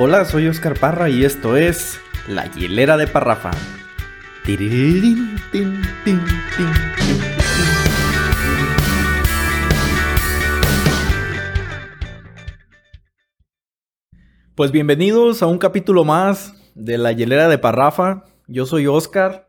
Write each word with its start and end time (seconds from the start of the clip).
Hola, 0.00 0.24
soy 0.24 0.46
Oscar 0.46 0.78
Parra 0.78 1.10
y 1.10 1.24
esto 1.24 1.56
es 1.56 1.98
La 2.28 2.46
Hielera 2.52 2.96
de 2.96 3.08
Parrafa. 3.08 3.50
Pues 14.54 14.70
bienvenidos 14.70 15.42
a 15.42 15.48
un 15.48 15.58
capítulo 15.58 16.04
más 16.04 16.54
de 16.76 16.96
La 16.96 17.10
Hielera 17.10 17.48
de 17.48 17.58
Parrafa. 17.58 18.22
Yo 18.46 18.66
soy 18.66 18.86
Oscar 18.86 19.48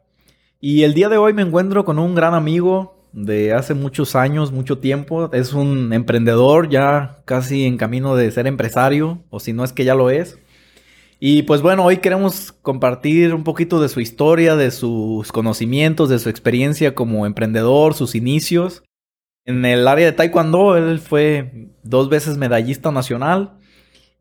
y 0.59 0.81
el 0.81 0.95
día 0.95 1.09
de 1.09 1.17
hoy 1.17 1.33
me 1.33 1.43
encuentro 1.43 1.85
con 1.85 1.99
un 1.99 2.15
gran 2.15 2.33
amigo 2.33 2.99
de 3.11 3.53
hace 3.53 3.73
muchos 3.73 4.15
años, 4.15 4.51
mucho 4.51 4.77
tiempo. 4.79 5.31
Es 5.33 5.53
un 5.53 5.93
emprendedor 5.93 6.69
ya 6.69 7.21
casi 7.25 7.65
en 7.65 7.77
camino 7.77 8.15
de 8.15 8.31
ser 8.31 8.47
empresario, 8.47 9.23
o 9.29 9.39
si 9.39 9.53
no 9.53 9.63
es 9.63 9.73
que 9.73 9.85
ya 9.85 9.95
lo 9.95 10.09
es. 10.09 10.39
Y 11.21 11.43
pues 11.43 11.61
bueno, 11.61 11.83
hoy 11.83 11.97
queremos 11.97 12.53
compartir 12.53 13.33
un 13.33 13.43
poquito 13.43 13.81
de 13.81 13.89
su 13.89 13.99
historia, 13.99 14.55
de 14.55 14.71
sus 14.71 15.33
conocimientos, 15.33 16.07
de 16.07 16.17
su 16.17 16.29
experiencia 16.29 16.95
como 16.95 17.25
emprendedor, 17.25 17.93
sus 17.93 18.15
inicios. 18.15 18.83
En 19.43 19.65
el 19.65 19.87
área 19.87 20.05
de 20.05 20.13
Taekwondo, 20.13 20.77
él 20.77 20.99
fue 20.99 21.71
dos 21.83 22.07
veces 22.07 22.37
medallista 22.37 22.91
nacional 22.91 23.57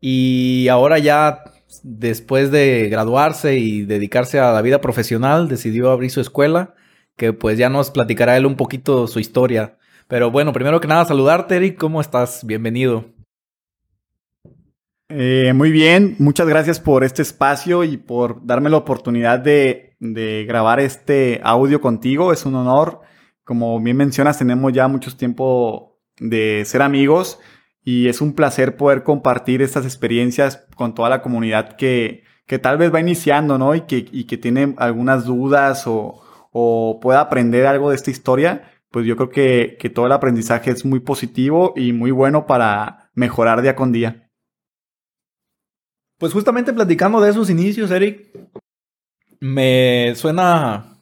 y 0.01 0.67
ahora 0.67 0.99
ya 0.99 1.43
después 1.83 2.51
de 2.51 2.89
graduarse 2.89 3.57
y 3.57 3.83
dedicarse 3.83 4.39
a 4.39 4.51
la 4.51 4.61
vida 4.61 4.81
profesional, 4.81 5.47
decidió 5.47 5.91
abrir 5.91 6.11
su 6.11 6.19
escuela 6.19 6.75
que 7.15 7.31
pues 7.31 7.57
ya 7.57 7.69
nos 7.69 7.91
platicará 7.91 8.35
él 8.35 8.45
un 8.45 8.55
poquito 8.55 9.07
su 9.07 9.19
historia. 9.19 9.77
Pero 10.07 10.31
bueno, 10.31 10.51
primero 10.51 10.81
que 10.81 10.87
nada, 10.87 11.05
saludarte, 11.05 11.55
Eric. 11.55 11.77
¿Cómo 11.77 12.01
estás? 12.01 12.45
Bienvenido. 12.45 13.18
Eh, 15.11 15.53
muy 15.55 15.71
bien, 15.71 16.15
muchas 16.19 16.47
gracias 16.47 16.79
por 16.79 17.03
este 17.03 17.23
espacio 17.23 17.83
y 17.83 17.97
por 17.97 18.45
darme 18.45 18.69
la 18.69 18.77
oportunidad 18.77 19.39
de, 19.39 19.95
grabar 20.47 20.79
este 20.79 21.41
audio 21.43 21.81
contigo. 21.81 22.31
Es 22.31 22.45
un 22.45 22.55
honor. 22.55 23.01
Como 23.43 23.79
bien 23.81 23.97
mencionas, 23.97 24.37
tenemos 24.37 24.71
ya 24.71 24.87
mucho 24.87 25.15
tiempo 25.17 25.99
de 26.19 26.63
ser 26.65 26.83
amigos 26.83 27.39
y 27.83 28.07
es 28.07 28.21
un 28.21 28.33
placer 28.33 28.77
poder 28.77 29.03
compartir 29.03 29.63
estas 29.63 29.85
experiencias 29.85 30.67
con 30.75 30.93
toda 30.93 31.09
la 31.09 31.21
comunidad 31.23 31.75
que, 31.75 32.23
que 32.45 32.59
tal 32.59 32.77
vez 32.77 32.93
va 32.93 32.99
iniciando, 32.99 33.57
¿no? 33.57 33.73
Y 33.73 33.81
que, 33.81 34.05
y 34.11 34.25
que 34.25 34.37
tiene 34.37 34.75
algunas 34.77 35.25
dudas 35.25 35.87
o, 35.87 36.21
o 36.51 36.99
pueda 37.01 37.21
aprender 37.21 37.65
algo 37.65 37.89
de 37.89 37.95
esta 37.95 38.11
historia, 38.11 38.71
pues 38.91 39.05
yo 39.07 39.15
creo 39.15 39.29
que, 39.29 39.77
que 39.79 39.89
todo 39.89 40.05
el 40.05 40.11
aprendizaje 40.11 40.71
es 40.71 40.85
muy 40.85 40.99
positivo 40.99 41.73
y 41.75 41.93
muy 41.93 42.11
bueno 42.11 42.45
para 42.45 43.09
mejorar 43.15 43.63
día 43.63 43.75
con 43.75 43.91
día. 43.91 44.28
Pues 46.19 46.33
justamente 46.33 46.73
platicando 46.73 47.21
de 47.21 47.29
esos 47.29 47.49
inicios, 47.49 47.89
Eric, 47.91 48.27
me 49.39 50.13
suena 50.15 51.01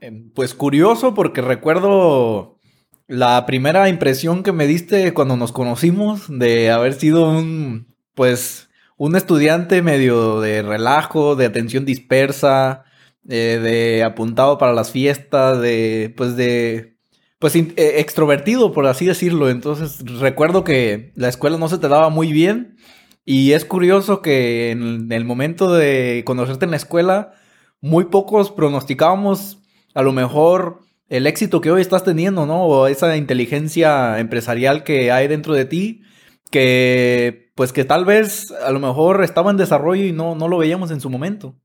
em, 0.00 0.30
pues 0.32 0.54
curioso 0.54 1.14
porque 1.14 1.40
recuerdo 1.40 2.58
la 3.06 3.46
primera 3.46 3.88
impresión 3.88 4.42
que 4.42 4.52
me 4.52 4.66
diste 4.66 5.14
cuando 5.14 5.36
nos 5.36 5.52
conocimos 5.52 6.26
de 6.28 6.70
haber 6.70 6.94
sido 6.94 7.30
un 7.30 7.94
pues 8.14 8.68
un 8.96 9.16
estudiante 9.16 9.82
medio 9.82 10.40
de 10.40 10.62
relajo, 10.62 11.36
de 11.36 11.46
atención 11.46 11.84
dispersa, 11.86 12.84
eh, 13.28 13.58
de 13.62 14.02
apuntado 14.02 14.58
para 14.58 14.74
las 14.74 14.90
fiestas, 14.90 15.60
de, 15.60 16.12
pues 16.16 16.36
de, 16.36 16.98
pues 17.38 17.54
eh, 17.56 17.72
extrovertido, 17.76 18.72
por 18.72 18.86
así 18.86 19.06
decirlo. 19.06 19.48
Entonces 19.48 20.00
recuerdo 20.20 20.64
que 20.64 21.12
la 21.14 21.28
escuela 21.28 21.56
no 21.56 21.68
se 21.68 21.78
te 21.78 21.88
daba 21.88 22.10
muy 22.10 22.32
bien 22.32 22.76
y 23.24 23.52
es 23.52 23.64
curioso 23.64 24.22
que 24.22 24.70
en 24.70 25.10
el 25.12 25.24
momento 25.24 25.72
de 25.72 26.22
conocerte 26.24 26.64
en 26.64 26.70
la 26.70 26.76
escuela, 26.76 27.32
muy 27.80 28.06
pocos 28.06 28.50
pronosticábamos 28.50 29.58
a 29.94 30.02
lo 30.02 30.12
mejor 30.12 30.80
el 31.08 31.26
éxito 31.26 31.60
que 31.60 31.70
hoy 31.70 31.80
estás 31.80 32.04
teniendo, 32.04 32.46
¿no? 32.46 32.64
O 32.64 32.86
esa 32.86 33.16
inteligencia 33.16 34.18
empresarial 34.18 34.84
que 34.84 35.10
hay 35.10 35.28
dentro 35.28 35.54
de 35.54 35.64
ti, 35.64 36.02
que 36.50 37.50
pues 37.54 37.72
que 37.72 37.84
tal 37.84 38.04
vez 38.04 38.52
a 38.64 38.70
lo 38.70 38.80
mejor 38.80 39.22
estaba 39.22 39.50
en 39.50 39.56
desarrollo 39.56 40.04
y 40.04 40.12
no, 40.12 40.34
no 40.34 40.48
lo 40.48 40.58
veíamos 40.58 40.90
en 40.90 41.00
su 41.00 41.10
momento. 41.10 41.56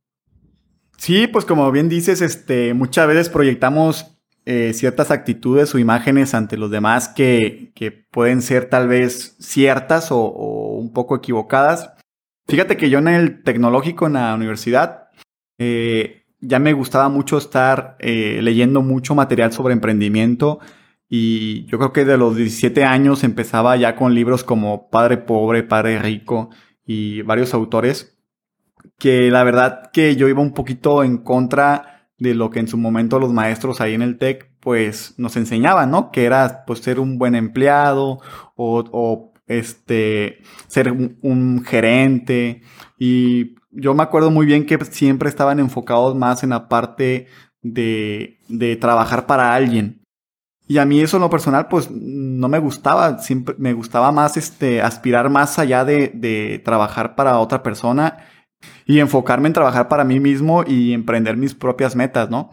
Sí, 0.97 1.27
pues 1.27 1.45
como 1.45 1.71
bien 1.71 1.89
dices, 1.89 2.21
este, 2.21 2.73
muchas 2.73 3.07
veces 3.07 3.29
proyectamos 3.29 4.15
eh, 4.45 4.73
ciertas 4.73 5.11
actitudes 5.11 5.73
o 5.73 5.79
imágenes 5.79 6.33
ante 6.33 6.57
los 6.57 6.69
demás 6.71 7.09
que, 7.09 7.71
que 7.75 7.91
pueden 7.91 8.41
ser 8.41 8.69
tal 8.69 8.87
vez 8.87 9.35
ciertas 9.39 10.11
o, 10.11 10.27
un 10.85 10.93
poco 10.93 11.15
equivocadas. 11.15 11.91
Fíjate 12.47 12.77
que 12.77 12.89
yo 12.89 12.99
en 12.99 13.07
el 13.07 13.43
tecnológico 13.43 14.07
en 14.07 14.13
la 14.13 14.33
universidad 14.35 15.09
eh, 15.57 16.25
ya 16.39 16.59
me 16.59 16.73
gustaba 16.73 17.09
mucho 17.09 17.37
estar 17.37 17.97
eh, 17.99 18.39
leyendo 18.41 18.81
mucho 18.81 19.15
material 19.15 19.51
sobre 19.51 19.73
emprendimiento 19.73 20.59
y 21.09 21.65
yo 21.65 21.77
creo 21.77 21.93
que 21.93 22.05
de 22.05 22.17
los 22.17 22.35
17 22.35 22.83
años 22.83 23.23
empezaba 23.23 23.75
ya 23.77 23.95
con 23.95 24.13
libros 24.13 24.43
como 24.43 24.89
Padre 24.89 25.17
Pobre, 25.17 25.63
Padre 25.63 25.99
Rico 25.99 26.49
y 26.85 27.21
varios 27.23 27.53
autores 27.53 28.17
que 28.99 29.31
la 29.31 29.43
verdad 29.43 29.89
que 29.91 30.15
yo 30.15 30.27
iba 30.27 30.41
un 30.41 30.53
poquito 30.53 31.03
en 31.03 31.17
contra 31.17 32.09
de 32.17 32.33
lo 32.33 32.49
que 32.49 32.59
en 32.59 32.67
su 32.67 32.77
momento 32.77 33.19
los 33.19 33.33
maestros 33.33 33.81
ahí 33.81 33.93
en 33.93 34.01
el 34.01 34.17
TEC 34.17 34.51
pues 34.59 35.13
nos 35.17 35.35
enseñaban, 35.35 35.91
¿no? 35.91 36.11
Que 36.11 36.25
era 36.25 36.63
pues 36.65 36.79
ser 36.79 36.99
un 36.99 37.17
buen 37.17 37.35
empleado 37.35 38.19
o, 38.55 39.33
este 39.47 40.39
ser 40.67 40.91
un, 40.91 41.63
gerente 41.65 42.61
y 42.97 43.55
yo 43.71 43.93
me 43.93 44.03
acuerdo 44.03 44.31
muy 44.31 44.45
bien 44.45 44.65
que 44.65 44.77
siempre 44.85 45.29
estaban 45.29 45.59
enfocados 45.59 46.15
más 46.15 46.43
en 46.43 46.51
la 46.51 46.67
parte 46.69 47.27
de, 47.61 48.39
de 48.47 48.75
trabajar 48.77 49.25
para 49.27 49.53
alguien. 49.53 50.01
Y 50.67 50.79
a 50.79 50.85
mí 50.85 50.99
eso 51.01 51.17
en 51.17 51.21
lo 51.21 51.29
personal, 51.29 51.67
pues 51.67 51.91
no 51.91 52.47
me 52.47 52.59
gustaba. 52.59 53.19
Siempre 53.19 53.55
me 53.59 53.73
gustaba 53.73 54.11
más 54.11 54.37
este 54.37 54.81
aspirar 54.81 55.29
más 55.29 55.59
allá 55.59 55.85
de, 55.85 56.11
de 56.13 56.59
trabajar 56.63 57.15
para 57.15 57.37
otra 57.39 57.61
persona 57.61 58.17
y 58.85 58.99
enfocarme 58.99 59.47
en 59.47 59.53
trabajar 59.53 59.87
para 59.87 60.03
mí 60.03 60.19
mismo 60.19 60.63
y 60.65 60.93
emprender 60.93 61.37
mis 61.37 61.53
propias 61.53 61.95
metas, 61.95 62.29
¿no? 62.29 62.49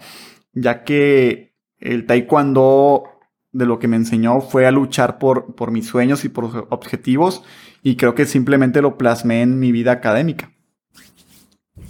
Ya 0.52 0.84
que 0.84 1.54
el 1.78 2.06
taekwondo 2.06 3.11
de 3.52 3.66
lo 3.66 3.78
que 3.78 3.88
me 3.88 3.96
enseñó 3.96 4.40
fue 4.40 4.66
a 4.66 4.70
luchar 4.70 5.18
por, 5.18 5.54
por 5.54 5.70
mis 5.70 5.86
sueños 5.86 6.24
y 6.24 6.28
por 6.28 6.66
objetivos 6.70 7.42
y 7.82 7.96
creo 7.96 8.14
que 8.14 8.26
simplemente 8.26 8.82
lo 8.82 8.96
plasmé 8.96 9.42
en 9.42 9.58
mi 9.58 9.72
vida 9.72 9.92
académica. 9.92 10.52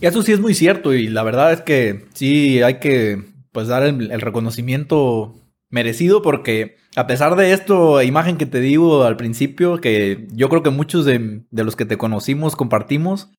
Eso 0.01 0.22
sí 0.22 0.33
es 0.33 0.41
muy 0.41 0.55
cierto 0.55 0.95
y 0.95 1.09
la 1.09 1.22
verdad 1.22 1.53
es 1.53 1.61
que 1.61 2.06
sí 2.15 2.62
hay 2.62 2.81
que 2.81 3.22
pues 3.53 3.69
dar 3.69 3.84
el, 3.84 4.21
reconocimiento 4.21 5.34
merecido 5.71 6.22
porque 6.22 6.77
a 6.97 7.06
pesar 7.06 7.37
de 7.37 7.53
esto, 7.53 8.03
imagen 8.03 8.37
que 8.37 8.47
te 8.47 8.61
digo 8.61 9.05
al 9.05 9.17
principio, 9.17 9.78
que 9.78 10.27
yo 10.33 10.49
creo 10.49 10.62
que 10.62 10.71
muchos 10.71 11.05
de, 11.05 11.45
de 11.51 11.65
los 11.65 11.77
que 11.77 11.84
te 11.84 11.97
conocimos 11.97 12.56
compartimos, 12.56 13.31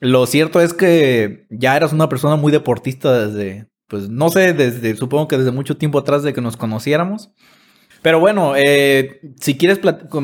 lo 0.00 0.26
cierto 0.26 0.60
es 0.60 0.72
que 0.74 1.46
ya 1.50 1.76
eras 1.76 1.92
una 1.92 2.08
persona 2.08 2.36
muy 2.36 2.52
deportista 2.52 3.26
desde, 3.26 3.66
pues 3.88 4.08
no 4.08 4.28
sé, 4.30 4.52
desde, 4.52 4.96
supongo 4.96 5.28
que 5.28 5.38
desde 5.38 5.52
mucho 5.52 5.76
tiempo 5.76 5.98
atrás 5.98 6.22
de 6.22 6.32
que 6.32 6.40
nos 6.40 6.56
conociéramos. 6.56 7.30
Pero 8.02 8.20
bueno, 8.20 8.54
eh, 8.56 9.20
si 9.40 9.56
quieres, 9.56 9.80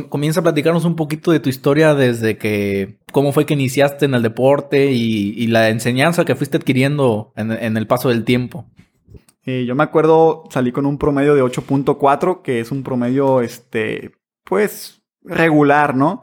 comienza 0.09 0.41
a 0.41 0.43
platicarnos 0.43 0.85
un 0.85 0.95
poquito 0.95 1.33
de 1.33 1.41
tu 1.41 1.49
historia 1.49 1.95
desde 1.95 2.39
que, 2.39 3.01
cómo 3.11 3.33
fue 3.33 3.47
que 3.47 3.55
iniciaste 3.55 4.05
en 4.05 4.15
el 4.15 4.23
deporte 4.23 4.93
y, 4.93 5.47
la 5.49 5.69
enseñanza 5.69 6.25
que 6.25 6.37
fuiste 6.37 6.59
adquiriendo 6.59 7.33
en, 7.35 7.77
el 7.77 7.87
paso 7.87 8.09
del 8.09 8.25
tiempo. 8.25 8.67
Eh, 9.45 9.65
yo 9.67 9.75
me 9.75 9.83
acuerdo, 9.83 10.45
salí 10.51 10.71
con 10.71 10.87
un 10.87 10.99
promedio 10.99 11.35
de 11.35 11.43
8.4, 11.43 12.43
que 12.43 12.61
es 12.61 12.71
un 12.71 12.85
promedio, 12.85 13.41
este, 13.41 14.13
pues, 14.45 15.03
regular, 15.25 15.97
¿no? 15.97 16.23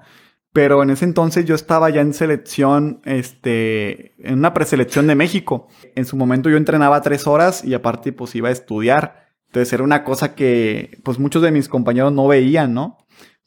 Pero 0.59 0.83
en 0.83 0.89
ese 0.89 1.05
entonces 1.05 1.45
yo 1.45 1.55
estaba 1.55 1.89
ya 1.89 2.01
en 2.01 2.13
selección, 2.13 2.99
este, 3.05 4.13
en 4.19 4.39
una 4.39 4.53
preselección 4.53 5.07
de 5.07 5.15
México. 5.15 5.69
En 5.95 6.03
su 6.03 6.17
momento 6.17 6.49
yo 6.49 6.57
entrenaba 6.57 7.01
tres 7.01 7.27
horas 7.27 7.63
y 7.63 7.73
aparte 7.73 8.11
pues 8.11 8.35
iba 8.35 8.49
a 8.49 8.51
estudiar. 8.51 9.29
Entonces 9.45 9.71
era 9.71 9.85
una 9.85 10.03
cosa 10.03 10.35
que 10.35 10.99
pues 11.05 11.17
muchos 11.17 11.43
de 11.43 11.51
mis 11.51 11.69
compañeros 11.69 12.11
no 12.11 12.27
veían, 12.27 12.73
¿no? 12.73 12.97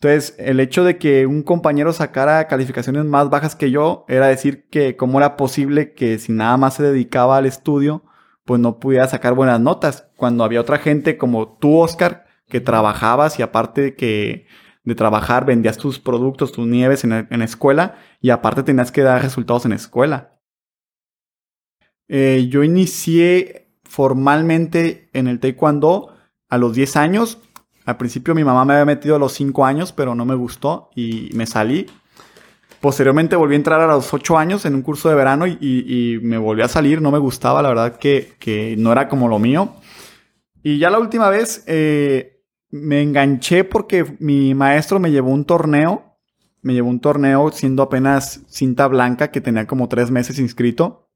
Entonces 0.01 0.35
el 0.39 0.59
hecho 0.59 0.85
de 0.85 0.97
que 0.97 1.27
un 1.27 1.43
compañero 1.43 1.93
sacara 1.93 2.49
calificaciones 2.49 3.05
más 3.05 3.29
bajas 3.29 3.57
que 3.57 3.71
yo 3.71 4.07
era 4.09 4.29
decir 4.29 4.67
que 4.71 4.97
cómo 4.97 5.19
era 5.19 5.37
posible 5.37 5.93
que 5.93 6.19
si 6.19 6.33
nada 6.33 6.57
más 6.57 6.77
se 6.77 6.83
dedicaba 6.83 7.37
al 7.37 7.45
estudio, 7.45 8.05
pues 8.47 8.59
no 8.59 8.79
pudiera 8.79 9.07
sacar 9.07 9.35
buenas 9.35 9.61
notas. 9.61 10.09
Cuando 10.17 10.45
había 10.45 10.63
otra 10.63 10.79
gente 10.79 11.19
como 11.19 11.59
tú, 11.59 11.77
Oscar, 11.77 12.25
que 12.49 12.63
trabajabas 12.63 13.39
y 13.39 13.43
aparte 13.43 13.97
que 13.97 14.47
de 14.85 14.95
trabajar, 14.95 15.45
vendías 15.47 15.79
tus 15.79 15.99
productos, 15.99 16.53
tus 16.53 16.67
nieves 16.67 17.05
en, 17.05 17.11
la 17.11 17.45
escuela 17.45 17.97
y 18.21 18.31
aparte 18.31 18.63
tenías 18.63 18.91
que 18.91 19.03
dar 19.03 19.23
resultados 19.23 19.65
en 19.65 19.71
la 19.71 19.77
escuela. 19.77 20.41
Eh, 22.09 22.49
yo 22.51 22.63
inicié 22.65 23.71
formalmente 23.85 25.09
en 25.13 25.29
el 25.29 25.39
taekwondo 25.39 26.15
a 26.49 26.59
los 26.59 26.75
10 26.75 26.97
años. 26.97 27.39
Al 27.85 27.97
principio 27.97 28.35
mi 28.35 28.45
mamá 28.45 28.65
me 28.65 28.75
había 28.75 28.85
metido 28.85 29.17
a 29.17 29.19
los 29.19 29.33
5 29.33 29.65
años, 29.65 29.93
pero 29.93 30.15
no 30.15 30.25
me 30.25 30.35
gustó 30.35 30.91
y 30.95 31.31
me 31.35 31.47
salí. 31.47 31.87
Posteriormente 32.81 33.37
volví 33.37 33.55
a 33.55 33.59
entrar 33.59 33.81
a 33.81 33.87
los 33.87 34.13
8 34.13 34.37
años 34.37 34.65
en 34.65 34.75
un 34.75 34.83
curso 34.83 35.09
de 35.09 35.15
verano 35.15 35.47
y, 35.47 36.19
me 36.23 36.37
volví 36.37 36.63
a 36.63 36.69
salir, 36.69 37.01
no 37.01 37.13
me 37.13 37.19
gustaba, 37.19 37.63
la 37.63 37.69
verdad 37.69 37.97
que, 37.97 38.33
que, 38.41 38.75
no 38.77 38.91
era 38.91 39.09
como 39.09 39.29
lo 39.29 39.39
mío. 39.39 39.75
Y 40.65 40.79
ya 40.79 40.91
la 40.91 40.99
última 40.99 41.29
vez 41.31 41.65
eh, 41.69 42.42
me 42.73 43.03
enganché 43.03 43.63
porque 43.63 44.17
mi 44.19 44.55
maestro 44.55 44.99
me 44.99 45.13
llevó 45.13 45.31
un 45.31 45.45
torneo, 45.45 46.17
me 46.63 46.73
llevó 46.73 46.89
un 46.91 47.01
torneo 47.01 47.53
siendo 47.53 47.85
apenas 47.85 48.41
cinta 48.49 48.89
blanca 48.89 49.31
que 49.31 49.41
tenía 49.41 49.67
como 49.67 49.89
tres 49.89 50.11
meses 50.11 50.39
inscrito. 50.41 51.09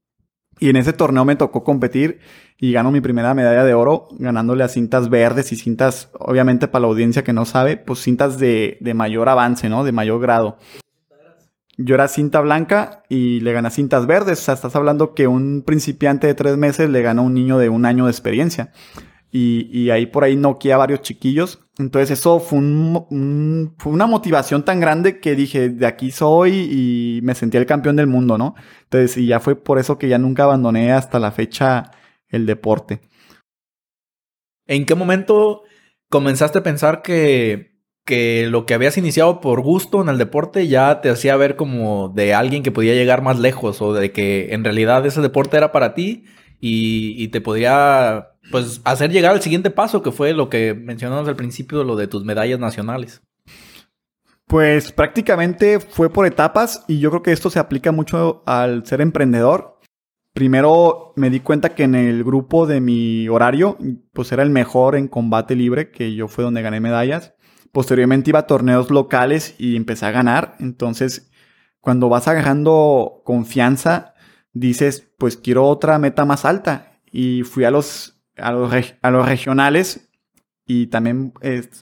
Y 0.59 0.69
en 0.69 0.75
ese 0.75 0.93
torneo 0.93 1.23
me 1.23 1.35
tocó 1.35 1.63
competir 1.63 2.19
y 2.57 2.71
gano 2.71 2.89
mi 2.89 3.01
primera 3.01 3.35
medalla 3.35 3.63
de 3.63 3.75
oro 3.75 4.07
ganándole 4.17 4.63
a 4.63 4.69
cintas 4.69 5.09
verdes 5.09 5.51
y 5.51 5.55
cintas, 5.55 6.09
obviamente 6.13 6.67
para 6.67 6.83
la 6.83 6.87
audiencia 6.87 7.23
que 7.23 7.33
no 7.33 7.45
sabe, 7.45 7.77
pues 7.77 7.99
cintas 7.99 8.39
de, 8.39 8.77
de 8.81 8.93
mayor 8.95 9.29
avance, 9.29 9.69
¿no? 9.69 9.83
De 9.83 9.91
mayor 9.91 10.19
grado 10.19 10.57
yo 11.77 11.93
era 11.93 12.07
cinta 12.07 12.41
blanca 12.41 13.03
y 13.07 13.39
le 13.41 13.53
gané 13.53 13.69
cintas 13.69 14.07
verdes. 14.07 14.39
O 14.39 14.41
sea, 14.41 14.55
estás 14.55 14.75
hablando 14.75 15.13
que 15.13 15.27
un 15.27 15.61
principiante 15.61 16.27
de 16.27 16.33
tres 16.33 16.57
meses 16.57 16.89
le 16.89 17.01
ganó 17.01 17.21
a 17.21 17.25
un 17.25 17.33
niño 17.33 17.57
de 17.59 17.69
un 17.69 17.85
año 17.85 18.05
de 18.05 18.11
experiencia. 18.11 18.71
Y, 19.31 19.89
ahí 19.89 20.07
por 20.07 20.23
ahí 20.23 20.35
noqué 20.35 20.73
a 20.73 20.77
varios 20.77 21.01
chiquillos. 21.01 21.59
Entonces 21.77 22.17
eso 22.19 22.39
fue, 22.39 22.59
un, 22.59 23.75
fue 23.77 23.91
una 23.91 24.07
motivación 24.07 24.65
tan 24.65 24.79
grande 24.79 25.19
que 25.19 25.35
dije, 25.35 25.69
de 25.69 25.85
aquí 25.85 26.11
soy 26.11 26.51
y 26.53 27.19
me 27.21 27.35
sentí 27.35 27.57
el 27.57 27.67
campeón 27.67 27.97
del 27.97 28.07
mundo, 28.07 28.37
¿no? 28.37 28.55
Entonces, 28.83 29.17
y 29.17 29.27
ya 29.27 29.39
fue 29.39 29.55
por 29.55 29.77
eso 29.77 29.99
que 29.99 30.09
ya 30.09 30.17
nunca 30.17 30.43
abandoné 30.43 30.91
hasta 30.91 31.19
la 31.19 31.31
fecha 31.31 31.91
el 32.29 32.45
deporte. 32.45 33.01
¿En 34.65 34.85
qué 34.85 34.95
momento 34.95 35.63
comenzaste 36.09 36.59
a 36.59 36.63
pensar 36.63 37.01
que 37.03 37.77
que 38.07 38.47
lo 38.49 38.65
que 38.65 38.73
habías 38.73 38.97
iniciado 38.97 39.41
por 39.41 39.61
gusto 39.61 40.01
en 40.01 40.09
el 40.09 40.17
deporte 40.17 40.67
ya 40.67 41.01
te 41.01 41.09
hacía 41.09 41.35
ver 41.35 41.55
como 41.57 42.09
de 42.09 42.33
alguien 42.33 42.63
que 42.63 42.71
podía 42.71 42.93
llegar 42.93 43.21
más 43.21 43.37
lejos 43.37 43.81
o 43.81 43.93
de 43.93 44.11
que 44.11 44.53
en 44.53 44.63
realidad 44.63 45.05
ese 45.05 45.21
deporte 45.21 45.57
era 45.57 45.71
para 45.71 45.93
ti 45.93 46.23
y, 46.59 47.27
te 47.27 47.41
podría 47.41 48.29
pues 48.51 48.81
hacer 48.83 49.11
llegar 49.11 49.33
al 49.33 49.41
siguiente 49.41 49.69
paso 49.69 50.01
que 50.01 50.11
fue 50.11 50.33
lo 50.33 50.49
que 50.49 50.73
mencionamos 50.73 51.27
al 51.27 51.35
principio, 51.35 51.83
lo 51.83 51.95
de 51.95 52.07
tus 52.07 52.23
medallas 52.23 52.59
nacionales. 52.59 53.21
Pues 54.45 54.93
prácticamente 54.93 55.79
fue 55.79 56.09
por 56.09 56.25
etapas 56.25 56.85
y 56.87 56.99
yo 56.99 57.09
creo 57.09 57.23
que 57.23 57.33
esto 57.33 57.49
se 57.49 57.59
aplica 57.59 57.91
mucho 57.91 58.43
al 58.45 58.85
ser 58.85 59.01
emprendedor. 59.01 59.79
Primero 60.33 61.13
me 61.15 61.29
di 61.29 61.41
cuenta 61.41 61.75
que 61.75 61.83
en 61.83 61.95
el 61.95 62.23
grupo 62.23 62.65
de 62.65 62.79
mi 62.79 63.27
horario 63.27 63.77
pues 64.13 64.31
era 64.31 64.43
el 64.43 64.49
mejor 64.49 64.95
en 64.95 65.07
combate 65.07 65.55
libre, 65.55 65.91
que 65.91 66.13
yo 66.15 66.27
fue 66.27 66.45
donde 66.45 66.61
gané 66.61 66.79
medallas. 66.79 67.33
Posteriormente 67.73 68.29
iba 68.29 68.39
a 68.39 68.47
torneos 68.47 68.89
locales 68.89 69.55
y 69.57 69.75
empecé 69.75 70.05
a 70.05 70.11
ganar. 70.11 70.55
Entonces, 70.59 71.29
cuando 71.81 72.07
vas 72.07 72.27
agarrando 72.27 73.21
confianza, 73.25 74.13
dices, 74.53 75.11
pues 75.17 75.37
quiero 75.37 75.65
otra 75.65 75.99
meta 75.99 76.25
más 76.25 76.45
alta. 76.45 76.99
Y 77.11 77.43
fui 77.43 77.65
a 77.65 77.71
los, 77.71 78.16
a 78.37 78.51
los, 78.51 79.25
regionales 79.25 80.09
y 80.65 80.87
también 80.87 81.33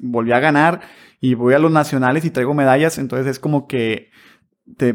volví 0.02 0.31
a 0.31 0.40
ganar. 0.40 0.81
Y 1.22 1.34
voy 1.34 1.54
a 1.54 1.60
los 1.60 1.72
nacionales 1.72 2.25
y 2.25 2.31
traigo 2.31 2.54
medallas. 2.54 2.98
Entonces 2.98 3.28
es 3.28 3.40
como 3.40 3.68
que 3.68 4.12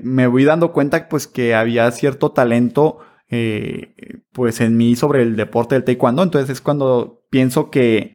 me 0.02 0.26
voy 0.26 0.44
dando 0.44 0.72
cuenta 0.72 1.08
pues 1.08 1.26
que 1.26 1.54
había 1.54 1.90
cierto 1.90 2.32
talento 2.32 2.98
eh, 3.28 3.94
pues 4.32 4.60
en 4.60 4.76
mí 4.76 4.96
sobre 4.96 5.22
el 5.22 5.36
deporte 5.36 5.74
del 5.74 5.84
taekwondo. 5.84 6.22
Entonces 6.22 6.50
es 6.50 6.60
cuando 6.60 7.24
pienso 7.30 7.70
que 7.70 8.14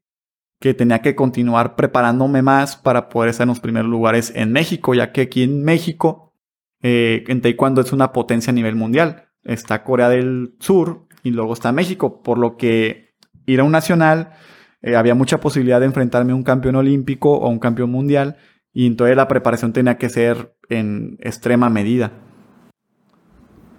que 0.59 0.74
tenía 0.74 1.01
que 1.01 1.15
continuar 1.15 1.75
preparándome 1.75 2.41
más 2.41 2.75
para 2.75 3.09
poder 3.09 3.30
estar 3.30 3.45
en 3.45 3.50
los 3.50 3.59
primeros 3.59 3.89
lugares 3.89 4.31
en 4.36 4.51
México, 4.51 4.94
ya 4.94 5.12
que 5.12 5.21
aquí 5.21 5.44
en 5.44 5.63
México, 5.63 6.33
eh, 6.81 7.24
en 7.27 7.41
Taekwondo 7.41 7.81
es 7.81 7.94
una 7.94 8.12
potencia 8.12 8.51
a 8.51 8.53
nivel 8.56 8.75
mundial. 8.75 9.30
Está 9.44 9.83
Corea 9.83 10.09
del 10.09 10.56
Sur 10.59 11.07
y 11.24 11.31
luego 11.31 11.53
está 11.53 11.71
México, 11.71 12.24
por 12.24 12.38
lo 12.38 12.57
que 12.57 13.05
ir 13.45 13.59
a 13.59 13.63
un 13.63 13.71
nacional 13.71 14.33
eh, 14.81 14.95
había 14.95 15.15
mucha 15.15 15.39
posibilidad 15.39 15.80
de 15.80 15.88
enfrentarme 15.88 16.31
a 16.31 16.36
un 16.36 16.44
campeón 16.44 16.75
olímpico 16.75 17.31
o 17.31 17.50
un 17.50 17.59
campeón 17.59 17.89
mundial 17.89 18.38
y 18.71 18.86
entonces 18.86 19.15
la 19.15 19.27
preparación 19.27 19.74
tenía 19.74 19.97
que 19.97 20.09
ser 20.09 20.56
en 20.69 21.18
extrema 21.21 21.69
medida. 21.69 22.12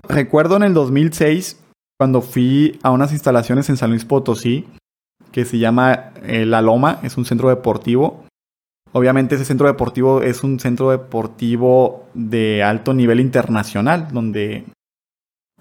Recuerdo 0.08 0.56
en 0.56 0.64
el 0.64 0.74
2006 0.74 1.62
cuando 1.98 2.22
fui 2.22 2.78
a 2.82 2.90
unas 2.90 3.12
instalaciones 3.12 3.68
en 3.68 3.76
San 3.76 3.90
Luis 3.90 4.04
Potosí 4.04 4.66
que 5.30 5.44
se 5.44 5.58
llama 5.58 6.12
eh, 6.22 6.46
La 6.46 6.62
Loma, 6.62 6.98
es 7.02 7.16
un 7.16 7.24
centro 7.24 7.50
deportivo. 7.50 8.24
Obviamente 8.92 9.34
ese 9.34 9.44
centro 9.44 9.66
deportivo 9.66 10.22
es 10.22 10.42
un 10.42 10.58
centro 10.58 10.90
deportivo 10.90 12.08
de 12.14 12.62
alto 12.62 12.94
nivel 12.94 13.20
internacional, 13.20 14.08
donde 14.10 14.64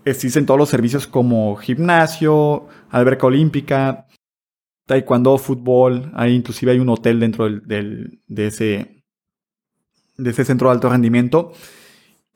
existen 0.06 0.46
todos 0.46 0.60
los 0.60 0.70
servicios 0.70 1.08
como 1.08 1.56
gimnasio, 1.56 2.68
alberca 2.90 3.28
olímpica, 3.28 4.08
taekwondo, 4.86 5.38
fútbol, 5.38 6.12
ahí 6.16 6.36
inclusive 6.36 6.72
hay 6.72 6.80
un 6.80 6.90
hotel 6.90 7.20
dentro 7.20 7.46
del, 7.50 8.22
de, 8.28 8.48
ese, 8.48 9.04
de 10.18 10.30
ese 10.30 10.46
centro 10.46 10.70
de 10.70 10.76
alto 10.76 10.90
rendimiento. 10.90 11.52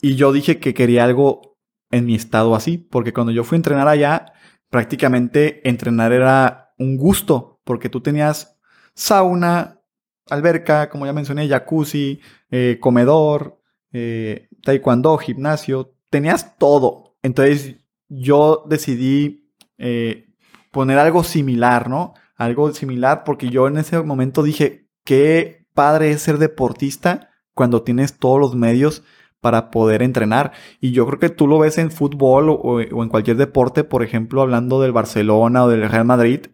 Y 0.01 0.15
yo 0.15 0.33
dije 0.33 0.59
que 0.59 0.73
quería 0.73 1.03
algo 1.03 1.57
en 1.91 2.05
mi 2.05 2.15
estado 2.15 2.55
así, 2.55 2.77
porque 2.77 3.13
cuando 3.13 3.31
yo 3.31 3.43
fui 3.43 3.55
a 3.55 3.57
entrenar 3.57 3.87
allá, 3.87 4.33
prácticamente 4.69 5.67
entrenar 5.67 6.11
era 6.11 6.73
un 6.77 6.97
gusto, 6.97 7.61
porque 7.63 7.89
tú 7.89 8.01
tenías 8.01 8.59
sauna, 8.93 9.81
alberca, 10.29 10.89
como 10.89 11.05
ya 11.05 11.13
mencioné, 11.13 11.47
jacuzzi, 11.47 12.19
eh, 12.51 12.77
comedor, 12.79 13.59
eh, 13.91 14.47
taekwondo, 14.63 15.17
gimnasio, 15.17 15.95
tenías 16.09 16.57
todo. 16.57 17.08
Entonces 17.23 17.77
yo 18.07 18.65
decidí 18.67 19.51
eh, 19.77 20.27
poner 20.71 20.97
algo 20.99 21.23
similar, 21.23 21.89
¿no? 21.89 22.13
Algo 22.35 22.73
similar 22.73 23.23
porque 23.23 23.49
yo 23.49 23.67
en 23.67 23.77
ese 23.77 24.01
momento 24.01 24.43
dije, 24.43 24.87
qué 25.03 25.65
padre 25.73 26.11
es 26.11 26.21
ser 26.21 26.37
deportista 26.37 27.29
cuando 27.53 27.83
tienes 27.83 28.17
todos 28.17 28.39
los 28.39 28.55
medios 28.55 29.03
para 29.41 29.71
poder 29.71 30.01
entrenar. 30.01 30.51
Y 30.79 30.91
yo 30.91 31.05
creo 31.07 31.19
que 31.19 31.29
tú 31.29 31.47
lo 31.47 31.59
ves 31.59 31.77
en 31.77 31.91
fútbol 31.91 32.49
o, 32.49 32.79
en 32.81 33.09
cualquier 33.09 33.37
deporte, 33.37 33.83
por 33.83 34.03
ejemplo, 34.03 34.41
hablando 34.41 34.81
del 34.81 34.91
Barcelona 34.91 35.63
o 35.63 35.69
del 35.69 35.89
Real 35.89 36.05
Madrid. 36.05 36.47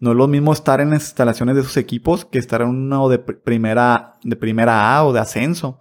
No 0.00 0.12
es 0.12 0.16
lo 0.16 0.28
mismo 0.28 0.52
estar 0.52 0.80
en 0.80 0.90
las 0.90 1.02
instalaciones 1.02 1.56
de 1.56 1.62
esos 1.62 1.76
equipos 1.76 2.24
que 2.24 2.38
estar 2.38 2.62
en 2.62 2.68
uno 2.68 3.08
de 3.08 3.18
primera, 3.18 4.18
de 4.22 4.36
primera 4.36 4.96
A 4.96 5.04
o 5.04 5.12
de 5.12 5.20
ascenso. 5.20 5.80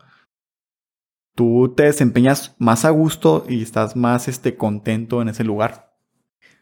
Tú 1.38 1.76
te 1.78 1.84
desempeñas 1.84 2.56
más 2.58 2.84
a 2.84 2.90
gusto 2.90 3.46
y 3.48 3.62
estás 3.62 3.96
más 3.96 4.28
este, 4.28 4.56
contento 4.56 5.22
en 5.22 5.30
ese 5.30 5.44
lugar. 5.44 5.94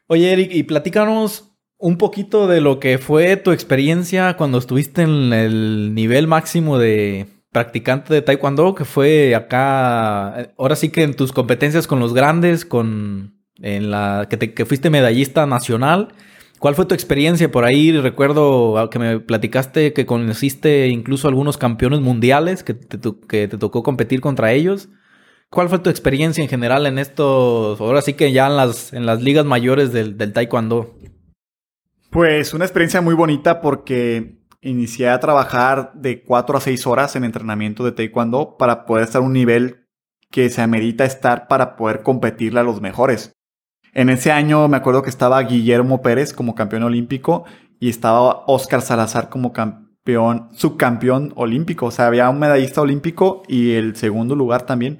Oye, 0.07 0.33
Eric, 0.33 0.53
y 0.53 0.63
platícanos 0.63 1.55
un 1.77 1.97
poquito 1.97 2.47
de 2.47 2.59
lo 2.59 2.81
que 2.81 2.97
fue 2.97 3.37
tu 3.37 3.53
experiencia 3.53 4.35
cuando 4.35 4.57
estuviste 4.57 5.03
en 5.03 5.31
el 5.31 5.93
nivel 5.95 6.27
máximo 6.27 6.77
de, 6.77 7.27
practicante 7.53 8.13
de 8.13 8.21
taekwondo 8.21 8.75
que 8.75 8.83
fue 8.83 9.33
acá, 9.33 10.51
ahora 10.57 10.75
sí 10.75 10.89
que 10.89 11.03
en 11.03 11.13
tus 11.13 11.31
competencias 11.31 11.87
con 11.87 12.01
los 12.01 12.13
grandes, 12.13 12.65
con 12.65 13.45
en 13.61 13.91
la 13.91 14.27
que, 14.29 14.35
te, 14.35 14.65
fuiste 14.65 14.89
medallista 14.89 15.45
nacional. 15.45 16.09
¿Cuál 16.65 16.73
fue 16.73 16.87
tu 16.87 16.95
experiencia 16.95 17.51
por 17.51 17.63
ahí? 17.63 17.95
Recuerdo 17.95 18.89
que 18.89 18.97
me 18.97 19.19
platicaste 19.19 19.93
que 19.93 20.07
conociste 20.07 20.87
incluso 20.87 21.27
algunos 21.27 21.59
campeones 21.59 22.01
mundiales 22.01 22.63
que 22.63 22.73
te, 22.73 22.97
tocó 23.47 23.83
competir 23.83 24.19
contra 24.19 24.51
ellos. 24.51 24.89
¿Cuál 25.51 25.69
fue 25.69 25.77
tu 25.77 25.91
experiencia 25.91 26.43
en 26.43 26.49
general 26.49 26.87
en 26.87 26.97
estos, 26.97 27.79
ahora 27.79 28.01
sí 28.01 28.13
que 28.13 28.31
ya 28.31 28.47
en 28.47 28.57
las, 28.57 28.93
en 28.93 29.05
las 29.05 29.21
ligas 29.21 29.45
mayores 29.45 29.93
del, 29.93 30.17
del 30.17 30.33
taekwondo? 30.33 30.97
Pues 32.09 32.51
una 32.55 32.65
experiencia 32.65 32.99
muy 32.99 33.13
bonita 33.13 33.61
porque 33.61 34.39
inicié 34.61 35.09
a 35.09 35.19
trabajar 35.19 35.93
de 35.93 36.23
4 36.23 36.57
a 36.57 36.61
6 36.61 36.87
horas 36.87 37.15
en 37.15 37.25
entrenamiento 37.25 37.85
de 37.85 37.91
taekwondo 37.91 38.57
para 38.57 38.87
poder 38.87 39.03
estar 39.03 39.21
a 39.21 39.25
un 39.25 39.33
nivel 39.33 39.85
que 40.31 40.49
se 40.49 40.63
amerita 40.63 41.05
estar 41.05 41.47
para 41.47 41.75
poder 41.75 42.01
competirle 42.01 42.61
a 42.61 42.63
los 42.63 42.81
mejores. 42.81 43.34
En 43.95 44.09
ese 44.09 44.29
año 44.29 44.67
me 44.67 44.75
acuerdo 44.75 45.03
que 45.03 45.09
estaba 45.09 45.41
Guillermo 45.41 46.01
Pérez 46.01 46.33
como 46.33 46.53
campeón 46.53 46.83
olímpico 46.83 47.45
y 47.79 47.87
estaba 47.87 48.43
Oscar 48.45 48.81
Salazar 48.81 49.29
como 49.29 49.53
campeón, 49.53 50.49
subcampeón 50.51 51.31
olímpico. 51.37 51.85
O 51.85 51.91
sea, 51.91 52.07
había 52.07 52.29
un 52.29 52.37
medallista 52.37 52.81
olímpico 52.81 53.43
y 53.47 53.71
el 53.71 53.95
segundo 53.95 54.35
lugar 54.35 54.63
también. 54.63 54.99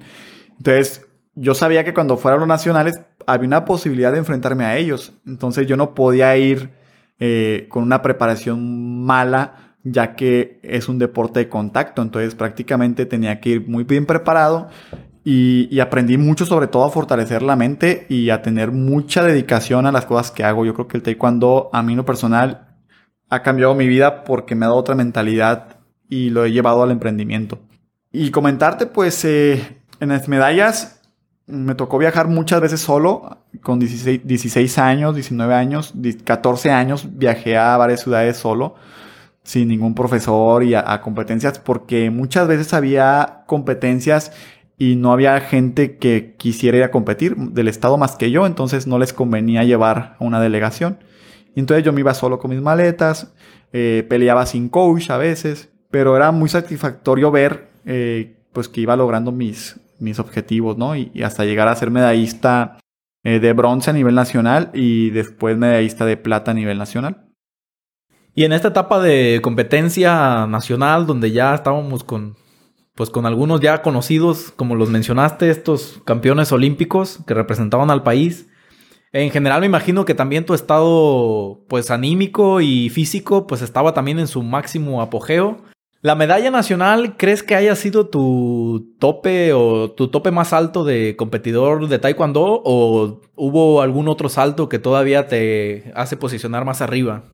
Entonces, 0.56 1.06
yo 1.34 1.54
sabía 1.54 1.84
que 1.84 1.92
cuando 1.92 2.16
fueran 2.16 2.40
los 2.40 2.48
nacionales 2.48 2.98
había 3.26 3.46
una 3.46 3.66
posibilidad 3.66 4.12
de 4.12 4.18
enfrentarme 4.18 4.64
a 4.64 4.78
ellos. 4.78 5.12
Entonces, 5.26 5.66
yo 5.66 5.76
no 5.76 5.94
podía 5.94 6.34
ir 6.38 6.70
eh, 7.18 7.66
con 7.68 7.82
una 7.82 8.00
preparación 8.00 9.04
mala, 9.04 9.74
ya 9.84 10.16
que 10.16 10.58
es 10.62 10.88
un 10.88 10.98
deporte 10.98 11.40
de 11.40 11.48
contacto, 11.50 12.02
entonces 12.02 12.34
prácticamente 12.34 13.06
tenía 13.06 13.40
que 13.40 13.50
ir 13.50 13.68
muy 13.68 13.84
bien 13.84 14.04
preparado 14.04 14.68
y, 15.28 15.80
aprendí 15.80 16.18
mucho 16.18 16.46
sobre 16.46 16.68
todo 16.68 16.84
a 16.84 16.90
fortalecer 16.90 17.42
la 17.42 17.56
mente 17.56 18.06
y 18.08 18.30
a 18.30 18.42
tener 18.42 18.70
mucha 18.70 19.24
dedicación 19.24 19.84
a 19.84 19.90
las 19.90 20.06
cosas 20.06 20.30
que 20.30 20.44
hago. 20.44 20.64
Yo 20.64 20.72
creo 20.72 20.86
que 20.86 20.98
el 20.98 21.02
taekwondo 21.02 21.68
a 21.72 21.82
mí 21.82 21.94
en 21.94 21.96
lo 21.96 22.04
personal 22.04 22.76
ha 23.28 23.42
cambiado 23.42 23.74
mi 23.74 23.88
vida 23.88 24.22
porque 24.22 24.54
me 24.54 24.64
ha 24.64 24.68
dado 24.68 24.78
otra 24.78 24.94
mentalidad 24.94 25.80
y 26.08 26.30
lo 26.30 26.44
he 26.44 26.52
llevado 26.52 26.84
al 26.84 26.92
emprendimiento. 26.92 27.58
Y 28.12 28.30
comentarte 28.30 28.86
pues 28.86 29.24
eh, 29.24 29.80
en 29.98 30.10
las 30.10 30.28
medallas 30.28 31.02
me 31.48 31.74
tocó 31.74 31.98
viajar 31.98 32.28
muchas 32.28 32.60
veces 32.60 32.80
solo, 32.80 33.38
con 33.64 33.80
16, 33.80 34.20
16 34.24 34.78
años, 34.78 35.16
19 35.16 35.54
años, 35.54 35.92
14 36.24 36.70
años, 36.70 37.18
viajé 37.18 37.56
a 37.56 37.76
varias 37.76 38.02
ciudades 38.02 38.36
solo, 38.36 38.76
sin 39.42 39.66
ningún 39.66 39.94
profesor 39.94 40.62
y 40.62 40.74
a, 40.74 41.00
competencias, 41.00 41.58
porque 41.58 42.10
muchas 42.10 42.46
veces 42.46 42.72
había 42.74 43.44
competencias 43.46 44.32
y 44.78 44.96
no 44.96 45.12
había 45.12 45.40
gente 45.40 45.96
que 45.96 46.34
quisiera 46.36 46.76
ir 46.78 46.84
a 46.84 46.90
competir 46.90 47.36
del 47.36 47.68
estado 47.68 47.96
más 47.96 48.16
que 48.16 48.30
yo, 48.30 48.46
entonces 48.46 48.86
no 48.86 48.98
les 48.98 49.12
convenía 49.12 49.64
llevar 49.64 50.16
a 50.18 50.24
una 50.24 50.40
delegación. 50.40 50.98
Entonces 51.54 51.84
yo 51.84 51.92
me 51.92 52.00
iba 52.00 52.12
solo 52.12 52.38
con 52.38 52.50
mis 52.50 52.60
maletas, 52.60 53.32
eh, 53.72 54.04
peleaba 54.08 54.44
sin 54.44 54.68
coach 54.68 55.10
a 55.10 55.16
veces, 55.16 55.70
pero 55.90 56.16
era 56.16 56.30
muy 56.30 56.48
satisfactorio 56.48 57.30
ver 57.30 57.68
eh, 57.86 58.36
pues 58.52 58.68
que 58.68 58.82
iba 58.82 58.96
logrando 58.96 59.32
mis, 59.32 59.80
mis 59.98 60.18
objetivos, 60.18 60.76
¿no? 60.76 60.94
Y, 60.96 61.10
hasta 61.22 61.44
llegar 61.44 61.68
a 61.68 61.76
ser 61.76 61.90
medallista 61.90 62.78
eh, 63.24 63.40
de 63.40 63.52
bronce 63.54 63.90
a 63.90 63.94
nivel 63.94 64.14
nacional 64.14 64.70
y 64.74 65.10
después 65.10 65.56
medallista 65.56 66.04
de 66.04 66.18
plata 66.18 66.50
a 66.50 66.54
nivel 66.54 66.76
nacional. 66.76 67.26
Y 68.34 68.44
en 68.44 68.52
esta 68.52 68.68
etapa 68.68 69.00
de 69.00 69.40
competencia 69.42 70.46
nacional, 70.46 71.06
donde 71.06 71.32
ya 71.32 71.54
estábamos 71.54 72.04
con, 72.04 72.36
pues 72.96 73.10
con 73.10 73.26
algunos 73.26 73.60
ya 73.60 73.82
conocidos, 73.82 74.52
como 74.56 74.74
los 74.74 74.88
mencionaste, 74.88 75.50
estos 75.50 76.00
campeones 76.04 76.50
olímpicos 76.50 77.20
que 77.26 77.34
representaban 77.34 77.90
al 77.90 78.02
país, 78.02 78.48
en 79.12 79.30
general 79.30 79.60
me 79.60 79.66
imagino 79.66 80.04
que 80.04 80.14
también 80.14 80.44
tu 80.44 80.54
estado, 80.54 81.60
pues 81.68 81.90
anímico 81.90 82.60
y 82.60 82.90
físico, 82.90 83.46
pues 83.46 83.62
estaba 83.62 83.94
también 83.94 84.18
en 84.18 84.26
su 84.26 84.42
máximo 84.42 85.00
apogeo. 85.00 85.58
¿La 86.02 86.14
medalla 86.14 86.50
nacional 86.50 87.16
crees 87.16 87.42
que 87.42 87.54
haya 87.54 87.74
sido 87.76 88.08
tu 88.08 88.94
tope 88.98 89.52
o 89.52 89.90
tu 89.90 90.08
tope 90.08 90.30
más 90.30 90.52
alto 90.52 90.84
de 90.84 91.16
competidor 91.16 91.88
de 91.88 91.98
taekwondo 91.98 92.62
o 92.64 93.22
hubo 93.34 93.80
algún 93.80 94.08
otro 94.08 94.28
salto 94.28 94.68
que 94.68 94.78
todavía 94.78 95.28
te 95.28 95.92
hace 95.94 96.16
posicionar 96.16 96.64
más 96.64 96.82
arriba? 96.82 97.24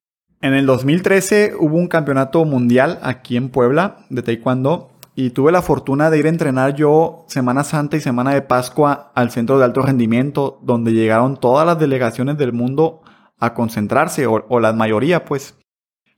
En 0.41 0.55
el 0.55 0.67
2013 0.67 1.55
hubo 1.59 1.77
un 1.77 1.89
campeonato 1.89 2.45
mundial 2.45 2.99
aquí 3.03 3.37
en 3.37 3.49
Puebla 3.49 4.07
de 4.09 4.23
taekwondo 4.23 4.92
y 5.15 5.31
tuve 5.31 5.53
la 5.53 5.63
fortuna 5.63 6.11
de 6.11 6.19
ir 6.19 6.27
a 6.27 6.31
entrenar 6.31 6.75
yo 6.75 7.25
Semana 7.29 7.65
Santa 7.65 7.97
y 7.97 8.01
Semana 8.01 8.33
de 8.33 8.43
Pascua 8.43 9.13
al 9.15 9.31
centro 9.31 9.59
de 9.59 9.65
alto 9.65 9.83
rendimiento 9.83 10.59
donde 10.63 10.93
llegaron 10.93 11.37
todas 11.37 11.67
las 11.67 11.79
delegaciones 11.79 12.39
del 12.39 12.53
mundo 12.53 13.03
a 13.39 13.55
concentrarse 13.55 14.27
o, 14.27 14.45
o 14.49 14.61
la 14.61 14.73
mayoría 14.73 15.25
pues. 15.25 15.59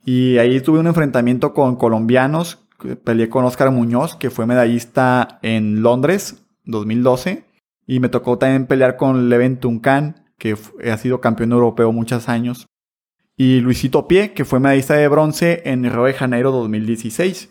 Y 0.05 0.37
ahí 0.37 0.61
tuve 0.61 0.79
un 0.79 0.87
enfrentamiento 0.87 1.53
con 1.53 1.75
colombianos. 1.75 2.59
Peleé 3.03 3.29
con 3.29 3.43
Oscar 3.45 3.71
Muñoz, 3.71 4.15
que 4.15 4.29
fue 4.29 4.45
medallista 4.45 5.39
en 5.41 5.81
Londres 5.81 6.45
2012. 6.65 7.43
Y 7.87 7.99
me 7.99 8.09
tocó 8.09 8.37
también 8.37 8.67
pelear 8.67 8.97
con 8.97 9.29
Leven 9.29 9.59
Tuncan, 9.59 10.25
que 10.37 10.55
ha 10.91 10.97
sido 10.97 11.21
campeón 11.21 11.51
europeo 11.51 11.91
muchos 11.91 12.29
años. 12.29 12.67
Y 13.35 13.59
Luisito 13.61 14.07
Pie, 14.07 14.33
que 14.33 14.45
fue 14.45 14.59
medallista 14.59 14.93
de 14.93 15.07
bronce 15.07 15.63
en 15.65 15.83
Río 15.83 16.03
de 16.03 16.13
Janeiro 16.13 16.51
2016. 16.51 17.49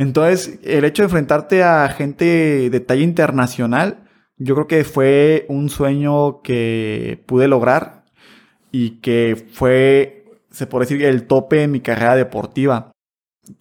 Entonces, 0.00 0.58
el 0.64 0.84
hecho 0.84 1.02
de 1.02 1.06
enfrentarte 1.06 1.62
a 1.62 1.88
gente 1.88 2.70
de 2.70 2.80
talla 2.80 3.02
internacional, 3.02 4.08
yo 4.36 4.54
creo 4.54 4.66
que 4.66 4.84
fue 4.84 5.46
un 5.48 5.68
sueño 5.68 6.42
que 6.42 7.22
pude 7.26 7.46
lograr 7.46 8.04
y 8.72 9.00
que 9.00 9.46
fue 9.52 10.20
se 10.50 10.66
puede 10.66 10.86
decir, 10.86 11.04
el 11.04 11.26
tope 11.26 11.62
en 11.62 11.70
mi 11.70 11.80
carrera 11.80 12.16
deportiva. 12.16 12.92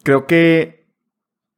Creo 0.03 0.27
que 0.27 0.87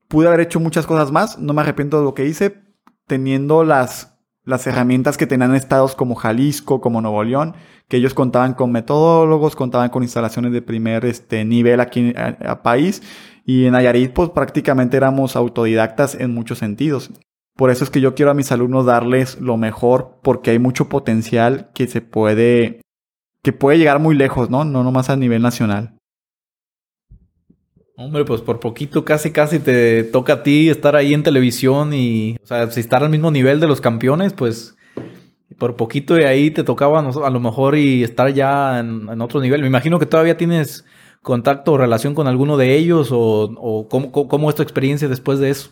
pude 0.08 0.28
haber 0.28 0.42
hecho 0.42 0.60
muchas 0.60 0.86
cosas 0.86 1.12
más, 1.12 1.40
no 1.40 1.54
me 1.54 1.62
arrepiento 1.62 2.00
de 2.00 2.04
lo 2.04 2.14
que 2.14 2.26
hice, 2.26 2.62
teniendo 3.08 3.64
las, 3.64 4.18
las 4.44 4.68
herramientas 4.68 5.18
que 5.18 5.28
tenían 5.28 5.56
estados 5.56 5.96
como 5.96 6.16
Jalisco, 6.16 6.82
como 6.82 7.02
Nuevo 7.02 7.24
León, 7.24 7.56
que 7.88 7.98
ellos 7.98 8.14
contaban 8.14 8.54
con 8.54 8.72
metodólogos, 8.72 9.56
contaban 9.56 9.90
con 9.90 10.04
instalaciones 10.04 10.52
de 10.52 10.62
primer 10.62 11.06
este, 11.06 11.46
nivel 11.46 11.80
aquí 11.80 12.14
a, 12.16 12.62
país, 12.62 13.02
y 13.46 13.66
en 13.66 13.74
Nayarit 13.74 14.14
pues 14.14 14.30
prácticamente 14.30 14.98
éramos 14.98 15.36
autodidactas 15.36 16.16
en 16.16 16.34
muchos 16.34 16.60
sentidos. 16.60 17.12
Por 17.56 17.70
eso 17.70 17.84
es 17.84 17.90
que 17.90 18.02
yo 18.02 18.16
quiero 18.16 18.32
a 18.32 18.36
mis 18.36 18.52
alumnos 18.52 18.86
darles 18.86 19.40
lo 19.40 19.58
mejor, 19.58 20.20
porque 20.24 20.52
hay 20.52 20.60
mucho 20.60 20.90
potencial 20.90 21.70
que 21.74 21.88
se 21.88 22.02
puede 22.02 22.82
que 23.44 23.54
puede 23.54 23.78
llegar 23.78 24.00
muy 24.00 24.16
lejos, 24.16 24.50
¿no? 24.50 24.64
No 24.66 24.84
nomás 24.84 25.10
a 25.10 25.16
nivel 25.16 25.42
nacional. 25.42 25.96
Hombre, 27.98 28.26
pues 28.26 28.42
por 28.42 28.60
poquito 28.60 29.06
casi 29.06 29.32
casi 29.32 29.60
te 29.60 30.04
toca 30.04 30.34
a 30.34 30.44
ti 30.44 30.70
estar 30.70 30.96
ahí 30.96 31.14
en 31.14 31.24
televisión 31.24 31.94
y, 31.94 32.38
o 32.42 32.46
sea, 32.46 32.70
si 32.72 32.80
estar 32.80 33.04
al 33.04 33.10
mismo 33.10 33.30
nivel 33.30 33.60
de 33.60 33.68
los 33.68 33.82
campeones, 33.82 34.34
pues 34.34 34.76
por 35.60 35.76
poquito 35.76 36.16
de 36.16 36.26
ahí 36.26 36.50
te 36.50 36.64
tocaba 36.64 37.00
a 37.00 37.30
lo 37.30 37.40
mejor 37.40 37.76
y 37.76 38.04
estar 38.04 38.34
ya 38.34 38.80
en, 38.80 39.22
otro 39.22 39.40
nivel. 39.40 39.62
Me 39.62 39.68
imagino 39.68 40.00
que 40.00 40.08
todavía 40.08 40.38
tienes 40.38 40.86
contacto 41.22 41.74
o 41.74 41.78
relación 41.78 42.16
con 42.16 42.28
alguno 42.28 42.58
de 42.58 42.75
ellos 42.75 43.10
o, 43.12 43.88
cómo, 43.90 44.12
cómo 44.12 44.50
es 44.50 44.56
tu 44.56 44.63
experiencia 44.63 45.08
después 45.08 45.40
de 45.40 45.50
eso. 45.50 45.72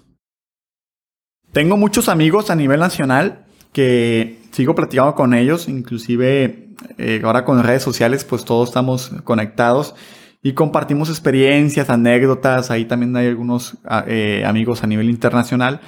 Tengo 1.51 1.77
muchos 1.77 2.09
amigos 2.09 2.49
a 2.51 2.55
nivel 2.55 2.79
nacional 2.79 3.45
que 3.73 4.39
sigo 4.51 4.75
platicando 4.75 5.15
con 5.15 5.33
ellos, 5.33 5.67
inclusive 5.67 6.69
eh, 6.97 7.21
ahora 7.23 7.45
con 7.45 7.63
redes 7.63 7.83
sociales 7.83 8.23
pues 8.23 8.45
todos 8.45 8.69
estamos 8.69 9.11
conectados 9.23 9.95
y 10.41 10.53
compartimos 10.53 11.09
experiencias, 11.09 11.89
anécdotas, 11.89 12.71
ahí 12.71 12.85
también 12.85 13.15
hay 13.15 13.27
algunos 13.27 13.77
ah, 13.85 14.05
eh, 14.07 14.43
amigos 14.45 14.83
a 14.83 14.87
nivel 14.87 15.09
internacional 15.09 15.81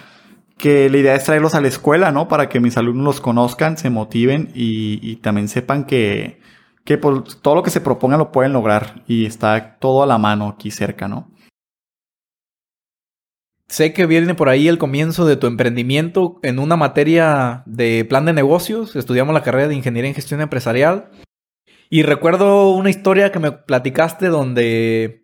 que 0.57 0.89
la 0.89 0.97
idea 0.97 1.15
es 1.15 1.23
traerlos 1.23 1.55
a 1.55 1.61
la 1.61 1.67
escuela, 1.67 2.11
¿no? 2.11 2.27
Para 2.27 2.47
que 2.47 2.59
mis 2.59 2.77
alumnos 2.77 3.03
los 3.03 3.21
conozcan, 3.21 3.77
se 3.77 3.89
motiven 3.89 4.51
y, 4.53 5.15
también 5.17 5.47
sepan 5.47 5.85
que, 5.85 6.39
que 6.83 6.97
todo 6.97 7.55
lo 7.55 7.63
que 7.63 7.69
se 7.69 7.81
proponga 7.81 8.17
lo 8.17 8.31
pueden 8.31 8.53
lograr 8.53 9.03
y 9.07 9.25
está 9.25 9.77
todo 9.79 10.03
a 10.03 10.07
la 10.07 10.17
mano 10.17 10.47
aquí 10.47 10.71
cerca, 10.71 11.07
¿no? 11.07 11.31
Sé 13.67 13.93
que 13.93 14.05
viene 14.05 14.35
por 14.35 14.49
ahí 14.49 14.67
el 14.67 14.77
comienzo 14.77 15.25
de 15.25 15.37
tu 15.37 15.47
emprendimiento 15.47 16.39
en 16.43 16.59
una 16.59 16.75
materia 16.75 17.63
de 17.65 18.03
plan 18.03 18.25
de 18.25 18.33
negocios. 18.33 18.97
Estudiamos 18.97 19.33
la 19.33 19.43
carrera 19.43 19.69
de 19.69 19.75
Ingeniería 19.75 20.09
en 20.09 20.15
Gestión 20.15 20.41
Empresarial. 20.41 21.09
Y 21.89 22.03
recuerdo 22.03 22.71
una 22.71 22.89
historia 22.89 23.31
que 23.31 23.39
me 23.39 23.53
platicaste 23.53 24.27
donde 24.27 25.23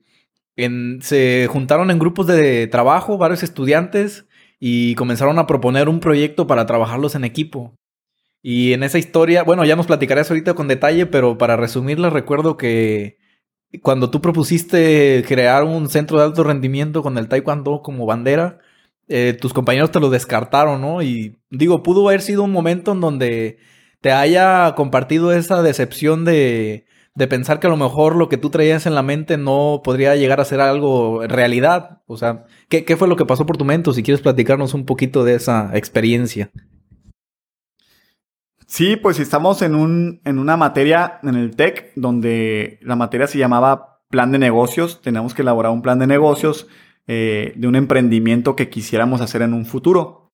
se 1.01 1.47
juntaron 1.51 1.91
en 1.91 1.99
grupos 1.99 2.25
de 2.25 2.67
trabajo 2.67 3.17
varios 3.17 3.43
estudiantes 3.43 4.27
y 4.59 4.95
comenzaron 4.95 5.39
a 5.39 5.45
proponer 5.45 5.89
un 5.89 5.99
proyecto 5.99 6.47
para 6.47 6.65
trabajarlos 6.65 7.15
en 7.15 7.25
equipo. 7.25 7.75
Y 8.41 8.73
en 8.73 8.83
esa 8.83 8.97
historia, 8.97 9.43
bueno, 9.43 9.65
ya 9.65 9.75
nos 9.75 9.87
platicarás 9.87 10.29
ahorita 10.29 10.53
con 10.53 10.67
detalle, 10.67 11.05
pero 11.05 11.37
para 11.37 11.57
resumirla 11.57 12.09
recuerdo 12.09 12.57
que 12.57 13.17
cuando 13.81 14.09
tú 14.09 14.21
propusiste 14.21 15.23
crear 15.27 15.63
un 15.63 15.89
centro 15.89 16.17
de 16.17 16.25
alto 16.25 16.43
rendimiento 16.43 17.03
con 17.03 17.17
el 17.17 17.27
taekwondo 17.27 17.81
como 17.81 18.05
bandera, 18.05 18.59
eh, 19.07 19.37
tus 19.39 19.53
compañeros 19.53 19.91
te 19.91 19.99
lo 19.99 20.09
descartaron, 20.09 20.81
¿no? 20.81 21.01
Y 21.01 21.37
digo, 21.49 21.83
pudo 21.83 22.07
haber 22.07 22.21
sido 22.21 22.43
un 22.43 22.51
momento 22.51 22.91
en 22.91 23.01
donde 23.01 23.57
te 24.01 24.11
haya 24.11 24.73
compartido 24.75 25.31
esa 25.33 25.61
decepción 25.61 26.25
de, 26.25 26.85
de 27.15 27.27
pensar 27.27 27.59
que 27.59 27.67
a 27.67 27.69
lo 27.69 27.77
mejor 27.77 28.15
lo 28.15 28.29
que 28.29 28.37
tú 28.37 28.49
traías 28.49 28.85
en 28.85 28.95
la 28.95 29.03
mente 29.03 29.37
no 29.37 29.81
podría 29.83 30.15
llegar 30.15 30.39
a 30.39 30.45
ser 30.45 30.59
algo 30.59 31.25
realidad. 31.27 32.01
O 32.05 32.17
sea, 32.17 32.45
¿qué, 32.69 32.85
qué 32.85 32.95
fue 32.95 33.07
lo 33.07 33.15
que 33.15 33.25
pasó 33.25 33.45
por 33.45 33.57
tu 33.57 33.65
mente? 33.65 33.91
si 33.93 34.03
quieres 34.03 34.21
platicarnos 34.21 34.73
un 34.73 34.85
poquito 34.85 35.23
de 35.23 35.35
esa 35.35 35.71
experiencia. 35.73 36.51
Sí, 38.67 38.97
pues 38.97 39.19
estamos 39.19 39.61
en, 39.61 39.75
un, 39.75 40.19
en 40.25 40.39
una 40.39 40.57
materia 40.57 41.19
en 41.23 41.35
el 41.35 41.55
TEC 41.55 41.93
donde 41.95 42.79
la 42.81 42.97
materia 42.97 43.25
se 43.25 43.37
llamaba 43.37 44.01
plan 44.09 44.31
de 44.33 44.39
negocios. 44.39 45.01
Tenemos 45.01 45.33
que 45.33 45.41
elaborar 45.41 45.71
un 45.71 45.81
plan 45.81 45.99
de 45.99 46.07
negocios 46.07 46.67
eh, 47.07 47.53
de 47.55 47.67
un 47.67 47.77
emprendimiento 47.77 48.57
que 48.57 48.69
quisiéramos 48.69 49.21
hacer 49.21 49.41
en 49.41 49.53
un 49.53 49.65
futuro. 49.65 50.33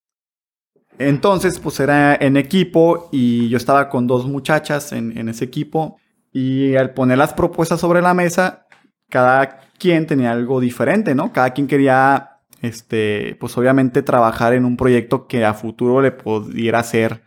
Entonces, 0.98 1.60
pues 1.60 1.80
era 1.80 2.16
en 2.16 2.36
equipo 2.36 3.10
y 3.12 3.50
yo 3.50 3.58
estaba 3.58 3.88
con 3.90 4.08
dos 4.08 4.26
muchachas 4.26 4.94
en, 4.94 5.16
en 5.16 5.30
ese 5.30 5.46
equipo 5.46 5.98
y 6.32 6.76
al 6.76 6.96
poner 6.96 7.20
las 7.20 7.34
propuestas 7.34 7.80
sobre 7.80 8.02
la 8.02 8.16
mesa, 8.16 8.66
cada 9.10 9.60
quien 9.78 10.08
tenía 10.08 10.32
algo 10.32 10.60
diferente, 10.60 11.14
¿no? 11.14 11.32
Cada 11.32 11.52
quien 11.52 11.68
quería, 11.68 12.40
este, 12.64 13.38
pues 13.40 13.56
obviamente 13.60 14.02
trabajar 14.02 14.54
en 14.54 14.66
un 14.66 14.76
proyecto 14.76 15.28
que 15.28 15.46
a 15.46 15.54
futuro 15.54 16.02
le 16.02 16.12
pudiera 16.12 16.80
hacer 16.80 17.22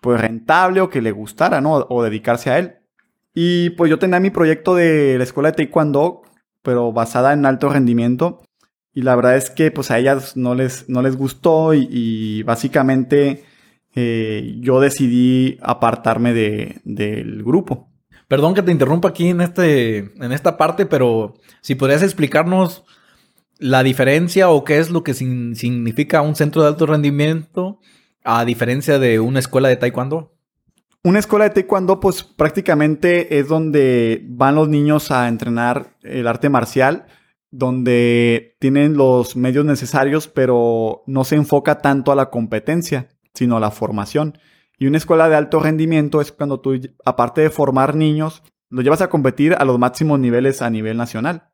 pues 0.00 0.20
rentable 0.20 0.80
o 0.80 0.90
que 0.90 1.02
le 1.02 1.12
gustara, 1.12 1.60
¿no? 1.60 1.86
O 1.88 2.02
dedicarse 2.02 2.50
a 2.50 2.58
él. 2.58 2.76
Y 3.34 3.70
pues 3.70 3.90
yo 3.90 3.98
tenía 3.98 4.20
mi 4.20 4.30
proyecto 4.30 4.74
de 4.74 5.16
la 5.18 5.24
escuela 5.24 5.50
de 5.50 5.56
Taekwondo, 5.56 6.22
pero 6.62 6.92
basada 6.92 7.32
en 7.32 7.46
alto 7.46 7.68
rendimiento. 7.68 8.42
Y 8.92 9.02
la 9.02 9.14
verdad 9.14 9.36
es 9.36 9.50
que 9.50 9.70
pues 9.70 9.90
a 9.90 9.98
ellas 9.98 10.36
no 10.36 10.54
les, 10.54 10.88
no 10.88 11.02
les 11.02 11.16
gustó 11.16 11.72
y, 11.74 12.42
básicamente 12.42 13.44
eh, 13.94 14.56
yo 14.60 14.80
decidí 14.80 15.58
apartarme 15.62 16.34
de, 16.34 16.80
del 16.84 17.44
grupo. 17.44 17.88
Perdón 18.26 18.54
que 18.54 18.62
te 18.62 18.72
interrumpa 18.72 19.08
aquí 19.08 19.28
en, 19.28 19.40
este, 19.40 19.98
en 19.98 20.32
esta 20.32 20.56
parte, 20.56 20.84
pero 20.84 21.34
si 21.60 21.74
podrías 21.74 22.02
explicarnos 22.02 22.84
la 23.58 23.82
diferencia 23.82 24.50
o 24.50 24.64
qué 24.64 24.78
es 24.78 24.90
lo 24.90 25.02
que 25.02 25.14
significa 25.14 26.22
un 26.22 26.36
centro 26.36 26.62
de 26.62 26.68
alto 26.68 26.86
rendimiento 26.86 27.80
a 28.24 28.44
diferencia 28.44 28.98
de 28.98 29.20
una 29.20 29.38
escuela 29.38 29.68
de 29.68 29.76
taekwondo? 29.76 30.34
Una 31.04 31.18
escuela 31.18 31.44
de 31.44 31.50
taekwondo, 31.50 32.00
pues 32.00 32.22
prácticamente 32.22 33.38
es 33.38 33.48
donde 33.48 34.22
van 34.28 34.56
los 34.56 34.68
niños 34.68 35.10
a 35.10 35.28
entrenar 35.28 35.96
el 36.02 36.26
arte 36.26 36.48
marcial, 36.48 37.06
donde 37.50 38.56
tienen 38.58 38.96
los 38.96 39.36
medios 39.36 39.64
necesarios, 39.64 40.28
pero 40.28 41.02
no 41.06 41.24
se 41.24 41.36
enfoca 41.36 41.78
tanto 41.78 42.12
a 42.12 42.16
la 42.16 42.30
competencia, 42.30 43.08
sino 43.34 43.56
a 43.56 43.60
la 43.60 43.70
formación. 43.70 44.38
Y 44.78 44.86
una 44.86 44.98
escuela 44.98 45.28
de 45.28 45.36
alto 45.36 45.60
rendimiento 45.60 46.20
es 46.20 46.32
cuando 46.32 46.60
tú, 46.60 46.78
aparte 47.04 47.40
de 47.40 47.50
formar 47.50 47.94
niños, 47.94 48.42
los 48.70 48.84
llevas 48.84 49.00
a 49.00 49.08
competir 49.08 49.54
a 49.54 49.64
los 49.64 49.78
máximos 49.78 50.18
niveles 50.20 50.62
a 50.62 50.70
nivel 50.70 50.96
nacional. 50.96 51.50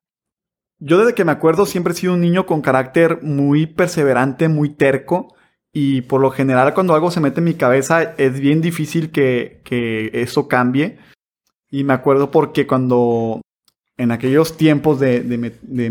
Yo 0.79 0.99
desde 0.99 1.15
que 1.15 1.25
me 1.25 1.33
acuerdo 1.33 1.67
siempre 1.67 1.93
he 1.93 1.97
sido 1.97 2.15
un 2.15 2.21
niño 2.21 2.47
con 2.47 2.61
carácter 2.61 3.23
muy 3.23 3.67
perseverante, 3.67 4.49
muy 4.49 4.71
terco, 4.71 5.34
y 5.77 6.03
por 6.03 6.21
lo 6.21 6.31
general 6.31 6.73
cuando 6.73 6.95
algo 6.95 7.11
se 7.11 7.21
mete 7.21 7.41
en 7.41 7.45
mi 7.45 7.55
cabeza 7.55 8.15
es 8.17 8.39
bien 8.39 8.63
difícil 8.63 9.11
que, 9.11 9.61
eso 10.15 10.47
cambie. 10.47 10.99
Y 11.69 11.83
me 11.83 11.93
acuerdo 11.93 12.31
porque 12.31 12.65
cuando 12.65 13.43
en 13.97 14.13
aquellos 14.13 14.57
tiempos 14.57 15.01
de, 15.01 15.21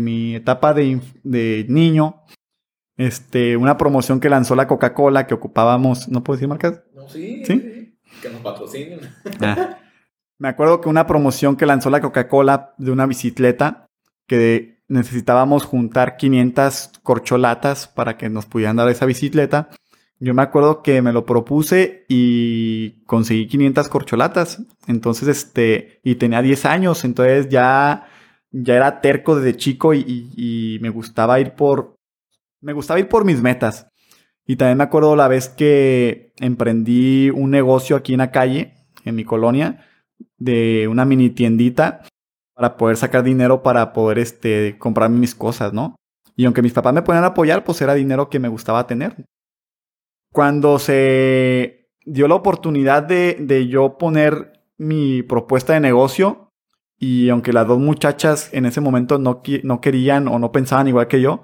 mi, 0.00 0.34
etapa 0.34 0.72
de, 0.72 1.66
niño, 1.68 2.22
este, 2.96 3.58
una 3.58 3.76
promoción 3.76 4.20
que 4.20 4.30
lanzó 4.30 4.56
la 4.56 4.66
Coca-Cola 4.66 5.26
que 5.26 5.34
ocupábamos, 5.34 6.08
¿no 6.08 6.24
puedo 6.24 6.38
decir 6.38 6.48
marcas? 6.48 6.82
No, 6.94 7.06
sí. 7.06 7.44
¿Sí? 7.44 7.98
Que 8.22 8.30
nos 8.30 8.40
patrocinen. 8.40 9.00
Ah. 9.42 9.78
Me 10.38 10.48
acuerdo 10.48 10.80
que 10.80 10.88
una 10.88 11.06
promoción 11.06 11.56
que 11.56 11.66
lanzó 11.66 11.90
la 11.90 12.00
Coca-Cola 12.00 12.74
de 12.78 12.90
una 12.90 13.04
bicicleta 13.04 13.86
que 14.26 14.73
necesitábamos 14.94 15.64
juntar 15.64 16.16
500 16.16 16.92
corcholatas 17.02 17.88
para 17.88 18.16
que 18.16 18.30
nos 18.30 18.46
pudieran 18.46 18.76
dar 18.76 18.88
esa 18.88 19.04
bicicleta. 19.04 19.68
Yo 20.20 20.32
me 20.32 20.42
acuerdo 20.42 20.82
que 20.82 21.02
me 21.02 21.12
lo 21.12 21.26
propuse 21.26 22.06
y 22.08 23.02
conseguí 23.04 23.46
500 23.46 23.88
corcholatas. 23.88 24.62
Entonces, 24.86 25.28
este, 25.28 26.00
y 26.02 26.14
tenía 26.14 26.40
10 26.40 26.64
años, 26.64 27.04
entonces 27.04 27.48
ya, 27.48 28.06
ya 28.50 28.74
era 28.74 29.00
terco 29.00 29.36
desde 29.36 29.56
chico 29.58 29.92
y, 29.92 30.30
y, 30.36 30.78
me 30.80 30.88
gustaba 30.88 31.40
ir 31.40 31.54
por, 31.54 31.96
me 32.62 32.72
gustaba 32.72 33.00
ir 33.00 33.08
por 33.08 33.24
mis 33.24 33.42
metas. 33.42 33.88
Y 34.46 34.56
también 34.56 34.78
me 34.78 34.84
acuerdo 34.84 35.16
la 35.16 35.28
vez 35.28 35.48
que 35.48 36.32
emprendí 36.38 37.30
un 37.30 37.50
negocio 37.50 37.96
aquí 37.96 38.12
en 38.12 38.18
la 38.18 38.30
calle, 38.30 38.74
en 39.04 39.16
mi 39.16 39.24
colonia, 39.24 39.84
de 40.38 40.86
una 40.88 41.04
mini 41.04 41.30
tiendita 41.30 42.02
para 42.54 42.76
poder 42.76 42.96
sacar 42.96 43.22
dinero 43.22 43.62
para 43.62 43.92
poder 43.92 44.18
este, 44.18 44.76
comprarme 44.78 45.18
mis 45.18 45.34
cosas, 45.34 45.72
¿no? 45.72 45.96
Y 46.36 46.44
aunque 46.44 46.62
mis 46.62 46.72
papás 46.72 46.94
me 46.94 47.02
ponían 47.02 47.24
a 47.24 47.28
apoyar, 47.28 47.64
pues 47.64 47.80
era 47.80 47.94
dinero 47.94 48.28
que 48.28 48.38
me 48.38 48.48
gustaba 48.48 48.86
tener. 48.86 49.24
Cuando 50.32 50.78
se 50.78 51.88
dio 52.04 52.28
la 52.28 52.34
oportunidad 52.34 53.02
de, 53.02 53.36
de 53.38 53.68
yo 53.68 53.98
poner 53.98 54.60
mi 54.76 55.22
propuesta 55.22 55.74
de 55.74 55.80
negocio, 55.80 56.44
y 56.98 57.28
aunque 57.28 57.52
las 57.52 57.66
dos 57.66 57.78
muchachas 57.78 58.48
en 58.52 58.66
ese 58.66 58.80
momento 58.80 59.18
no, 59.18 59.42
no 59.62 59.80
querían 59.80 60.28
o 60.28 60.38
no 60.38 60.52
pensaban 60.52 60.88
igual 60.88 61.08
que 61.08 61.20
yo, 61.20 61.42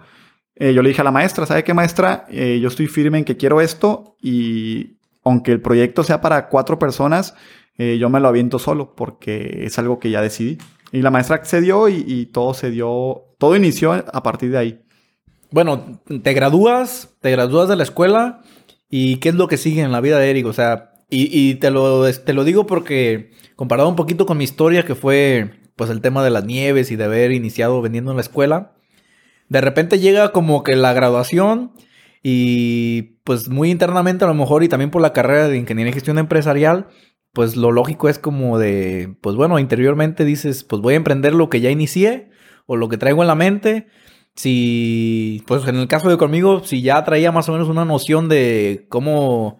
eh, 0.55 0.73
yo 0.75 0.83
le 0.83 0.90
dije 0.90 1.00
a 1.00 1.05
la 1.05 1.11
maestra, 1.11 1.47
¿sabe 1.47 1.64
qué 1.64 1.75
maestra? 1.75 2.26
Eh, 2.31 2.59
yo 2.61 2.69
estoy 2.69 2.87
firme 2.87 3.19
en 3.19 3.25
que 3.25 3.37
quiero 3.37 3.61
esto 3.61 4.17
y 4.21 4.99
aunque 5.23 5.52
el 5.52 5.61
proyecto 5.61 6.02
sea 6.05 6.21
para 6.21 6.49
cuatro 6.49 6.79
personas, 6.79 7.35
eh, 7.79 7.99
yo 7.99 8.11
me 8.11 8.21
lo 8.21 8.29
aviento 8.29 8.59
solo 8.59 8.95
porque 8.95 9.64
es 9.64 9.79
algo 9.79 9.99
que 9.99 10.11
ya 10.11 10.23
decidí. 10.23 10.59
Y 10.92 11.02
la 11.02 11.11
maestra 11.11 11.37
accedió 11.37 11.88
y, 11.88 12.26
todo 12.26 12.54
se 12.54 12.70
dio, 12.70 13.25
todo 13.38 13.56
inició 13.56 13.92
a 13.92 14.23
partir 14.23 14.50
de 14.50 14.59
ahí. 14.59 14.82
Bueno, 15.50 16.00
te 16.23 16.32
gradúas, 16.32 17.11
te 17.20 17.30
gradúas 17.30 17.68
de 17.68 17.76
la 17.76 17.82
escuela 17.82 18.42
y 18.88 19.16
¿qué 19.16 19.30
es 19.30 19.35
lo 19.35 19.49
que 19.49 19.56
sigue 19.56 19.82
en 19.82 19.92
la 19.92 20.00
vida 20.00 20.18
de 20.18 20.30
Eric? 20.30 20.47
O 20.47 20.52
sea, 20.52 20.92
y, 21.09 21.28
y, 21.32 21.56
te, 21.56 21.70
lo, 21.70 22.11
te 22.12 22.33
lo 22.33 22.44
digo 22.44 22.66
porque 22.66 23.33
comparado 23.57 23.88
un 23.88 23.96
poquito 23.96 24.26
con 24.26 24.38
mi 24.38 24.44
historia 24.44 24.85
que 24.85 24.94
fue 24.94 25.50
pues 25.76 25.90
el 25.90 26.00
tema 26.00 26.22
de 26.22 26.31
las 26.31 26.44
nieves 26.44 26.90
y 26.90 26.96
de 26.96 27.05
haber 27.05 27.33
iniciado 27.33 27.81
vendiendo 27.83 28.11
en 28.11 28.16
la 28.16 28.22
escuela, 28.22 28.72
de 29.48 29.61
repente 29.61 29.98
llega 29.98 30.33
como 30.33 30.62
que 30.62 30.76
la 30.76 30.92
graduación 30.92 31.72
y 32.22 33.18
pues 33.24 33.48
muy 33.48 33.70
internamente 33.70 34.24
a 34.24 34.29
lo 34.29 34.35
mejor 34.35 34.62
y 34.62 34.68
también 34.68 34.90
por 34.90 35.03
la 35.03 35.12
carrera 35.12 35.48
de 35.48 35.57
ingeniería 35.57 35.90
y 35.90 35.94
gestión 35.94 36.18
empresarial, 36.18 36.88
pues 37.33 37.57
lo 37.57 37.71
lógico 37.73 38.09
es 38.09 38.19
como 38.19 38.59
de, 38.59 39.14
pues 39.21 39.37
bueno, 39.37 39.59
interiormente 39.59 40.25
dices, 40.25 40.64
pues 40.64 40.83
voy 40.83 40.95
a 40.95 40.97
emprender 40.97 41.35
lo 41.35 41.49
que 41.49 41.61
ya 41.61 41.71
inicié 41.71 42.31
o 42.66 42.77
lo 42.77 42.88
que 42.88 42.99
traigo 42.99 43.23
en 43.23 43.29
la 43.29 43.35
mente. 43.35 43.87
Si, 44.35 45.43
pues 45.47 45.66
en 45.66 45.77
el 45.77 45.88
caso 45.88 46.09
de 46.09 46.16
conmigo, 46.16 46.62
si 46.64 46.83
ya 46.83 47.03
traía 47.05 47.33
más 47.33 47.49
o 47.49 47.53
menos 47.53 47.69
una 47.69 47.85
noción 47.85 48.29
de 48.29 48.87
cómo, 48.88 49.59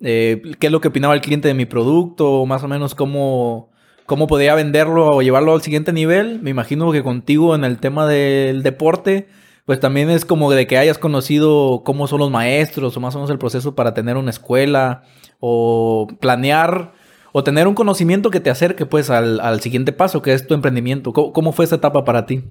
eh, 0.00 0.42
qué 0.58 0.66
es 0.66 0.72
lo 0.72 0.80
que 0.80 0.88
opinaba 0.88 1.14
el 1.14 1.20
cliente 1.20 1.48
de 1.48 1.54
mi 1.54 1.66
producto, 1.66 2.46
más 2.46 2.62
o 2.62 2.68
menos 2.68 2.94
cómo, 2.94 3.70
cómo 4.06 4.26
podía 4.26 4.54
venderlo 4.54 5.06
o 5.06 5.22
llevarlo 5.22 5.54
al 5.54 5.62
siguiente 5.62 5.92
nivel, 5.92 6.40
me 6.40 6.50
imagino 6.50 6.92
que 6.92 7.02
contigo 7.02 7.54
en 7.54 7.64
el 7.64 7.78
tema 7.78 8.06
del 8.06 8.62
deporte, 8.62 9.28
pues 9.66 9.80
también 9.80 10.10
es 10.10 10.24
como 10.24 10.50
de 10.50 10.66
que 10.66 10.78
hayas 10.78 10.98
conocido 10.98 11.82
cómo 11.84 12.06
son 12.06 12.20
los 12.20 12.30
maestros 12.30 12.96
o 12.96 13.00
más 13.00 13.14
o 13.14 13.18
menos 13.18 13.30
el 13.30 13.38
proceso 13.38 13.74
para 13.74 13.94
tener 13.94 14.16
una 14.16 14.30
escuela 14.30 15.02
o 15.40 16.06
planear 16.20 16.92
o 17.32 17.44
tener 17.44 17.66
un 17.66 17.74
conocimiento 17.74 18.30
que 18.30 18.40
te 18.40 18.50
acerque 18.50 18.86
pues 18.86 19.10
al, 19.10 19.60
siguiente 19.60 19.92
paso, 19.92 20.22
que 20.22 20.32
es 20.32 20.46
tu 20.46 20.54
emprendimiento. 20.54 21.12
¿Cómo, 21.12 21.52
fue 21.52 21.64
esa 21.64 21.76
etapa 21.76 22.04
para 22.04 22.26
ti? 22.26 22.44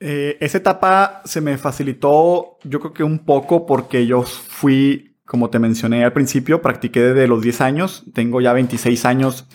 Eh, 0.00 0.38
esa 0.40 0.58
etapa 0.58 1.22
se 1.24 1.40
me 1.40 1.58
facilitó 1.58 2.56
yo 2.64 2.80
creo 2.80 2.94
que 2.94 3.04
un 3.04 3.18
poco 3.18 3.66
porque 3.66 4.06
yo 4.06 4.22
fui, 4.22 5.18
como 5.26 5.50
te 5.50 5.58
mencioné 5.58 6.04
al 6.04 6.14
principio, 6.14 6.62
practiqué 6.62 7.00
desde 7.00 7.28
los 7.28 7.42
10 7.42 7.60
años, 7.60 8.04
tengo 8.14 8.40
ya 8.40 8.54
26 8.54 9.04
años 9.04 9.46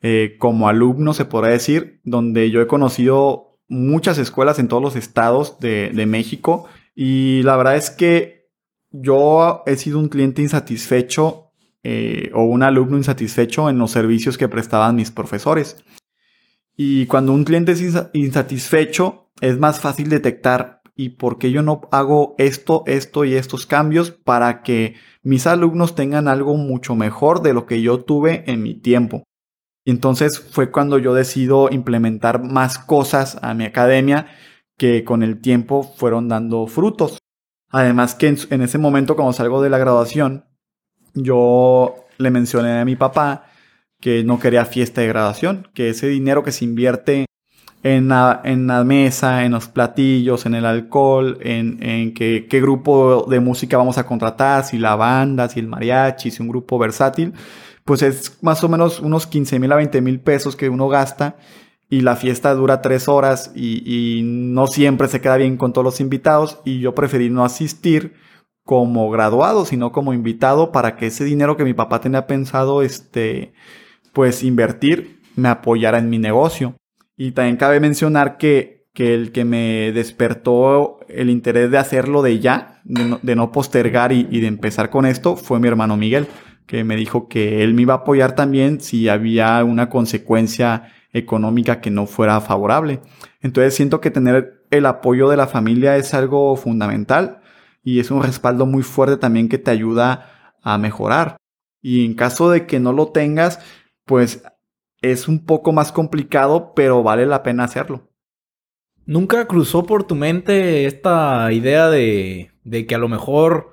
eh, 0.00 0.36
como 0.38 0.68
alumno, 0.68 1.14
se 1.14 1.24
podrá 1.24 1.48
decir, 1.48 2.00
donde 2.04 2.50
yo 2.50 2.60
he 2.60 2.68
conocido 2.68 3.58
muchas 3.66 4.18
escuelas 4.18 4.60
en 4.60 4.68
todos 4.68 4.82
los 4.82 4.94
estados 4.94 5.58
de, 5.58 5.90
de 5.90 6.06
México 6.06 6.66
y 6.94 7.42
la 7.42 7.56
verdad 7.56 7.76
es 7.76 7.90
que 7.90 8.48
yo 8.90 9.62
he 9.66 9.76
sido 9.76 9.98
un 9.98 10.08
cliente 10.08 10.42
insatisfecho 10.42 11.47
eh, 11.82 12.30
o 12.34 12.44
un 12.44 12.62
alumno 12.62 12.96
insatisfecho 12.96 13.70
en 13.70 13.78
los 13.78 13.90
servicios 13.90 14.36
que 14.36 14.48
prestaban 14.48 14.96
mis 14.96 15.10
profesores. 15.10 15.84
Y 16.76 17.06
cuando 17.06 17.32
un 17.32 17.44
cliente 17.44 17.72
es 17.72 17.82
insatisfecho, 18.12 19.30
es 19.40 19.58
más 19.58 19.80
fácil 19.80 20.08
detectar 20.08 20.78
y 20.98 21.10
por 21.10 21.38
qué 21.38 21.52
yo 21.52 21.62
no 21.62 21.82
hago 21.92 22.34
esto, 22.38 22.82
esto 22.86 23.24
y 23.24 23.34
estos 23.34 23.66
cambios 23.66 24.10
para 24.10 24.62
que 24.62 24.96
mis 25.22 25.46
alumnos 25.46 25.94
tengan 25.94 26.26
algo 26.26 26.56
mucho 26.56 26.96
mejor 26.96 27.42
de 27.42 27.54
lo 27.54 27.66
que 27.66 27.82
yo 27.82 28.00
tuve 28.00 28.42
en 28.50 28.64
mi 28.64 28.74
tiempo. 28.74 29.22
Y 29.84 29.92
entonces 29.92 30.40
fue 30.40 30.72
cuando 30.72 30.98
yo 30.98 31.14
decido 31.14 31.68
implementar 31.70 32.42
más 32.42 32.80
cosas 32.80 33.38
a 33.42 33.54
mi 33.54 33.64
academia 33.64 34.26
que 34.76 35.04
con 35.04 35.22
el 35.22 35.40
tiempo 35.40 35.84
fueron 35.84 36.28
dando 36.28 36.66
frutos. 36.66 37.18
Además 37.70 38.16
que 38.16 38.36
en 38.50 38.62
ese 38.62 38.78
momento 38.78 39.14
cuando 39.14 39.32
salgo 39.32 39.62
de 39.62 39.70
la 39.70 39.78
graduación, 39.78 40.47
yo 41.22 41.94
le 42.18 42.30
mencioné 42.30 42.80
a 42.80 42.84
mi 42.84 42.96
papá 42.96 43.44
que 44.00 44.24
no 44.24 44.38
quería 44.38 44.64
fiesta 44.64 45.00
de 45.00 45.08
graduación, 45.08 45.68
que 45.74 45.90
ese 45.90 46.08
dinero 46.08 46.42
que 46.42 46.52
se 46.52 46.64
invierte 46.64 47.26
en 47.82 48.08
la, 48.08 48.40
en 48.44 48.66
la 48.66 48.84
mesa, 48.84 49.44
en 49.44 49.52
los 49.52 49.68
platillos, 49.68 50.46
en 50.46 50.54
el 50.54 50.64
alcohol, 50.64 51.38
en, 51.40 51.82
en 51.82 52.14
qué, 52.14 52.46
qué 52.48 52.60
grupo 52.60 53.26
de 53.28 53.40
música 53.40 53.76
vamos 53.76 53.98
a 53.98 54.06
contratar, 54.06 54.64
si 54.64 54.78
la 54.78 54.96
banda, 54.96 55.48
si 55.48 55.60
el 55.60 55.68
mariachi, 55.68 56.30
si 56.30 56.42
un 56.42 56.48
grupo 56.48 56.78
versátil, 56.78 57.32
pues 57.84 58.02
es 58.02 58.38
más 58.42 58.62
o 58.64 58.68
menos 58.68 59.00
unos 59.00 59.26
15 59.26 59.58
mil 59.58 59.72
a 59.72 59.76
20 59.76 60.00
mil 60.00 60.20
pesos 60.20 60.56
que 60.56 60.68
uno 60.68 60.88
gasta 60.88 61.36
y 61.88 62.02
la 62.02 62.16
fiesta 62.16 62.52
dura 62.54 62.82
tres 62.82 63.08
horas 63.08 63.52
y, 63.54 64.18
y 64.18 64.22
no 64.22 64.66
siempre 64.66 65.08
se 65.08 65.20
queda 65.20 65.36
bien 65.38 65.56
con 65.56 65.72
todos 65.72 65.84
los 65.84 66.00
invitados 66.00 66.60
y 66.64 66.80
yo 66.80 66.94
preferí 66.94 67.30
no 67.30 67.44
asistir 67.44 68.14
como 68.68 69.08
graduado, 69.08 69.64
sino 69.64 69.92
como 69.92 70.12
invitado 70.12 70.72
para 70.72 70.94
que 70.94 71.06
ese 71.06 71.24
dinero 71.24 71.56
que 71.56 71.64
mi 71.64 71.72
papá 71.72 72.02
tenía 72.02 72.26
pensado, 72.26 72.82
este, 72.82 73.54
pues 74.12 74.42
invertir, 74.42 75.22
me 75.36 75.48
apoyara 75.48 75.96
en 75.96 76.10
mi 76.10 76.18
negocio. 76.18 76.74
Y 77.16 77.30
también 77.32 77.56
cabe 77.56 77.80
mencionar 77.80 78.36
que, 78.36 78.84
que 78.92 79.14
el 79.14 79.32
que 79.32 79.46
me 79.46 79.90
despertó 79.92 80.98
el 81.08 81.30
interés 81.30 81.70
de 81.70 81.78
hacerlo 81.78 82.20
de 82.20 82.40
ya, 82.40 82.82
de 82.84 83.36
no, 83.36 83.52
postergar 83.52 84.12
y, 84.12 84.28
y 84.30 84.40
de 84.40 84.48
empezar 84.48 84.90
con 84.90 85.06
esto, 85.06 85.36
fue 85.36 85.58
mi 85.60 85.68
hermano 85.68 85.96
Miguel, 85.96 86.26
que 86.66 86.84
me 86.84 86.96
dijo 86.96 87.26
que 87.26 87.62
él 87.64 87.72
me 87.72 87.80
iba 87.80 87.94
a 87.94 87.98
apoyar 87.98 88.34
también 88.34 88.82
si 88.82 89.08
había 89.08 89.64
una 89.64 89.88
consecuencia 89.88 90.92
económica 91.14 91.80
que 91.80 91.90
no 91.90 92.04
fuera 92.04 92.38
favorable. 92.42 93.00
Entonces 93.40 93.74
siento 93.74 94.02
que 94.02 94.10
tener 94.10 94.66
el 94.70 94.84
apoyo 94.84 95.30
de 95.30 95.38
la 95.38 95.46
familia 95.46 95.96
es 95.96 96.12
algo 96.12 96.54
fundamental 96.56 97.40
y 97.88 98.00
es 98.00 98.10
un 98.10 98.22
respaldo 98.22 98.66
muy 98.66 98.82
fuerte 98.82 99.16
también 99.16 99.48
que 99.48 99.56
te 99.56 99.70
ayuda 99.70 100.52
a 100.60 100.76
mejorar. 100.76 101.38
Y 101.80 102.04
en 102.04 102.12
caso 102.12 102.50
de 102.50 102.66
que 102.66 102.80
no 102.80 102.92
lo 102.92 103.12
tengas, 103.12 103.60
pues 104.04 104.42
es 105.00 105.26
un 105.26 105.46
poco 105.46 105.72
más 105.72 105.90
complicado, 105.90 106.74
pero 106.74 107.02
vale 107.02 107.24
la 107.24 107.42
pena 107.42 107.64
hacerlo. 107.64 108.10
¿Nunca 109.06 109.46
cruzó 109.46 109.84
por 109.84 110.04
tu 110.04 110.16
mente 110.16 110.84
esta 110.84 111.50
idea 111.50 111.88
de, 111.88 112.50
de 112.62 112.86
que 112.86 112.94
a 112.94 112.98
lo 112.98 113.08
mejor 113.08 113.70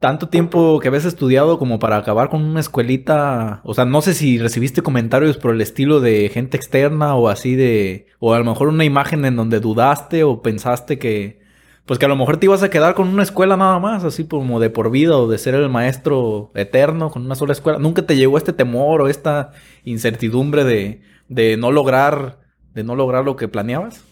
tanto 0.00 0.28
tiempo 0.28 0.80
que 0.80 0.88
habías 0.88 1.04
estudiado 1.04 1.60
como 1.60 1.78
para 1.78 1.96
acabar 1.96 2.30
con 2.30 2.42
una 2.42 2.58
escuelita, 2.58 3.60
o 3.62 3.72
sea, 3.72 3.84
no 3.84 4.02
sé 4.02 4.14
si 4.14 4.38
recibiste 4.38 4.82
comentarios 4.82 5.36
por 5.36 5.54
el 5.54 5.60
estilo 5.60 6.00
de 6.00 6.28
gente 6.28 6.56
externa 6.56 7.14
o 7.14 7.28
así 7.28 7.54
de, 7.54 8.06
o 8.18 8.34
a 8.34 8.38
lo 8.40 8.44
mejor 8.44 8.66
una 8.66 8.84
imagen 8.84 9.24
en 9.24 9.36
donde 9.36 9.60
dudaste 9.60 10.24
o 10.24 10.42
pensaste 10.42 10.98
que, 10.98 11.43
pues 11.86 11.98
que 11.98 12.06
a 12.06 12.08
lo 12.08 12.16
mejor 12.16 12.38
te 12.38 12.46
ibas 12.46 12.62
a 12.62 12.70
quedar 12.70 12.94
con 12.94 13.08
una 13.08 13.22
escuela 13.22 13.56
nada 13.56 13.78
más, 13.78 14.04
así 14.04 14.26
como 14.26 14.58
de 14.58 14.70
por 14.70 14.90
vida 14.90 15.16
o 15.18 15.28
de 15.28 15.38
ser 15.38 15.54
el 15.54 15.68
maestro 15.68 16.50
eterno 16.54 17.10
con 17.10 17.24
una 17.24 17.34
sola 17.34 17.52
escuela. 17.52 17.78
¿Nunca 17.78 18.02
te 18.02 18.16
llegó 18.16 18.38
este 18.38 18.52
temor 18.52 19.02
o 19.02 19.08
esta 19.08 19.52
incertidumbre 19.84 20.64
de, 20.64 21.02
de 21.28 21.56
no 21.56 21.70
lograr, 21.70 22.40
de 22.72 22.84
no 22.84 22.96
lograr 22.96 23.24
lo 23.24 23.36
que 23.36 23.48
planeabas? 23.48 24.02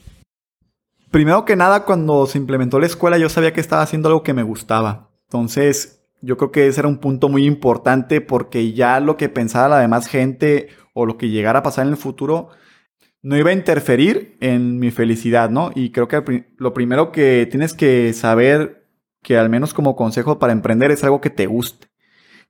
Primero 1.10 1.44
que 1.44 1.56
nada, 1.56 1.84
cuando 1.84 2.26
se 2.26 2.38
implementó 2.38 2.78
la 2.78 2.86
escuela, 2.86 3.18
yo 3.18 3.28
sabía 3.28 3.52
que 3.52 3.60
estaba 3.60 3.82
haciendo 3.82 4.08
algo 4.08 4.22
que 4.22 4.34
me 4.34 4.42
gustaba. 4.42 5.10
Entonces, 5.28 6.02
yo 6.20 6.36
creo 6.36 6.52
que 6.52 6.66
ese 6.66 6.80
era 6.80 6.88
un 6.88 6.98
punto 6.98 7.28
muy 7.28 7.46
importante 7.46 8.20
porque 8.20 8.72
ya 8.72 9.00
lo 9.00 9.16
que 9.16 9.28
pensaba 9.28 9.68
la 9.68 9.78
demás 9.78 10.06
gente 10.06 10.68
o 10.94 11.06
lo 11.06 11.16
que 11.16 11.30
llegara 11.30 11.60
a 11.60 11.62
pasar 11.62 11.86
en 11.86 11.92
el 11.92 11.98
futuro 11.98 12.48
no 13.22 13.36
iba 13.36 13.50
a 13.50 13.54
interferir 13.54 14.36
en 14.40 14.78
mi 14.78 14.90
felicidad, 14.90 15.48
¿no? 15.48 15.70
Y 15.74 15.90
creo 15.90 16.08
que 16.08 16.46
lo 16.56 16.74
primero 16.74 17.12
que 17.12 17.46
tienes 17.50 17.72
que 17.72 18.12
saber, 18.12 18.84
que 19.22 19.38
al 19.38 19.48
menos 19.48 19.74
como 19.74 19.94
consejo 19.94 20.38
para 20.38 20.52
emprender, 20.52 20.90
es 20.90 21.04
algo 21.04 21.20
que 21.20 21.30
te 21.30 21.46
guste, 21.46 21.86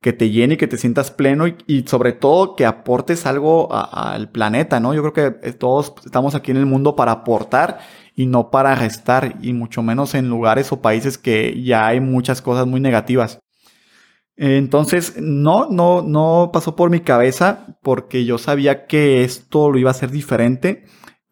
que 0.00 0.14
te 0.14 0.30
llene 0.30 0.54
y 0.54 0.56
que 0.56 0.66
te 0.66 0.78
sientas 0.78 1.11
pleno 1.11 1.46
y, 1.46 1.85
sobre 1.87 2.12
todo 2.12 2.56
que 2.56 2.64
aportes 2.64 3.26
algo 3.26 3.68
al 3.72 4.30
planeta, 4.30 4.80
¿no? 4.80 4.94
Yo 4.94 5.02
creo 5.02 5.12
que 5.12 5.52
todos 5.52 5.92
estamos 6.06 6.35
aquí 6.35 6.50
en 6.50 6.56
el 6.56 6.66
mundo 6.66 6.96
para 6.96 7.12
aportar 7.12 7.80
y 8.14 8.26
no 8.26 8.50
para 8.50 8.74
restar, 8.74 9.37
y 9.42 9.52
mucho 9.52 9.82
menos 9.82 10.14
en 10.14 10.28
lugares 10.28 10.72
o 10.72 10.80
países 10.80 11.18
que 11.18 11.62
ya 11.62 11.87
hay 11.87 12.00
muchas 12.00 12.42
cosas 12.42 12.66
muy 12.66 12.80
negativas. 12.80 13.40
Entonces, 14.37 15.21
no, 15.21 15.68
no, 15.71 16.03
no 16.03 16.51
pasó 16.53 16.75
por 16.75 16.90
mi 16.90 17.01
cabeza 17.01 17.79
porque 17.83 18.25
yo 18.25 18.38
sabía 18.38 18.87
que 18.87 19.25
esto 19.25 19.71
lo 19.71 19.79
iba 19.79 19.90
a 19.90 19.92
hacer 19.92 20.11
diferente 20.11 20.85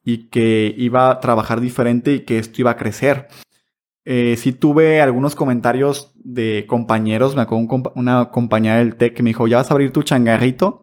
y 0.04 0.28
que 0.28 0.74
iba 0.76 1.10
a 1.10 1.20
trabajar 1.20 1.60
diferente 1.60 2.12
y 2.12 2.20
que 2.20 2.38
esto 2.38 2.60
iba 2.60 2.72
a 2.72 2.76
crecer. 2.76 3.28
Eh, 4.04 4.36
sí 4.36 4.52
tuve 4.52 5.00
algunos 5.00 5.34
comentarios 5.34 6.12
de 6.16 6.64
compañeros, 6.66 7.36
me 7.36 7.42
acuerdo 7.42 7.92
una 7.94 8.30
compañera 8.30 8.78
del 8.78 8.96
TEC 8.96 9.14
que 9.14 9.22
me 9.22 9.30
dijo, 9.30 9.46
ya 9.46 9.58
vas 9.58 9.70
a 9.70 9.74
abrir 9.74 9.92
tu 9.92 10.02
changarrito. 10.02 10.82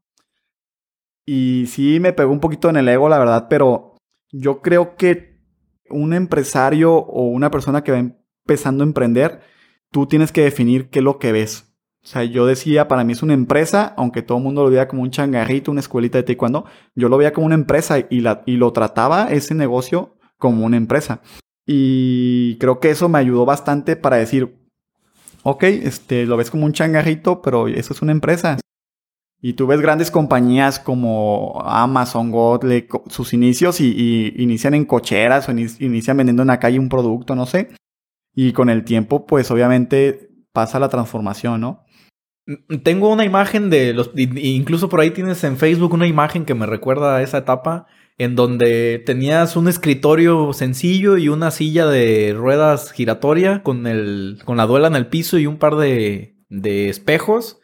Y 1.26 1.66
sí 1.68 2.00
me 2.00 2.14
pegó 2.14 2.32
un 2.32 2.40
poquito 2.40 2.70
en 2.70 2.78
el 2.78 2.88
ego, 2.88 3.10
la 3.10 3.20
verdad, 3.20 3.48
pero 3.50 3.96
yo 4.32 4.62
creo 4.62 4.96
que 4.96 5.42
un 5.90 6.14
empresario 6.14 6.94
o 6.96 7.24
una 7.24 7.52
persona 7.52 7.84
que 7.84 7.92
va 7.92 7.98
empezando 7.98 8.84
a 8.84 8.88
emprender, 8.88 9.42
tú 9.92 10.06
tienes 10.08 10.32
que 10.32 10.44
definir 10.44 10.90
qué 10.90 11.00
es 11.00 11.06
lo 11.06 11.20
que 11.20 11.32
ves. 11.32 11.67
O 12.08 12.10
sea, 12.10 12.24
yo 12.24 12.46
decía, 12.46 12.88
para 12.88 13.04
mí 13.04 13.12
es 13.12 13.22
una 13.22 13.34
empresa, 13.34 13.94
aunque 13.98 14.22
todo 14.22 14.38
el 14.38 14.44
mundo 14.46 14.64
lo 14.64 14.70
veía 14.70 14.88
como 14.88 15.02
un 15.02 15.12
changarrito, 15.12 15.72
una 15.72 15.82
escuelita 15.82 16.18
de 16.18 16.24
taekwondo, 16.24 16.64
yo 16.96 17.10
lo 17.10 17.18
veía 17.18 17.34
como 17.34 17.48
una 17.48 17.56
empresa 17.56 17.98
y, 18.10 18.22
la, 18.22 18.44
y 18.46 18.56
lo 18.56 18.72
trataba 18.72 19.28
ese 19.30 19.54
negocio 19.56 20.16
como 20.38 20.66
una 20.66 20.78
empresa. 20.78 21.20
Y 21.66 22.56
creo 22.60 22.80
que 22.80 22.92
eso 22.92 23.10
me 23.10 23.20
ayudó 23.20 23.44
bastante 23.44 23.98
para 23.98 24.16
decir, 24.16 24.58
ok, 25.44 25.64
este, 25.64 26.26
lo 26.26 26.38
ves 26.38 26.50
como 26.50 26.66
un 26.66 26.72
changarrito, 26.72 27.42
pero 27.42 27.68
eso 27.68 27.92
es 27.92 28.02
una 28.02 28.14
empresa. 28.14 28.58
Y 29.42 29.54
tú 29.54 29.68
ves 29.68 29.82
grandes 29.82 30.10
compañías 30.10 30.80
como 30.80 31.62
Amazon, 31.66 32.32
Godle, 32.32 32.88
sus 33.10 33.34
inicios 33.34 33.82
y, 33.82 34.34
inician 34.38 34.76
en 34.76 34.86
cocheras 34.86 35.50
o 35.50 35.52
inician 35.52 36.16
vendiendo 36.16 36.44
en 36.44 36.48
la 36.48 36.60
calle 36.60 36.80
un 36.80 36.88
producto, 36.88 37.36
no 37.36 37.46
sé. 37.46 37.68
Y 38.34 38.54
con 38.54 38.70
el 38.70 38.86
tiempo, 38.86 39.26
pues 39.26 39.52
obviamente 39.52 40.30
pasa 40.54 40.80
la 40.80 40.88
transformación, 40.88 41.60
¿no? 41.60 41.84
Mm, 42.48 42.78
tengo 42.78 43.12
una 43.12 43.26
imagen 43.26 43.70
de 43.70 43.94
los, 43.94 44.12
incluso 44.16 44.90
por 44.90 45.02
ahí 45.02 45.12
tienes 45.12 45.44
en 45.44 45.58
Facebook 45.58 45.94
una 45.94 46.08
imagen 46.08 46.46
que 46.46 46.56
me 46.56 46.66
recuerda 46.66 47.18
a 47.18 47.22
esa 47.22 47.40
etapa 47.40 47.88
en 48.18 48.36
donde 48.36 49.04
tenías 49.06 49.56
un 49.56 49.68
escritorio 49.68 50.54
sencillo 50.54 51.18
y 51.18 51.30
una 51.30 51.52
silla 51.52 51.86
de 51.86 52.34
ruedas 52.36 52.92
giratoria 52.92 53.62
con 53.64 53.86
el, 53.86 54.40
con 54.46 54.58
la 54.58 54.66
duela 54.66 54.88
en 54.88 54.96
el 54.96 55.08
piso 55.08 55.38
y 55.38 55.46
un 55.46 55.58
par 55.58 55.76
de, 55.76 56.36
de 56.50 56.90
espejos. 56.90 57.60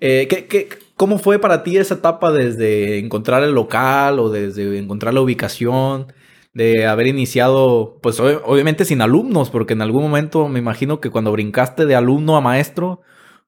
Eh, 0.00 0.28
¿qué, 0.30 0.46
qué, 0.46 0.68
¿Cómo 0.96 1.18
fue 1.18 1.38
para 1.38 1.62
ti 1.62 1.76
esa 1.76 1.94
etapa 1.94 2.32
desde 2.32 2.98
encontrar 2.98 3.42
el 3.42 3.52
local 3.54 4.18
o 4.18 4.30
desde 4.30 4.78
encontrar 4.78 5.14
la 5.14 5.20
ubicación? 5.20 6.12
De 6.54 6.86
haber 6.86 7.06
iniciado, 7.06 7.98
pues 8.02 8.20
obviamente 8.20 8.84
sin 8.84 9.00
alumnos, 9.00 9.50
porque 9.50 9.72
en 9.72 9.82
algún 9.82 10.02
momento 10.02 10.48
me 10.48 10.58
imagino 10.58 11.00
que 11.00 11.10
cuando 11.10 11.32
brincaste 11.32 11.86
de 11.86 11.96
alumno 11.96 12.36
a 12.36 12.42
maestro, 12.42 13.00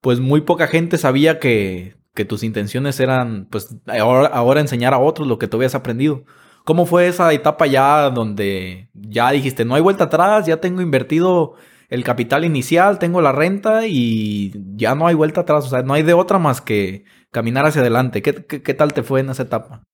pues 0.04 0.20
muy 0.20 0.42
poca 0.42 0.66
gente 0.66 0.98
sabía 0.98 1.38
que, 1.38 1.96
que 2.14 2.26
tus 2.26 2.42
intenciones 2.42 3.00
eran, 3.00 3.48
pues 3.50 3.74
ahora, 3.86 4.28
ahora 4.28 4.60
enseñar 4.60 4.92
a 4.92 4.98
otros 4.98 5.26
lo 5.26 5.38
que 5.38 5.48
tú 5.48 5.56
habías 5.56 5.74
aprendido. 5.74 6.24
¿Cómo 6.66 6.84
fue 6.84 7.08
esa 7.08 7.32
etapa 7.32 7.66
ya 7.66 8.10
donde 8.10 8.90
ya 8.92 9.30
dijiste, 9.30 9.64
no 9.64 9.74
hay 9.74 9.80
vuelta 9.80 10.04
atrás, 10.04 10.44
ya 10.44 10.58
tengo 10.58 10.82
invertido 10.82 11.54
el 11.88 12.04
capital 12.04 12.44
inicial, 12.44 12.98
tengo 12.98 13.22
la 13.22 13.32
renta 13.32 13.86
y 13.86 14.52
ya 14.76 14.94
no 14.94 15.06
hay 15.06 15.14
vuelta 15.14 15.40
atrás, 15.40 15.64
o 15.64 15.70
sea, 15.70 15.80
no 15.80 15.94
hay 15.94 16.02
de 16.02 16.12
otra 16.12 16.38
más 16.38 16.60
que 16.60 17.06
caminar 17.30 17.64
hacia 17.64 17.80
adelante. 17.80 18.20
¿Qué, 18.20 18.74
tal 18.74 18.92
te 18.92 19.02
fue 19.02 19.20
en 19.20 19.30
esa 19.30 19.44
etapa? 19.44 19.84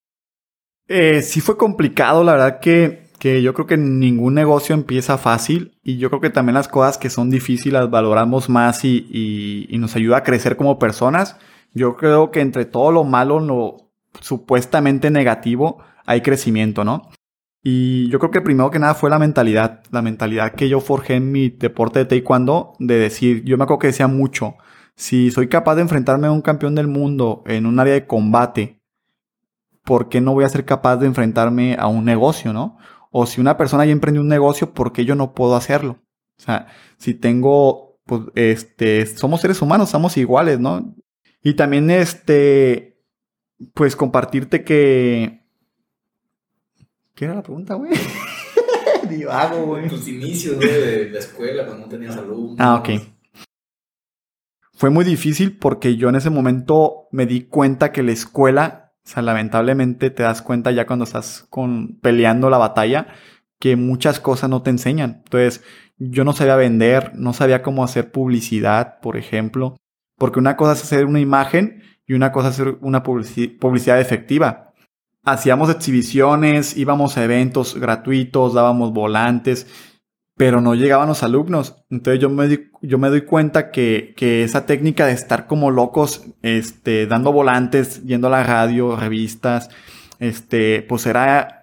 Eh, 0.88 1.22
sí 1.22 1.40
fue 1.40 1.56
complicado, 1.56 2.24
la 2.24 2.32
verdad 2.32 2.58
que, 2.58 3.09
que, 3.20 3.42
yo 3.42 3.54
creo 3.54 3.66
que 3.66 3.76
ningún 3.76 4.34
negocio 4.34 4.74
empieza 4.74 5.18
fácil 5.18 5.78
y 5.84 5.98
yo 5.98 6.08
creo 6.08 6.20
que 6.20 6.30
también 6.30 6.54
las 6.54 6.66
cosas 6.66 6.98
que 6.98 7.10
son 7.10 7.30
difíciles 7.30 7.74
las 7.74 7.90
valoramos 7.90 8.48
más 8.48 8.84
y, 8.84 9.68
y, 9.68 9.78
nos 9.78 9.94
ayuda 9.94 10.18
a 10.18 10.22
crecer 10.24 10.56
como 10.56 10.80
personas. 10.80 11.36
Yo 11.72 11.96
creo 11.96 12.32
que 12.32 12.40
entre 12.40 12.64
todo 12.64 12.90
lo 12.90 13.04
malo, 13.04 13.38
lo 13.38 13.92
supuestamente 14.20 15.10
negativo, 15.10 15.78
hay 16.06 16.22
crecimiento, 16.22 16.82
¿no? 16.82 17.10
Y 17.62 18.08
yo 18.08 18.18
creo 18.18 18.30
que 18.30 18.40
primero 18.40 18.70
que 18.70 18.78
nada 18.78 18.94
fue 18.94 19.10
la 19.10 19.18
mentalidad, 19.18 19.82
la 19.90 20.02
mentalidad 20.02 20.54
que 20.54 20.68
yo 20.68 20.80
forjé 20.80 21.16
en 21.16 21.30
mi 21.30 21.50
deporte 21.50 21.98
de 22.00 22.06
taekwondo, 22.06 22.72
de 22.78 22.98
decir, 22.98 23.44
yo 23.44 23.58
me 23.58 23.64
acuerdo 23.64 23.80
que 23.80 23.86
decía 23.88 24.08
mucho, 24.08 24.56
si 24.96 25.30
soy 25.30 25.48
capaz 25.48 25.74
de 25.76 25.82
enfrentarme 25.82 26.26
a 26.26 26.32
un 26.32 26.42
campeón 26.42 26.74
del 26.74 26.88
mundo 26.88 27.42
en 27.46 27.66
un 27.66 27.78
área 27.78 27.94
de 27.94 28.06
combate, 28.06 28.80
¿por 29.84 30.08
qué 30.08 30.20
no 30.20 30.32
voy 30.32 30.44
a 30.44 30.48
ser 30.48 30.64
capaz 30.64 30.96
de 30.96 31.06
enfrentarme 31.06 31.76
a 31.78 31.86
un 31.86 32.04
negocio, 32.04 32.52
no? 32.52 32.78
O 33.10 33.26
si 33.26 33.40
una 33.40 33.56
persona 33.56 33.84
ya 33.84 33.92
emprendió 33.92 34.22
un 34.22 34.28
negocio, 34.28 34.72
¿por 34.72 34.92
qué 34.92 35.04
yo 35.04 35.14
no 35.14 35.34
puedo 35.34 35.56
hacerlo? 35.56 35.98
O 36.38 36.42
sea, 36.42 36.68
si 36.96 37.14
tengo, 37.14 37.98
pues, 38.06 38.22
este, 38.34 39.04
somos 39.06 39.40
seres 39.40 39.60
humanos, 39.60 39.90
somos 39.90 40.16
iguales, 40.16 40.58
¿no? 40.60 40.94
Y 41.42 41.54
también, 41.54 41.90
este, 41.90 43.02
pues 43.74 43.96
compartirte 43.96 44.64
que... 44.64 45.40
¿Qué 47.14 47.24
era 47.24 47.34
la 47.34 47.42
pregunta, 47.42 47.74
güey? 47.74 47.92
Divago, 49.08 49.66
güey. 49.66 49.88
Tus 49.88 50.08
inicios, 50.08 50.58
de 50.58 51.10
la 51.10 51.18
escuela, 51.18 51.66
cuando 51.66 51.86
no 51.86 51.90
tenías 51.90 52.16
alumnos. 52.16 52.56
Ah, 52.58 52.76
ok 52.76 52.90
fue 54.80 54.88
muy 54.88 55.04
difícil 55.04 55.58
porque 55.58 55.96
yo 55.96 56.08
en 56.08 56.14
ese 56.14 56.30
momento 56.30 57.06
me 57.12 57.26
di 57.26 57.42
cuenta 57.42 57.92
que 57.92 58.02
la 58.02 58.12
escuela, 58.12 58.79
o 59.04 59.08
sea, 59.08 59.22
lamentablemente 59.22 60.10
te 60.10 60.22
das 60.22 60.42
cuenta 60.42 60.70
ya 60.70 60.86
cuando 60.86 61.04
estás 61.04 61.46
con, 61.50 61.98
peleando 62.00 62.50
la 62.50 62.58
batalla, 62.58 63.08
que 63.58 63.76
muchas 63.76 64.20
cosas 64.20 64.50
no 64.50 64.62
te 64.62 64.70
enseñan. 64.70 65.22
Entonces, 65.24 65.62
yo 65.98 66.24
no 66.24 66.32
sabía 66.32 66.56
vender, 66.56 67.12
no 67.14 67.32
sabía 67.32 67.62
cómo 67.62 67.84
hacer 67.84 68.10
publicidad, 68.10 69.00
por 69.00 69.16
ejemplo, 69.16 69.76
porque 70.16 70.38
una 70.38 70.56
cosa 70.56 70.72
es 70.72 70.82
hacer 70.82 71.04
una 71.04 71.20
imagen 71.20 71.82
y 72.06 72.14
una 72.14 72.32
cosa 72.32 72.48
es 72.48 72.54
hacer 72.54 72.78
una 72.80 73.02
publicidad 73.02 74.00
efectiva. 74.00 74.72
Hacíamos 75.22 75.70
exhibiciones, 75.70 76.76
íbamos 76.76 77.16
a 77.16 77.24
eventos 77.24 77.78
gratuitos, 77.78 78.54
dábamos 78.54 78.92
volantes 78.92 79.66
pero 80.40 80.62
no 80.62 80.74
llegaban 80.74 81.06
los 81.06 81.22
alumnos. 81.22 81.76
Entonces 81.90 82.18
yo 82.18 82.30
me, 82.30 82.70
yo 82.80 82.96
me 82.96 83.10
doy 83.10 83.26
cuenta 83.26 83.70
que, 83.70 84.14
que, 84.16 84.42
esa 84.42 84.64
técnica 84.64 85.04
de 85.04 85.12
estar 85.12 85.46
como 85.46 85.70
locos, 85.70 86.24
este, 86.40 87.06
dando 87.06 87.30
volantes, 87.30 88.02
yendo 88.06 88.28
a 88.28 88.30
la 88.30 88.42
radio, 88.42 88.96
revistas, 88.96 89.68
este, 90.18 90.80
pues 90.88 91.04
era 91.04 91.60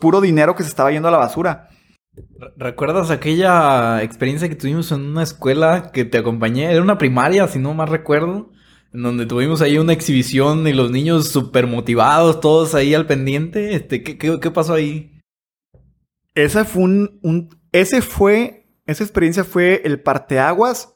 puro 0.00 0.22
dinero 0.22 0.54
que 0.54 0.62
se 0.62 0.70
estaba 0.70 0.92
yendo 0.92 1.08
a 1.08 1.10
la 1.10 1.18
basura. 1.18 1.68
¿Recuerdas 2.56 3.10
aquella 3.10 4.02
experiencia 4.02 4.48
que 4.48 4.56
tuvimos 4.56 4.90
en 4.90 5.02
una 5.02 5.22
escuela 5.22 5.90
que 5.92 6.06
te 6.06 6.16
acompañé? 6.16 6.72
Era 6.72 6.80
una 6.80 6.96
primaria, 6.96 7.46
si 7.48 7.58
no 7.58 7.74
mal 7.74 7.88
recuerdo, 7.88 8.48
en 8.94 9.02
donde 9.02 9.26
tuvimos 9.26 9.60
ahí 9.60 9.76
una 9.76 9.92
exhibición 9.92 10.66
y 10.66 10.72
los 10.72 10.90
niños 10.90 11.28
súper 11.28 11.66
motivados, 11.66 12.40
todos 12.40 12.74
ahí 12.74 12.94
al 12.94 13.04
pendiente. 13.04 13.74
Este, 13.74 14.02
¿qué, 14.02 14.16
qué, 14.16 14.40
qué 14.40 14.50
pasó 14.50 14.72
ahí? 14.72 15.11
Esa 16.34 16.64
fue 16.64 16.82
un, 16.82 17.48
ese 17.72 18.02
fue, 18.02 18.68
esa 18.86 19.04
experiencia 19.04 19.44
fue 19.44 19.82
el 19.84 20.00
parteaguas 20.00 20.94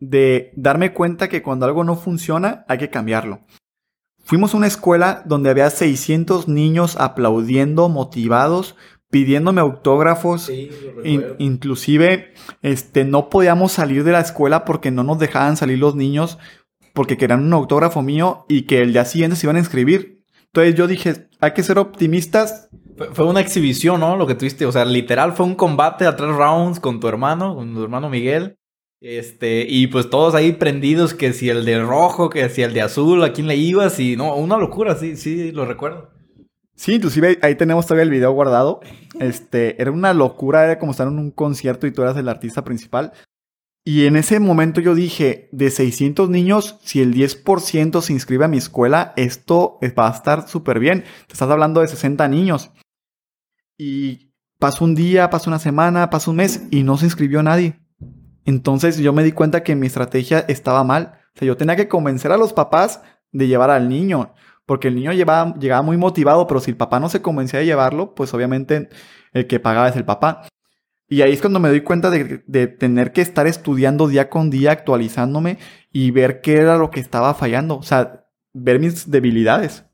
de 0.00 0.52
darme 0.56 0.92
cuenta 0.92 1.28
que 1.28 1.42
cuando 1.42 1.66
algo 1.66 1.84
no 1.84 1.96
funciona 1.96 2.64
hay 2.68 2.78
que 2.78 2.90
cambiarlo. 2.90 3.40
Fuimos 4.24 4.52
a 4.52 4.58
una 4.58 4.66
escuela 4.66 5.22
donde 5.24 5.50
había 5.50 5.70
600 5.70 6.48
niños 6.48 6.96
aplaudiendo, 6.98 7.88
motivados, 7.88 8.76
pidiéndome 9.10 9.60
autógrafos. 9.60 10.50
inclusive, 11.38 12.34
este, 12.62 13.04
no 13.04 13.30
podíamos 13.30 13.72
salir 13.72 14.04
de 14.04 14.12
la 14.12 14.20
escuela 14.20 14.64
porque 14.64 14.90
no 14.90 15.02
nos 15.02 15.18
dejaban 15.18 15.56
salir 15.56 15.78
los 15.78 15.94
niños 15.94 16.38
porque 16.92 17.16
querían 17.16 17.44
un 17.44 17.52
autógrafo 17.52 18.02
mío 18.02 18.44
y 18.48 18.62
que 18.62 18.80
el 18.80 18.92
día 18.92 19.04
siguiente 19.04 19.36
se 19.36 19.46
iban 19.46 19.56
a 19.56 19.60
inscribir. 19.60 20.24
Entonces 20.46 20.74
yo 20.74 20.86
dije, 20.86 21.28
hay 21.40 21.52
que 21.52 21.62
ser 21.62 21.78
optimistas. 21.78 22.68
Fue 23.12 23.26
una 23.26 23.40
exhibición, 23.40 24.00
¿no? 24.00 24.16
Lo 24.16 24.26
que 24.26 24.34
tuviste, 24.34 24.66
o 24.66 24.72
sea, 24.72 24.84
literal 24.84 25.32
fue 25.32 25.46
un 25.46 25.54
combate 25.54 26.06
a 26.06 26.16
tres 26.16 26.30
rounds 26.30 26.80
con 26.80 27.00
tu 27.00 27.08
hermano, 27.08 27.54
con 27.54 27.74
tu 27.74 27.82
hermano 27.82 28.08
Miguel. 28.10 28.56
Este, 29.00 29.64
y 29.68 29.86
pues 29.86 30.10
todos 30.10 30.34
ahí 30.34 30.52
prendidos, 30.52 31.14
que 31.14 31.32
si 31.32 31.48
el 31.48 31.64
de 31.64 31.80
rojo, 31.80 32.30
que 32.30 32.48
si 32.48 32.62
el 32.62 32.74
de 32.74 32.82
azul, 32.82 33.22
a 33.22 33.32
quién 33.32 33.46
le 33.46 33.56
ibas, 33.56 34.00
y 34.00 34.16
no, 34.16 34.34
una 34.34 34.56
locura, 34.56 34.96
sí, 34.96 35.16
sí, 35.16 35.52
lo 35.52 35.64
recuerdo. 35.64 36.10
Sí, 36.74 36.94
inclusive 36.94 37.38
ahí 37.42 37.54
tenemos 37.56 37.86
todavía 37.86 38.04
el 38.04 38.10
video 38.10 38.32
guardado. 38.32 38.80
Este, 39.18 39.82
era 39.82 39.90
una 39.90 40.14
locura, 40.14 40.64
era 40.64 40.78
como 40.78 40.92
estar 40.92 41.08
en 41.08 41.18
un 41.18 41.32
concierto 41.32 41.88
y 41.88 41.90
tú 41.90 42.02
eras 42.02 42.16
el 42.16 42.28
artista 42.28 42.62
principal. 42.62 43.12
Y 43.84 44.06
en 44.06 44.14
ese 44.14 44.38
momento 44.38 44.80
yo 44.80 44.94
dije, 44.94 45.48
de 45.50 45.70
600 45.70 46.30
niños, 46.30 46.78
si 46.84 47.00
el 47.00 47.12
10% 47.12 48.00
se 48.00 48.12
inscribe 48.12 48.44
a 48.44 48.48
mi 48.48 48.58
escuela, 48.58 49.12
esto 49.16 49.80
va 49.98 50.08
a 50.08 50.12
estar 50.12 50.46
súper 50.46 50.78
bien. 50.78 51.02
Te 51.26 51.32
estás 51.32 51.50
hablando 51.50 51.80
de 51.80 51.88
60 51.88 52.28
niños. 52.28 52.70
Y 53.78 54.34
pasó 54.58 54.84
un 54.84 54.94
día, 54.94 55.30
pasó 55.30 55.48
una 55.48 55.58
semana, 55.58 56.10
pasó 56.10 56.32
un 56.32 56.38
mes 56.38 56.66
y 56.70 56.82
no 56.82 56.98
se 56.98 57.06
inscribió 57.06 57.42
nadie. 57.42 57.80
Entonces 58.44 58.98
yo 58.98 59.12
me 59.12 59.22
di 59.22 59.32
cuenta 59.32 59.62
que 59.62 59.76
mi 59.76 59.86
estrategia 59.86 60.40
estaba 60.48 60.84
mal. 60.84 61.20
O 61.34 61.38
sea, 61.38 61.46
yo 61.46 61.56
tenía 61.56 61.76
que 61.76 61.88
convencer 61.88 62.32
a 62.32 62.36
los 62.36 62.52
papás 62.52 63.00
de 63.32 63.46
llevar 63.46 63.70
al 63.70 63.88
niño. 63.88 64.34
Porque 64.66 64.88
el 64.88 64.96
niño 64.96 65.12
llegaba 65.12 65.82
muy 65.82 65.96
motivado, 65.96 66.46
pero 66.46 66.60
si 66.60 66.72
el 66.72 66.76
papá 66.76 67.00
no 67.00 67.08
se 67.08 67.22
convencía 67.22 67.60
de 67.60 67.64
llevarlo, 67.64 68.14
pues 68.14 68.34
obviamente 68.34 68.90
el 69.32 69.46
que 69.46 69.60
pagaba 69.60 69.88
es 69.88 69.96
el 69.96 70.04
papá. 70.04 70.42
Y 71.08 71.22
ahí 71.22 71.32
es 71.32 71.40
cuando 71.40 71.58
me 71.58 71.70
doy 71.70 71.80
cuenta 71.80 72.10
de, 72.10 72.66
tener 72.66 73.12
que 73.12 73.22
estar 73.22 73.46
estudiando 73.46 74.08
día 74.08 74.28
con 74.28 74.50
día, 74.50 74.72
actualizándome 74.72 75.58
y 75.90 76.10
ver 76.10 76.42
qué 76.42 76.58
era 76.58 76.76
lo 76.76 76.90
que 76.90 77.00
estaba 77.00 77.32
fallando. 77.32 77.78
O 77.78 77.82
sea, 77.82 78.26
ver 78.52 78.78
mis 78.78 79.10
debilidades. 79.10 79.86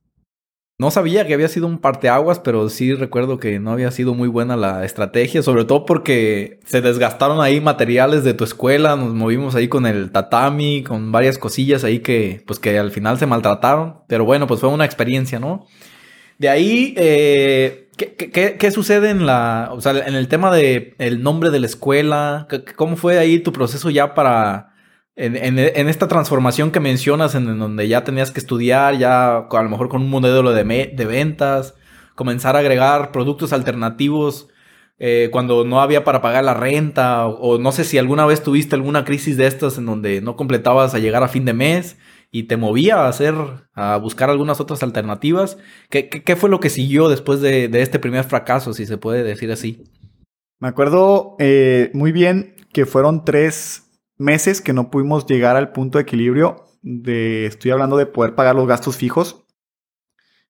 No 0.77 0.91
sabía 0.91 1.25
que 1.25 1.35
había 1.35 1.47
sido 1.47 1.69
un 1.69 1.79
parteaguas, 1.79 2.41
pero 2.41 2.69
sí 2.69 2.95
recuerdo 2.95 3.39
que 3.39 3.61
no 3.61 3.71
había 3.71 3.93
sido 3.93 4.13
muy 4.13 4.27
buena 4.27 4.57
la 4.57 4.85
estrategia, 4.85 5.41
sobre 5.41 5.65
todo 5.65 5.87
porque 5.87 6.59
se 6.65 6.81
desgastaron 6.81 7.41
ahí 7.41 7.61
materiales 7.61 8.25
de 8.25 8.35
tu 8.35 8.43
escuela, 8.43 8.97
nos 8.97 9.15
movimos 9.15 9.55
ahí 9.55 9.69
con 9.69 9.87
el 9.87 10.11
tatami, 10.11 10.83
con 10.83 11.13
varias 11.13 11.39
cosillas 11.39 11.85
ahí 11.85 12.01
que, 12.01 12.43
pues 12.45 12.59
que 12.59 12.77
al 12.77 12.91
final 12.91 13.19
se 13.19 13.27
maltrataron, 13.27 14.01
pero 14.09 14.25
bueno, 14.25 14.49
pues 14.49 14.59
fue 14.59 14.69
una 14.69 14.85
experiencia, 14.85 15.39
¿no? 15.39 15.65
De 16.39 16.49
ahí, 16.49 16.93
eh, 16.97 17.85
¿Qué, 17.97 18.71
sucede 18.73 19.11
en 19.11 19.25
la, 19.27 19.71
o 19.73 19.81
sea, 19.81 19.93
en 19.93 20.17
el 20.17 20.27
tema 20.27 20.53
de 20.53 20.97
el 20.99 21.23
nombre 21.23 21.51
de 21.51 21.61
la 21.61 21.67
escuela? 21.67 22.49
¿Cómo 22.75 22.97
fue 22.97 23.19
ahí 23.19 23.39
tu 23.39 23.53
proceso 23.53 23.91
ya 23.91 24.15
para, 24.15 24.74
en, 25.16 25.59
esta 25.88 26.09
transformación 26.09 26.70
que 26.70 26.81
mencionas, 26.81 27.35
en, 27.35 27.59
donde 27.59 27.88
ya 27.88 28.05
tenías 28.05 28.31
que 28.31 28.40
estudiar, 28.40 28.98
ya 28.98 29.37
a 29.37 29.62
lo 29.62 29.70
mejor 29.70 29.88
con 29.88 30.03
un 30.03 30.11
modelo 30.11 30.53
de, 30.53 30.64
de 30.64 31.05
ventas, 31.05 31.74
comenzar 32.14 32.57
a 32.57 32.61
agregar 32.61 33.12
productos 33.12 33.53
alternativos 33.53 34.48
eh, 34.98 35.29
cuando 35.33 35.64
no 35.64 35.81
había 35.81 36.05
para 36.05 36.22
pagar 36.22 36.44
la 36.44 36.55
renta, 36.55 37.27
o, 37.27 37.59
no 37.59 37.72
sé 37.72 37.85
si 37.85 37.98
alguna 37.98 38.27
vez 38.27 38.42
tuviste 38.42 38.77
alguna 38.77 39.05
crisis 39.05 39.37
de 39.37 39.46
estas 39.46 39.77
en 39.79 39.87
donde 39.87 40.20
no 40.20 40.37
completabas 40.37 40.94
a 40.94 41.00
llegar 41.00 41.22
a 41.22 41.29
fin 41.29 41.44
de 41.44 41.53
mes 41.53 41.98
y 42.31 42.44
te 42.44 42.57
movía 42.57 42.96
a 42.96 43.09
hacer, 43.09 43.35
a 43.74 43.96
buscar 43.96 44.31
algunas 44.31 44.61
otras 44.61 44.83
alternativas. 44.83 45.59
¿Qué, 45.90 46.09
qué, 46.09 46.37
fue 46.37 46.48
lo 46.48 46.61
que 46.61 46.70
siguió 46.70 47.09
después 47.09 47.40
de, 47.40 47.68
este 47.74 47.98
primer 47.98 48.24
fracaso, 48.24 48.72
si 48.72 48.87
se 48.87 48.98
puede 48.98 49.24
decir 49.24 49.50
así? 49.50 49.85
Me 50.61 50.68
acuerdo 50.68 51.37
eh, 51.38 51.90
muy 51.92 52.12
bien 52.12 52.55
que 52.72 52.87
fueron 52.87 53.24
tres 53.24 53.84
meses 54.25 54.61
que 54.61 54.73
no 54.73 54.91
pudimos 54.91 55.27
llegar 55.27 55.57
al 55.57 55.71
punto 55.71 55.99
de 55.99 56.03
equilibrio 56.03 56.65
de, 56.83 57.47
estoy 57.47 57.71
hablando 57.71 57.97
de 57.97 58.07
poder 58.07 58.35
pagar 58.35 58.57
los 58.57 58.67
gastos 58.67 58.97
fijos 58.97 59.45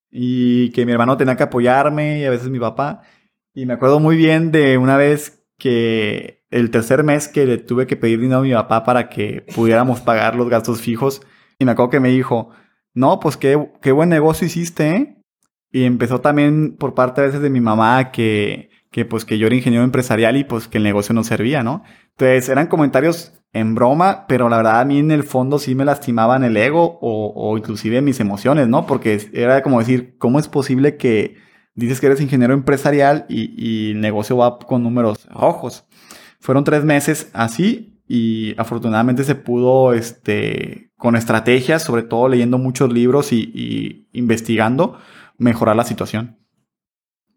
y 0.09 0.71
que 0.71 0.85
mi 0.85 0.91
hermano 0.91 1.17
tenía 1.17 1.35
que 1.35 1.43
apoyarme 1.43 2.19
y 2.19 2.25
a 2.25 2.29
veces 2.29 2.49
mi 2.49 2.59
papá. 2.59 3.01
Y 3.53 3.65
me 3.65 3.73
acuerdo 3.73 3.99
muy 3.99 4.17
bien 4.17 4.51
de 4.51 4.77
una 4.77 4.97
vez 4.97 5.45
que 5.57 6.43
el 6.49 6.71
tercer 6.71 7.03
mes 7.03 7.27
que 7.27 7.45
le 7.45 7.57
tuve 7.57 7.87
que 7.87 7.95
pedir 7.95 8.19
dinero 8.19 8.39
a 8.39 8.43
mi 8.43 8.53
papá 8.53 8.83
para 8.83 9.09
que 9.09 9.45
pudiéramos 9.55 10.01
pagar 10.01 10.35
los 10.35 10.49
gastos 10.49 10.81
fijos, 10.81 11.21
y 11.57 11.65
me 11.65 11.71
acuerdo 11.71 11.91
que 11.91 11.99
me 11.99 12.09
dijo, 12.09 12.49
no, 12.93 13.19
pues 13.19 13.37
qué, 13.37 13.71
qué 13.81 13.91
buen 13.91 14.09
negocio 14.09 14.47
hiciste, 14.47 14.89
¿eh? 14.89 15.21
Y 15.71 15.83
empezó 15.83 16.21
también 16.21 16.75
por 16.77 16.93
parte 16.93 17.21
a 17.21 17.25
veces 17.25 17.41
de 17.41 17.49
mi 17.49 17.61
mamá 17.61 18.11
que, 18.11 18.69
que 18.95 19.03
pues 19.03 19.25
que 19.25 19.37
yo 19.37 19.47
era 19.47 19.55
ingeniero 19.57 19.83
empresarial 19.83 20.37
y 20.37 20.45
pues 20.45 20.69
que 20.69 20.77
el 20.77 20.85
negocio 20.85 21.13
no 21.13 21.25
servía, 21.25 21.63
¿no? 21.63 21.83
Entonces 22.11 22.47
eran 22.47 22.67
comentarios 22.67 23.33
en 23.51 23.75
broma, 23.75 24.25
pero 24.25 24.47
la 24.47 24.55
verdad 24.55 24.79
a 24.79 24.85
mí 24.85 24.99
en 24.99 25.11
el 25.11 25.23
fondo 25.23 25.59
sí 25.59 25.75
me 25.75 25.83
lastimaban 25.83 26.45
el 26.45 26.55
ego 26.55 26.97
o, 27.01 27.33
o 27.35 27.57
inclusive 27.57 28.01
mis 28.01 28.21
emociones, 28.21 28.69
¿no? 28.69 28.85
Porque 28.85 29.29
era 29.33 29.61
como 29.63 29.79
decir, 29.79 30.15
¿cómo 30.17 30.39
es 30.39 30.47
posible 30.47 30.95
que 30.95 31.35
dices 31.73 31.99
que 31.99 32.05
eres 32.05 32.21
ingeniero 32.21 32.53
empresarial 32.53 33.25
y, 33.27 33.51
y 33.57 33.91
el 33.91 33.99
negocio 33.99 34.37
va 34.37 34.59
con 34.59 34.83
números 34.83 35.27
rojos? 35.27 35.83
Fueron 36.39 36.63
tres 36.63 36.85
meses 36.85 37.29
así 37.33 37.99
y 38.07 38.57
afortunadamente 38.57 39.25
se 39.25 39.35
pudo, 39.35 39.91
este, 39.91 40.93
con 40.95 41.17
estrategias, 41.17 41.83
sobre 41.83 42.03
todo 42.03 42.29
leyendo 42.29 42.57
muchos 42.57 42.93
libros 42.93 43.33
y, 43.33 44.07
investigando, 44.13 44.97
mejorar 45.37 45.75
la 45.75 45.83
situación. 45.83 46.37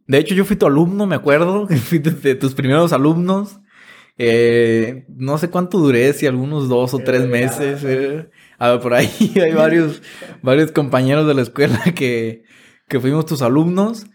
De 0.08 0.16
hecho, 0.16 0.34
yo 0.34 0.46
fui 0.46 0.56
tu 0.56 0.66
alumno, 0.66 1.06
me 1.06 1.14
acuerdo, 1.14 1.68
fui 1.84 1.98
de, 1.98 2.34
tus 2.34 2.54
primeros 2.54 2.92
alumnos. 2.92 3.60
Eh, 4.16 5.04
no 5.08 5.38
sé 5.38 5.48
cuánto 5.48 5.78
duré, 5.78 6.12
si 6.14 6.26
algunos 6.26 6.68
dos 6.68 6.94
o 6.94 6.98
tres 6.98 7.28
meses. 7.28 7.84
Eh. 7.84 8.28
A 8.58 8.70
ver, 8.70 8.80
por 8.80 8.94
ahí 8.94 9.10
hay 9.40 9.52
varios, 9.52 10.02
varios 10.42 10.72
compañeros 10.72 11.26
de 11.26 11.34
la 11.34 11.42
escuela 11.42 11.78
que, 11.94 12.42
que 12.88 12.98
fuimos 12.98 13.26
tus 13.26 13.42
alumnos. 13.42 14.06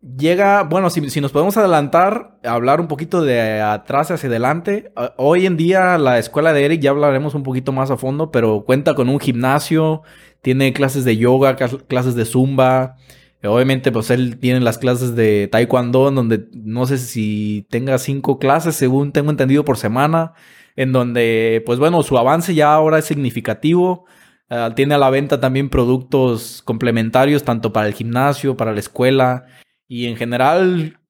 Llega, 0.00 0.64
bueno, 0.64 0.90
si, 0.90 1.20
nos 1.20 1.30
podemos 1.30 1.56
adelantar, 1.56 2.40
hablar 2.42 2.80
un 2.80 2.88
poquito 2.88 3.22
de 3.22 3.60
atrás 3.60 4.10
hacia 4.10 4.28
adelante. 4.28 4.90
Hoy 5.16 5.46
en 5.46 5.56
día 5.56 5.96
la 5.96 6.18
escuela 6.18 6.52
de 6.52 6.64
Eric 6.64 6.80
ya 6.80 6.90
hablaremos 6.90 7.34
un 7.36 7.44
poquito 7.44 7.70
más 7.70 7.92
a 7.92 7.96
fondo, 7.96 8.32
pero 8.32 8.64
cuenta 8.64 8.94
con 8.94 9.08
un 9.08 9.20
gimnasio, 9.20 10.02
tiene 10.40 10.72
clases 10.72 11.04
de 11.04 11.18
yoga, 11.18 11.54
clases 11.54 12.16
de 12.16 12.24
zumba. 12.24 12.96
Obviamente, 13.44 13.90
pues 13.90 14.10
él 14.10 14.38
tiene 14.38 14.60
las 14.60 14.78
clases 14.78 15.16
de 15.16 15.48
taekwondo, 15.48 16.08
en 16.08 16.14
donde 16.14 16.48
no 16.52 16.86
sé 16.86 16.98
si 16.98 17.66
tenga 17.70 17.98
cinco 17.98 18.38
clases, 18.38 18.76
según 18.76 19.12
tengo 19.12 19.30
entendido, 19.30 19.64
por 19.64 19.76
semana, 19.76 20.34
en 20.76 20.92
donde, 20.92 21.62
pues 21.66 21.78
bueno, 21.78 22.02
su 22.02 22.16
avance 22.18 22.54
ya 22.54 22.72
ahora 22.72 22.98
es 22.98 23.04
significativo. 23.04 24.04
Ah, 24.48 24.72
tiene 24.76 24.94
a 24.94 24.98
la 24.98 25.10
venta 25.10 25.40
también 25.40 25.70
productos 25.70 26.62
complementarios, 26.64 27.42
tanto 27.42 27.72
para 27.72 27.88
el 27.88 27.94
gimnasio, 27.94 28.56
para 28.56 28.72
la 28.72 28.80
escuela. 28.80 29.46
Y 29.88 30.06
en 30.06 30.16
general, 30.16 31.00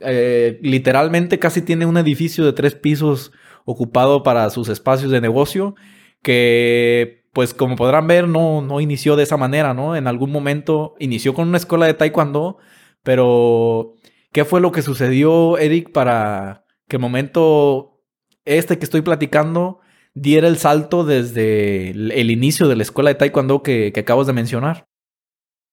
eh, 0.00 0.58
literalmente 0.62 1.38
casi 1.38 1.62
tiene 1.62 1.86
un 1.86 1.96
edificio 1.96 2.44
de 2.44 2.52
tres 2.52 2.74
pisos 2.74 3.32
ocupado 3.64 4.22
para 4.22 4.48
sus 4.50 4.68
espacios 4.68 5.10
de 5.10 5.20
negocio, 5.20 5.74
que 6.22 7.19
pues 7.32 7.54
como 7.54 7.76
podrán 7.76 8.06
ver 8.06 8.28
no, 8.28 8.60
no 8.60 8.80
inició 8.80 9.16
de 9.16 9.22
esa 9.22 9.36
manera, 9.36 9.74
¿no? 9.74 9.96
En 9.96 10.06
algún 10.06 10.30
momento 10.30 10.94
inició 10.98 11.34
con 11.34 11.48
una 11.48 11.58
escuela 11.58 11.86
de 11.86 11.94
taekwondo, 11.94 12.58
pero 13.02 13.94
¿qué 14.32 14.44
fue 14.44 14.60
lo 14.60 14.72
que 14.72 14.82
sucedió, 14.82 15.58
Eric, 15.58 15.92
para 15.92 16.64
que 16.88 16.96
el 16.96 17.02
momento 17.02 18.02
este 18.44 18.78
que 18.78 18.84
estoy 18.84 19.02
platicando 19.02 19.80
diera 20.14 20.48
el 20.48 20.58
salto 20.58 21.04
desde 21.04 21.90
el, 21.90 22.30
inicio 22.30 22.66
de 22.66 22.76
la 22.76 22.82
escuela 22.82 23.10
de 23.10 23.14
taekwondo 23.14 23.62
que, 23.62 23.92
que 23.92 24.00
acabas 24.00 24.26
de 24.26 24.32
mencionar? 24.32 24.86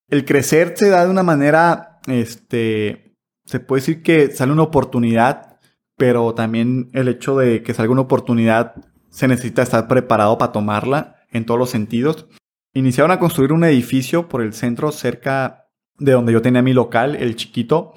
El 0.10 0.26
crecer 0.26 0.74
se 0.76 0.90
da 0.90 1.06
de 1.06 1.12
una 1.12 1.24
manera 1.24 2.00
este, 2.08 3.16
se 3.46 3.60
puede 3.60 3.82
decir 3.82 4.04
que 4.04 4.32
sale 4.32 4.52
una 4.52 4.64
oportunidad, 4.64 5.60
pero 5.98 6.34
también 6.34 6.90
el 6.94 7.08
hecho 7.08 7.38
de 7.38 7.64
que 7.64 7.74
salga 7.74 7.92
una 7.92 8.02
oportunidad 8.02 8.76
se 9.10 9.28
necesita 9.28 9.64
estar 9.64 9.88
preparado 9.88 10.38
para 10.38 10.52
tomarla 10.52 11.17
en 11.32 11.46
todos 11.46 11.60
los 11.60 11.70
sentidos. 11.70 12.28
Iniciaron 12.74 13.12
a 13.12 13.20
construir 13.20 13.54
un 13.54 13.64
edificio 13.64 14.28
por 14.28 14.42
el 14.42 14.54
centro 14.54 14.92
cerca 14.92 15.66
de 15.98 16.12
donde 16.12 16.34
yo 16.34 16.42
tenía 16.42 16.62
mi 16.62 16.74
local, 16.74 17.16
el 17.16 17.36
chiquito, 17.36 17.94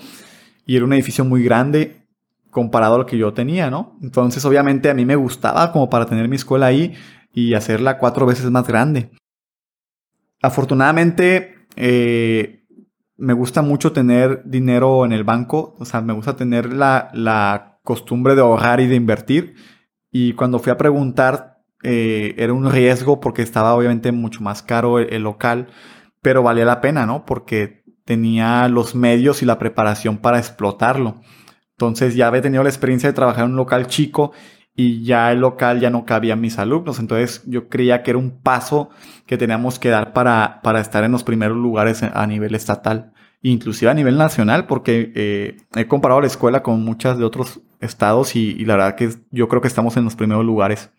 y 0.65 0.77
era 0.77 0.85
un 0.85 0.93
edificio 0.93 1.25
muy 1.25 1.43
grande 1.43 2.07
comparado 2.51 2.95
a 2.97 2.99
lo 2.99 3.07
que 3.07 3.19
yo 3.19 3.33
tenía, 3.33 3.71
¿no? 3.71 3.99
Entonces 4.03 4.45
obviamente 4.45 4.91
a 4.91 4.95
mí 4.95 5.05
me 5.05 5.17
gustaba 5.17 5.73
como 5.73 5.89
para 5.89 6.07
tener 6.07 6.29
mi 6.29 6.37
escuela 6.37 6.67
ahí 6.67 6.95
y 7.33 7.55
hacerla 7.55 7.99
cuatro 7.99 8.27
veces 8.27 8.51
más 8.51 8.67
grande. 8.67 9.11
Afortunadamente, 10.43 11.67
eh, 11.77 12.65
me 13.17 13.35
gusta 13.35 13.63
mucho 13.63 13.93
tener 13.93 14.43
dinero 14.45 15.05
en 15.05 15.13
el 15.13 15.25
banco, 15.25 15.77
o 15.79 15.85
sea, 15.85 16.01
me 16.01 16.15
gusta 16.15 16.37
tener 16.37 16.73
la, 16.73 17.67
costumbre 17.83 18.35
de 18.35 18.43
ahorrar 18.43 18.81
y 18.81 18.87
de 18.87 18.95
invertir. 18.95 19.55
Y 20.13 20.35
cuando 20.35 20.59
fui 20.59 20.71
a 20.71 20.77
preguntar, 20.77 21.50
eh, 21.83 22.35
era 22.37 22.53
un 22.53 22.71
riesgo 22.71 23.21
porque 23.21 23.43
estaba 23.43 23.75
obviamente 23.75 24.13
mucho 24.13 24.43
más 24.43 24.63
caro 24.63 24.99
el, 24.99 25.23
local, 25.23 25.69
pero 26.21 26.43
valía 26.43 26.65
la 26.65 26.81
pena, 26.81 27.07
¿no? 27.07 27.25
Porque 27.25 27.83
tenía 28.05 28.69
los 28.69 28.95
medios 28.95 29.43
y 29.43 29.47
la 29.47 29.59
preparación 29.59 30.19
para 30.19 30.39
explotarlo. 30.39 31.21
Entonces 31.73 32.15
ya 32.15 32.27
había 32.27 32.43
tenido 32.43 32.63
la 32.63 32.69
experiencia 32.69 33.09
de 33.09 33.15
trabajar 33.15 33.45
en 33.45 33.53
un 33.53 33.57
local 33.57 33.87
chico 33.87 34.33
y 34.77 35.03
ya 35.05 35.33
el 35.33 35.41
local 35.41 35.81
ya 35.81 35.91
no 35.91 36.05
cabía 36.05 36.35
a 36.35 36.37
mis 36.37 36.59
alumnos. 36.59 36.99
Entonces 36.99 37.43
yo 37.47 37.69
creía 37.69 38.03
que 38.03 38.11
era 38.11 38.19
un 38.19 38.43
paso 38.43 38.91
que 39.27 39.39
teníamos 39.39 39.79
que 39.79 39.89
dar 39.89 40.13
para, 40.13 40.61
para 40.63 40.81
estar 40.81 41.05
en 41.05 41.13
los 41.13 41.25
primeros 41.25 41.57
lugares 41.57 42.03
a 42.03 42.27
nivel 42.27 42.55
estatal, 42.55 43.13
inclusive 43.41 43.91
a 43.91 43.95
nivel 43.95 44.19
nacional, 44.19 44.67
porque 44.67 45.13
eh, 45.15 45.57
he 45.75 45.87
comparado 45.87 46.21
la 46.21 46.27
escuela 46.27 46.63
con 46.63 46.85
muchas 46.85 47.17
de 47.19 47.25
otros 47.25 47.61
estados 47.81 48.37
y, 48.37 48.51
y 48.51 48.67
la 48.67 48.77
verdad 48.77 48.97
que 48.97 49.11
yo 49.31 49.49
creo 49.49 49.63
que 49.63 49.69
estamos 49.69 49.97
en 49.97 50.05
los 50.05 50.17
primeros 50.17 50.45
lugares. 50.45 50.91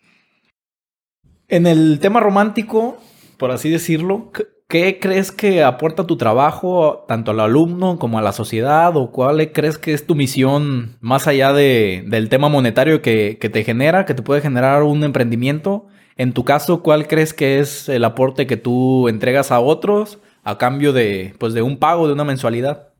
En 1.52 1.66
el 1.66 1.98
tema 2.00 2.18
romántico, 2.18 2.96
por 3.36 3.50
así 3.50 3.68
decirlo, 3.68 4.32
¿qué 4.68 4.98
crees 4.98 5.30
que 5.32 5.62
aporta 5.62 6.06
tu 6.06 6.16
trabajo 6.16 7.04
tanto 7.06 7.30
al 7.32 7.40
alumno 7.40 7.98
como 7.98 8.18
a 8.18 8.22
la 8.22 8.32
sociedad? 8.32 8.96
¿O 8.96 9.10
cuál 9.12 9.52
crees 9.52 9.76
que 9.76 9.92
es 9.92 10.06
tu 10.06 10.14
misión 10.14 10.96
más 11.00 11.26
allá 11.26 11.52
de, 11.52 12.06
del 12.06 12.30
tema 12.30 12.48
monetario 12.48 13.02
que, 13.02 13.36
que, 13.38 13.50
te 13.50 13.64
genera, 13.64 14.06
que 14.06 14.14
te 14.14 14.22
puede 14.22 14.40
generar 14.40 14.82
un 14.82 15.04
emprendimiento? 15.04 15.88
En 16.16 16.32
tu 16.32 16.42
caso, 16.42 16.82
¿cuál 16.82 17.06
crees 17.06 17.34
que 17.34 17.58
es 17.58 17.90
el 17.90 18.06
aporte 18.06 18.46
que 18.46 18.56
tú 18.56 19.08
entregas 19.08 19.52
a 19.52 19.60
otros 19.60 20.20
a 20.44 20.56
cambio 20.56 20.94
de, 20.94 21.34
pues, 21.38 21.52
de 21.52 21.60
un 21.60 21.76
pago, 21.76 22.06
de 22.06 22.14
una 22.14 22.24
mensualidad? 22.24 22.94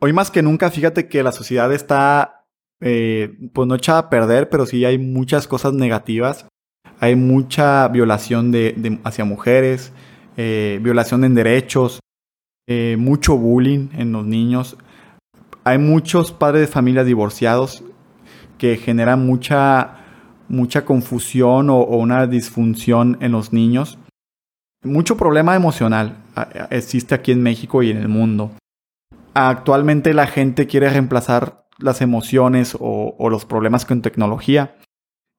Hoy 0.00 0.12
más 0.12 0.30
que 0.30 0.42
nunca, 0.42 0.70
fíjate 0.70 1.08
que 1.08 1.22
la 1.22 1.32
sociedad 1.32 1.72
está, 1.72 2.44
eh, 2.82 3.38
pues 3.54 3.66
no 3.66 3.74
echada 3.74 4.00
a 4.00 4.10
perder, 4.10 4.50
pero 4.50 4.66
sí 4.66 4.84
hay 4.84 4.98
muchas 4.98 5.48
cosas 5.48 5.72
negativas 5.72 6.46
hay 7.00 7.16
mucha 7.16 7.86
violación 7.88 8.52
hacia 9.04 9.24
mujeres, 9.24 9.92
eh, 10.36 10.80
violación 10.82 11.24
en 11.24 11.34
derechos, 11.34 12.00
eh, 12.68 12.96
mucho 12.98 13.36
bullying 13.36 13.88
en 13.96 14.12
los 14.12 14.26
niños. 14.26 14.76
Hay 15.64 15.78
muchos 15.78 16.32
padres 16.32 16.62
de 16.62 16.72
familias 16.72 17.06
divorciados 17.06 17.84
que 18.58 18.76
generan 18.76 19.24
mucha, 19.24 19.98
mucha 20.48 20.84
confusión 20.84 21.70
o, 21.70 21.82
una 21.84 22.26
disfunción 22.26 23.16
en 23.20 23.32
los 23.32 23.52
niños. 23.52 23.98
Mucho 24.82 25.16
problema 25.16 25.54
emocional 25.54 26.16
existe 26.70 27.14
aquí 27.14 27.32
en 27.32 27.42
México 27.42 27.82
y 27.82 27.90
en 27.90 27.98
el 27.98 28.08
mundo. 28.08 28.52
Actualmente 29.34 30.14
la 30.14 30.26
gente 30.26 30.66
quiere 30.66 30.88
reemplazar 30.88 31.64
las 31.78 32.00
emociones 32.00 32.76
o 32.78 33.28
los 33.30 33.44
problemas 33.44 33.84
con 33.84 34.02
tecnología 34.02 34.74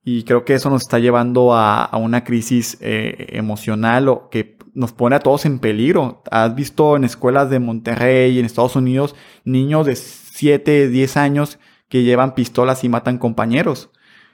y 0.03 0.23
creo 0.23 0.45
que 0.45 0.53
eso 0.53 0.69
nos 0.69 0.83
está 0.83 0.99
llevando 0.99 1.53
a, 1.53 1.89
una 1.97 2.23
crisis 2.23 2.77
eh, 2.81 3.27
emocional 3.31 4.07
o 4.07 4.29
que 4.29 4.57
nos 4.73 4.93
pone 4.93 5.15
a 5.15 5.19
todos 5.19 5.45
en 5.45 5.59
peligro. 5.59 6.23
Has 6.31 6.55
visto 6.55 6.95
en 6.95 7.03
escuelas 7.03 7.49
de 7.49 7.59
Monterrey, 7.59 8.39
en 8.39 8.45
Estados 8.45 8.75
Unidos, 8.75 9.15
niños 9.43 9.85
de 9.85 9.95
7, 9.95 10.87
10 10.89 11.17
años 11.17 11.59
que 11.89 12.03
llevan 12.03 12.33
pistolas 12.33 12.83
y 12.83 12.89
matan 12.89 13.17
compañeros. 13.17 13.91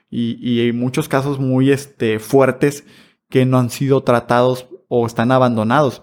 Y, 0.09 0.37
y 0.39 0.61
hay 0.61 0.71
muchos 0.71 1.09
casos 1.09 1.39
muy 1.39 1.71
este, 1.71 2.19
fuertes 2.19 2.85
que 3.29 3.45
no 3.45 3.57
han 3.57 3.69
sido 3.69 4.03
tratados 4.03 4.67
o 4.87 5.05
están 5.05 5.31
abandonados. 5.31 6.01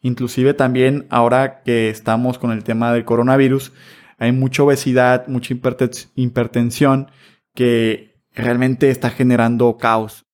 Inclusive 0.00 0.54
también 0.54 1.06
ahora 1.10 1.62
que 1.62 1.88
estamos 1.88 2.38
con 2.38 2.52
el 2.52 2.62
tema 2.62 2.92
del 2.92 3.04
coronavirus, 3.04 3.72
hay 4.18 4.32
mucha 4.32 4.62
obesidad, 4.62 5.26
mucha 5.28 5.54
hipertensión 6.14 7.10
que 7.54 8.07
realmente 8.38 8.90
está 8.90 9.10
generando 9.10 9.76
caos. 9.76 10.26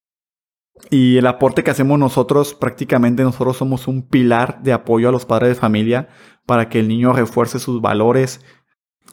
Y 0.91 1.17
el 1.17 1.27
aporte 1.27 1.63
que 1.63 1.71
hacemos 1.71 1.99
nosotros, 1.99 2.55
prácticamente 2.55 3.23
nosotros 3.23 3.57
somos 3.57 3.89
un 3.89 4.07
pilar 4.09 4.63
de 4.63 4.73
apoyo 4.73 5.09
a 5.09 5.13
los 5.13 5.25
padres 5.25 5.51
de 5.51 5.55
familia 5.55 6.09
para 6.47 6.69
que 6.69 6.81
el 6.81 6.89
niño 6.89 7.13
refuerce 7.13 7.59
sus 7.59 7.81
valores, 7.81 8.45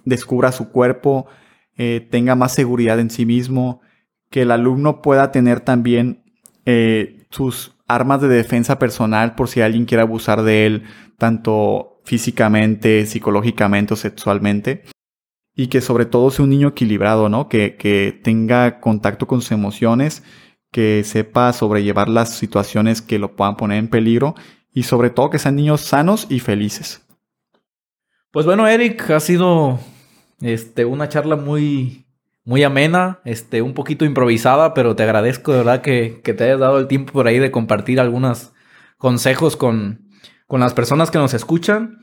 descubra 0.04 0.51
su 0.51 0.71
cuerpo, 0.71 1.27
eh, 1.77 2.08
tenga 2.12 2.36
más 2.36 2.54
seguridad 2.54 2.99
en 2.99 3.10
sí 3.10 3.25
mismo, 3.25 3.82
que 4.30 4.41
el 4.41 4.51
alumno 4.51 5.01
pueda 5.01 5.32
tener 5.32 5.62
también 5.62 6.23
eh, 6.65 7.25
sus 7.30 7.75
armas 7.88 8.21
de 8.21 8.27
defensa 8.27 8.80
personal 8.80 9.36
por 9.36 9.47
si 9.47 9.62
alguien 9.62 9.86
quiere 9.86 10.01
abusar 10.01 10.43
de 10.43 10.65
él, 10.65 10.84
tanto 11.17 12.01
físicamente, 12.04 13.06
psicológicamente 13.06 13.93
o 13.93 13.97
sexualmente 13.97 14.84
y 15.56 15.68
que 15.68 15.82
sobre 15.82 16.06
todo 16.06 16.32
sea 16.32 16.44
un 16.44 16.50
niño 16.50 16.70
equilibrado, 16.70 17.30
¿no? 17.30 17.50
Que, 17.50 17.76
que 17.76 18.20
tenga 18.24 18.80
contacto 18.80 19.28
con 19.28 19.42
sus 19.42 19.52
emociones, 19.52 20.24
que 20.72 21.04
sepa 21.04 21.52
sobrellevar 21.54 22.10
las 22.10 22.36
situaciones 22.36 23.02
que 23.02 23.20
lo 23.20 23.36
puedan 23.36 23.58
poner 23.58 23.78
en 23.78 23.90
peligro 23.90 24.36
y 24.74 24.84
sobre 24.84 25.10
todo 25.10 25.30
que 25.30 25.40
sean 25.40 25.56
niños 25.56 25.82
sanos 25.82 26.28
y 26.30 26.40
felices. 26.40 27.06
Pues 28.32 28.46
bueno, 28.46 28.68
Eric, 28.68 29.10
ha 29.10 29.20
sido 29.20 29.80
este, 30.40 30.86
una 30.86 31.10
charla 31.10 31.36
muy, 31.36 32.06
muy 32.46 32.64
amena, 32.64 33.20
este, 33.26 33.62
un 33.62 33.74
poquito 33.74 34.06
improvisada, 34.06 34.74
pero 34.74 34.96
te 34.96 35.04
agradezco 35.04 35.52
de 35.52 35.58
verdad 35.58 35.82
que, 35.82 36.22
que 36.24 36.34
te 36.34 36.46
hayas 36.46 36.60
dado 36.60 36.80
el 36.80 36.88
tiempo 36.88 37.12
por 37.12 37.28
ahí 37.28 37.40
de 37.40 37.52
compartir 37.52 38.00
algunos 38.00 38.54
consejos 38.98 39.58
con, 39.58 40.08
con 40.48 40.62
las 40.62 40.74
personas 40.74 41.12
que 41.12 41.18
nos 41.18 41.34
escuchan. 41.34 42.00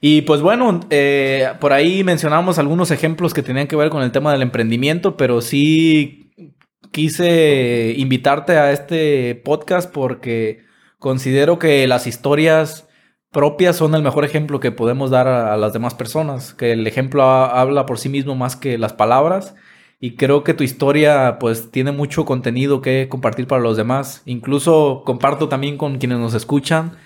Y 0.00 0.22
pues 0.22 0.40
bueno, 0.40 0.80
eh, 0.90 1.52
por 1.60 1.72
ahí 1.72 2.02
mencionamos 2.04 2.58
algunos 2.58 2.90
ejemplos 2.90 3.34
que 3.34 3.42
tenían 3.42 3.66
que 3.66 3.76
ver 3.76 3.90
con 3.90 4.02
el 4.02 4.12
tema 4.12 4.32
del 4.32 4.42
emprendimiento, 4.42 5.16
pero 5.16 5.42
sí 5.42 6.32
quise 6.90 7.94
invitarte 7.96 8.56
a 8.56 8.72
este 8.72 9.34
podcast 9.44 9.92
porque 9.92 10.64
considero 10.98 11.58
que 11.58 11.86
las 11.86 12.06
historias 12.06 12.88
propias 13.30 13.76
son 13.76 13.94
el 13.94 14.02
mejor 14.02 14.24
ejemplo 14.24 14.58
que 14.58 14.72
podemos 14.72 15.10
dar 15.10 15.28
a, 15.28 15.56
las 15.56 15.72
demás 15.72 15.94
personas, 15.94 16.54
que 16.54 16.72
el 16.72 16.86
ejemplo 16.86 17.22
habla 17.22 17.86
por 17.86 17.98
sí 17.98 18.08
mismo 18.08 18.34
más 18.34 18.56
que 18.56 18.78
las 18.78 18.94
palabras 18.94 19.54
y 20.00 20.16
creo 20.16 20.44
que 20.44 20.54
tu 20.54 20.64
historia 20.64 21.38
pues 21.38 21.70
tiene 21.70 21.92
mucho 21.92 22.24
contenido 22.24 22.80
que 22.80 23.08
compartir 23.10 23.46
para 23.46 23.62
los 23.62 23.76
demás. 23.76 24.22
Incluso 24.24 25.02
comparto 25.04 25.48
también 25.48 25.76
con 25.76 25.98
quienes 25.98 26.18
nos 26.18 26.34
escuchan 26.34 26.96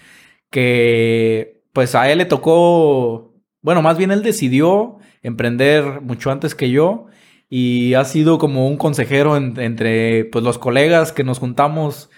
que 0.51 1.64
pues 1.75 1.95
a 1.95 2.11
él 2.11 2.19
le 2.19 2.25
tocó, 2.25 3.35
bueno, 3.61 3.83
más 3.83 3.99
bien 3.99 4.13
él 4.13 4.23
decidió 4.23 4.99
emprender 5.23 6.01
mucho 6.01 6.31
antes 6.31 6.55
que 6.55 6.71
yo 6.71 7.09
y 7.51 7.95
ha 7.95 8.05
sido 8.05 8.39
como 8.39 8.69
un 8.69 8.77
consejero 8.77 9.37
entre 9.37 10.25
pues 10.27 10.45
los 10.45 10.57
colegas 10.59 11.13
que 11.13 11.25
nos 11.25 11.41
juntamos, 11.41 12.11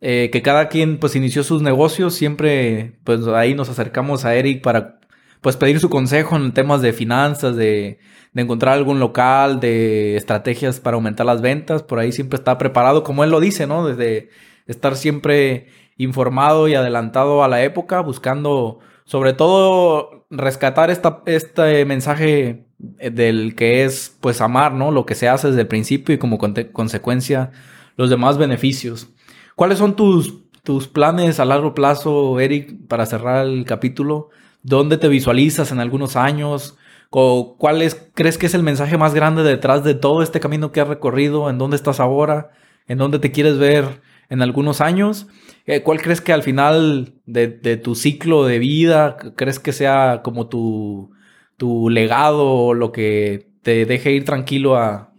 eh, 0.00 0.30
que 0.32 0.42
cada 0.42 0.68
quien 0.68 0.98
pues 0.98 1.14
inició 1.14 1.44
sus 1.44 1.62
negocios, 1.62 2.14
siempre 2.14 2.98
pues 3.04 3.26
ahí 3.28 3.54
nos 3.54 3.68
acercamos 3.68 4.24
a 4.24 4.34
Eric 4.34 4.62
para 4.62 4.98
pues 5.40 5.56
pedir 5.56 5.78
su 5.78 5.90
consejo 5.90 6.34
en 6.36 6.52
temas 6.52 6.82
de 6.82 6.92
finanzas, 6.92 7.54
de, 7.54 8.00
de 8.32 8.42
encontrar 8.42 8.74
algún 8.74 8.98
local, 8.98 9.60
de 9.60 10.16
estrategias 10.16 10.80
para 10.80 10.96
aumentar 10.96 11.24
las 11.24 11.40
ventas, 11.40 11.84
por 11.84 12.00
ahí 12.00 12.10
siempre 12.10 12.36
está 12.36 12.58
preparado, 12.58 13.04
como 13.04 13.22
él 13.22 13.30
lo 13.30 13.38
dice, 13.38 13.68
¿no? 13.68 13.86
Desde 13.86 14.30
estar 14.66 14.96
siempre 14.96 15.68
informado 15.98 16.66
y 16.66 16.74
adelantado 16.74 17.44
a 17.44 17.48
la 17.48 17.62
época, 17.62 18.00
buscando 18.00 18.80
sobre 19.04 19.32
todo 19.34 20.26
rescatar 20.30 20.90
esta, 20.90 21.22
este 21.26 21.84
mensaje 21.84 22.66
del 22.78 23.54
que 23.54 23.84
es 23.84 24.16
pues 24.20 24.40
amar, 24.40 24.72
¿no? 24.72 24.90
Lo 24.90 25.06
que 25.06 25.14
se 25.14 25.28
hace 25.28 25.48
desde 25.48 25.62
el 25.62 25.68
principio 25.68 26.14
y 26.14 26.18
como 26.18 26.38
consecuencia 26.72 27.52
los 27.96 28.10
demás 28.10 28.38
beneficios. 28.38 29.08
¿Cuáles 29.54 29.78
son 29.78 29.94
tus, 29.94 30.42
tus 30.62 30.88
planes 30.88 31.38
a 31.38 31.44
largo 31.44 31.74
plazo, 31.74 32.40
Eric, 32.40 32.88
para 32.88 33.06
cerrar 33.06 33.46
el 33.46 33.64
capítulo? 33.64 34.30
¿Dónde 34.62 34.96
te 34.96 35.08
visualizas 35.08 35.70
en 35.70 35.80
algunos 35.80 36.16
años? 36.16 36.76
¿Cuál 37.10 37.82
es, 37.82 38.10
crees 38.14 38.38
que 38.38 38.46
es 38.46 38.54
el 38.54 38.64
mensaje 38.64 38.98
más 38.98 39.14
grande 39.14 39.44
detrás 39.44 39.84
de 39.84 39.94
todo 39.94 40.22
este 40.22 40.40
camino 40.40 40.72
que 40.72 40.80
has 40.80 40.88
recorrido? 40.88 41.48
¿En 41.48 41.58
dónde 41.58 41.76
estás 41.76 42.00
ahora? 42.00 42.50
¿En 42.88 42.98
dónde 42.98 43.20
te 43.20 43.30
quieres 43.30 43.58
ver 43.58 44.02
en 44.28 44.42
algunos 44.42 44.80
años? 44.80 45.26
Eh, 45.66 45.82
¿Cuál 45.82 46.00
crees 46.00 46.20
que 46.20 46.32
al 46.32 46.42
final 46.42 47.14
de, 47.26 47.48
tu 47.76 47.94
ciclo 47.94 48.44
de 48.44 48.58
vida, 48.58 49.16
crees 49.36 49.58
que 49.58 49.72
sea 49.72 50.20
como 50.22 50.48
tu, 50.48 51.10
tu 51.56 51.88
legado 51.88 52.46
o 52.50 52.74
lo 52.74 52.92
que 52.92 53.50
te 53.62 53.86
deje 53.86 54.12
ir 54.12 54.24
tranquilo 54.24 54.76
a, 54.76 55.10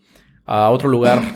otro 0.46 0.90
lugar? 0.90 1.22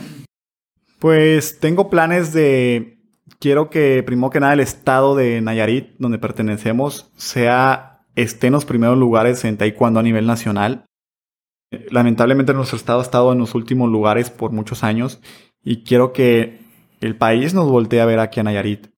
Pues 0.98 1.60
tengo 1.60 1.88
planes 1.88 2.34
de... 2.34 2.98
Quiero 3.38 3.70
que 3.70 4.02
primero 4.02 4.28
que 4.28 4.38
nada 4.38 4.52
el 4.52 4.60
estado 4.60 5.16
de 5.16 5.40
Nayarit, 5.40 5.94
donde 5.96 6.18
pertenecemos, 6.18 7.10
sea 7.16 7.90
esté 8.16 8.48
en 8.48 8.52
los 8.52 8.66
primeros 8.66 8.98
lugares 8.98 9.44
en 9.46 9.56
taekwondo 9.56 10.00
a 10.00 10.02
nivel 10.02 10.26
nacional. 10.26 10.84
Lamentablemente 11.90 12.52
nuestro 12.52 12.76
estado 12.76 12.98
ha 12.98 13.02
estado 13.02 13.32
en 13.32 13.38
los 13.38 13.54
últimos 13.54 13.90
lugares 13.90 14.28
por 14.28 14.52
muchos 14.52 14.84
años 14.84 15.20
y 15.62 15.84
quiero 15.84 16.12
que 16.12 16.59
el 17.00 17.16
país 17.16 17.54
nos 17.54 17.68
voltee 17.68 18.00
a 18.00 18.06
ver 18.06 18.18
aquí 18.18 18.40
a 18.40 18.42
Nayarit 18.42 18.88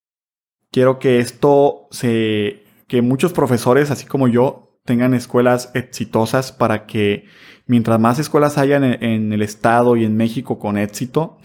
quiero 0.73 0.99
que 0.99 1.21
esto 1.21 1.87
se, 1.93 2.65
que 2.89 3.03
muchos 3.03 3.33
profesores, 3.33 3.93
así 3.93 4.07
como 4.07 4.27
yo, 4.27 4.81
tengan 4.85 5.15
escuelas 5.15 5.71
exitosas 5.75 6.51
para 6.51 6.87
que 6.87 7.27
mientras 7.67 8.01
más 8.01 8.19
escuelas 8.19 8.59
hayan 8.59 8.83
en, 8.83 9.33
el 9.33 9.43
estado 9.43 9.95
y 9.97 10.05
en 10.05 10.17
México 10.17 10.59
con 10.59 10.77
éxito, 10.77 11.39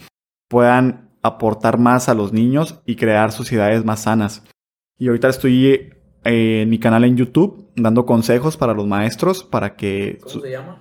puedan 0.48 1.12
aportar 1.22 1.78
más 1.78 2.10
a 2.10 2.16
los 2.16 2.34
niños 2.34 2.82
y 2.86 2.96
crear 2.96 3.32
sociedades 3.32 3.86
más 3.86 4.04
sanas. 4.04 4.44
Y 4.98 5.10
ahorita 5.10 5.28
estoy 5.28 5.68
eh, 6.24 6.62
en 6.62 6.70
mi 6.70 6.80
canal 6.80 7.04
en 7.04 7.18
YouTube, 7.18 7.70
dando 7.76 8.06
consejos 8.08 8.58
para 8.58 8.74
los 8.74 8.88
maestros, 8.88 9.44
para 9.44 9.76
que... 9.76 10.18
¿Cómo 10.24 10.42
se 10.42 10.52
llama? 10.52 10.80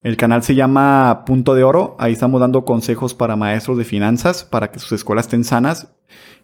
El 0.00 0.16
canal 0.16 0.44
se 0.44 0.54
llama 0.54 1.24
Punto 1.26 1.56
de 1.56 1.64
Oro. 1.64 1.96
Ahí 1.98 2.12
estamos 2.12 2.40
dando 2.40 2.64
consejos 2.64 3.14
para 3.14 3.34
maestros 3.34 3.76
de 3.78 3.84
finanzas, 3.84 4.44
para 4.44 4.70
que 4.70 4.78
sus 4.78 4.92
escuelas 4.92 5.26
estén 5.26 5.42
sanas. 5.42 5.92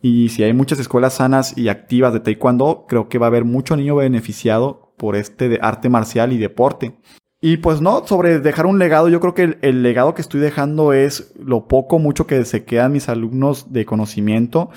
Y 0.02 0.30
si 0.30 0.42
hay 0.42 0.52
muchas 0.52 0.80
escuelas 0.80 1.14
sanas 1.14 1.56
y 1.56 1.68
activas 1.68 2.12
de 2.12 2.20
Taekwondo, 2.20 2.84
creo 2.88 3.08
que 3.08 3.18
va 3.18 3.26
a 3.26 3.28
haber 3.28 3.44
mucho 3.44 3.76
niño 3.76 3.94
beneficiado 3.94 4.92
por 4.98 5.14
este 5.14 5.48
de 5.48 5.60
arte 5.62 5.88
marcial 5.88 6.32
y 6.32 6.38
deporte. 6.38 6.98
Y 7.40 7.58
pues 7.58 7.80
no, 7.80 8.04
sobre 8.06 8.40
dejar 8.40 8.66
un 8.66 8.80
legado, 8.80 9.08
yo 9.08 9.20
creo 9.20 9.34
que 9.34 9.58
el, 9.60 9.82
legado 9.82 10.14
que 10.14 10.22
estoy 10.22 10.40
dejando 10.40 10.92
es 10.92 11.32
lo 11.38 11.68
poco, 11.68 12.00
mucho 12.00 12.26
que 12.26 12.44
se 12.44 12.64
quedan 12.64 12.92
mis 12.92 13.08
alumnos 13.08 13.72
de 13.72 13.84
conocimiento 13.84 14.70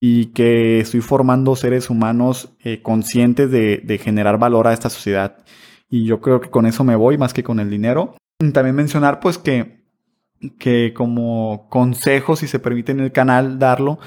y 0.00 0.26
que 0.32 0.80
estoy 0.80 1.00
formando 1.00 1.54
seres 1.54 1.90
humanos 1.90 2.56
eh, 2.64 2.82
conscientes 2.82 3.50
de, 3.50 3.82
de 3.84 3.98
generar 3.98 4.38
valor 4.38 4.66
a 4.66 4.72
esta 4.72 4.90
sociedad. 4.90 5.44
Y 5.88 6.04
yo 6.04 6.20
creo 6.20 6.40
que 6.40 6.50
con 6.50 6.66
eso 6.66 6.84
me 6.84 6.96
voy 6.96 7.18
más 7.18 7.32
que 7.32 7.44
con 7.44 7.60
el 7.60 7.70
dinero. 7.70 8.14
También 8.52 8.74
mencionar 8.74 9.20
pues 9.20 9.38
que, 9.38 9.84
que 10.58 10.92
como 10.94 11.68
consejo, 11.70 12.36
si 12.36 12.48
se 12.48 12.58
permite 12.58 12.92
en 12.92 13.00
el 13.00 13.12
canal 13.12 13.58
darlo, 13.58 13.98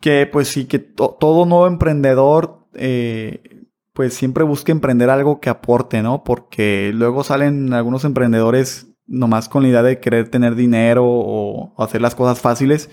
que 0.00 0.26
pues 0.26 0.48
sí, 0.48 0.66
que 0.66 0.78
todo 0.78 1.46
nuevo 1.46 1.66
emprendedor 1.66 2.66
eh, 2.74 3.66
pues 3.92 4.14
siempre 4.14 4.44
busque 4.44 4.72
emprender 4.72 5.08
algo 5.08 5.40
que 5.40 5.50
aporte, 5.50 6.02
¿no? 6.02 6.24
Porque 6.24 6.90
luego 6.92 7.22
salen 7.22 7.72
algunos 7.72 8.04
emprendedores 8.04 8.88
nomás 9.06 9.48
con 9.48 9.62
la 9.62 9.68
idea 9.68 9.82
de 9.82 10.00
querer 10.00 10.30
tener 10.30 10.54
dinero 10.54 11.04
o 11.06 11.74
hacer 11.82 12.00
las 12.00 12.14
cosas 12.14 12.40
fáciles 12.40 12.90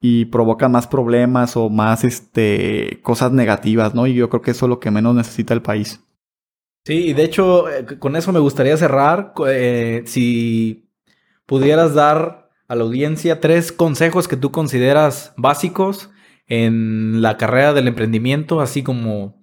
y 0.00 0.26
provocan 0.26 0.72
más 0.72 0.86
problemas 0.86 1.56
o 1.56 1.70
más 1.70 2.04
este, 2.04 3.00
cosas 3.02 3.32
negativas, 3.32 3.94
¿no? 3.94 4.06
Y 4.06 4.14
yo 4.14 4.28
creo 4.28 4.42
que 4.42 4.52
eso 4.52 4.66
es 4.66 4.70
lo 4.70 4.80
que 4.80 4.90
menos 4.90 5.14
necesita 5.14 5.54
el 5.54 5.62
país. 5.62 6.00
Sí, 6.88 7.08
y 7.08 7.12
de 7.12 7.22
hecho, 7.22 7.68
eh, 7.68 7.84
con 7.98 8.16
eso 8.16 8.32
me 8.32 8.38
gustaría 8.38 8.74
cerrar. 8.78 9.34
Eh, 9.46 10.04
si 10.06 10.88
pudieras 11.44 11.92
dar 11.92 12.48
a 12.66 12.74
la 12.74 12.84
audiencia 12.84 13.40
tres 13.40 13.72
consejos 13.72 14.26
que 14.26 14.38
tú 14.38 14.50
consideras 14.52 15.34
básicos 15.36 16.08
en 16.46 17.20
la 17.20 17.36
carrera 17.36 17.74
del 17.74 17.88
emprendimiento, 17.88 18.62
así 18.62 18.82
como 18.82 19.38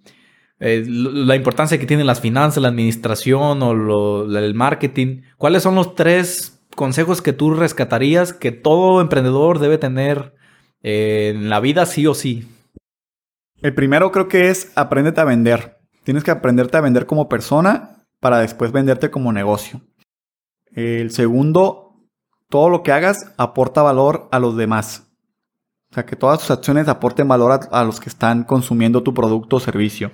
eh, 0.60 0.86
la 0.88 1.36
importancia 1.36 1.78
que 1.78 1.86
tienen 1.86 2.08
las 2.08 2.20
finanzas, 2.20 2.64
la 2.64 2.70
administración 2.70 3.62
o 3.62 4.24
el 4.24 4.56
marketing. 4.56 5.22
¿Cuáles 5.38 5.62
son 5.62 5.76
los 5.76 5.94
tres 5.94 6.66
consejos 6.76 7.22
que 7.22 7.32
tú 7.32 7.54
rescatarías 7.54 8.34
que 8.34 8.54
todo 8.54 9.02
emprendedor 9.02 9.60
debe 9.60 9.78
tener 9.78 10.34
en 10.82 11.52
la 11.52 11.60
vida 11.60 11.86
sí 11.86 12.08
o 12.08 12.16
sí? 12.16 12.48
El 13.62 13.76
primero 13.76 14.12
creo 14.12 14.28
que 14.28 14.50
es 14.50 14.72
apréndete 14.76 15.22
a 15.22 15.26
vender. 15.26 15.75
Tienes 16.06 16.24
que 16.24 16.30
aprenderte 16.30 16.78
a 16.78 16.82
vender 16.82 17.08
como 17.08 17.28
persona 17.28 18.06
para 18.20 18.38
después 18.38 18.72
venderte 18.72 19.10
como 19.10 19.34
negocio. 19.34 19.82
El 20.72 21.10
segundo, 21.10 21.96
todo 22.48 22.70
lo 22.70 22.84
que 22.84 22.92
hagas 22.92 23.34
aporta 23.38 23.82
valor 23.82 24.30
a 24.32 24.38
los 24.38 24.56
demás. 24.56 25.12
O 25.90 25.96
sea, 25.96 26.06
que 26.06 26.16
todas 26.16 26.42
tus 26.42 26.52
acciones 26.52 26.88
aporten 26.90 27.28
valor 27.28 27.60
a, 27.72 27.84
los 27.84 28.00
que 28.00 28.10
están 28.10 28.44
consumiendo 28.44 29.02
tu 29.02 29.16
producto 29.16 29.56
o 29.56 29.60
servicio. 29.60 30.12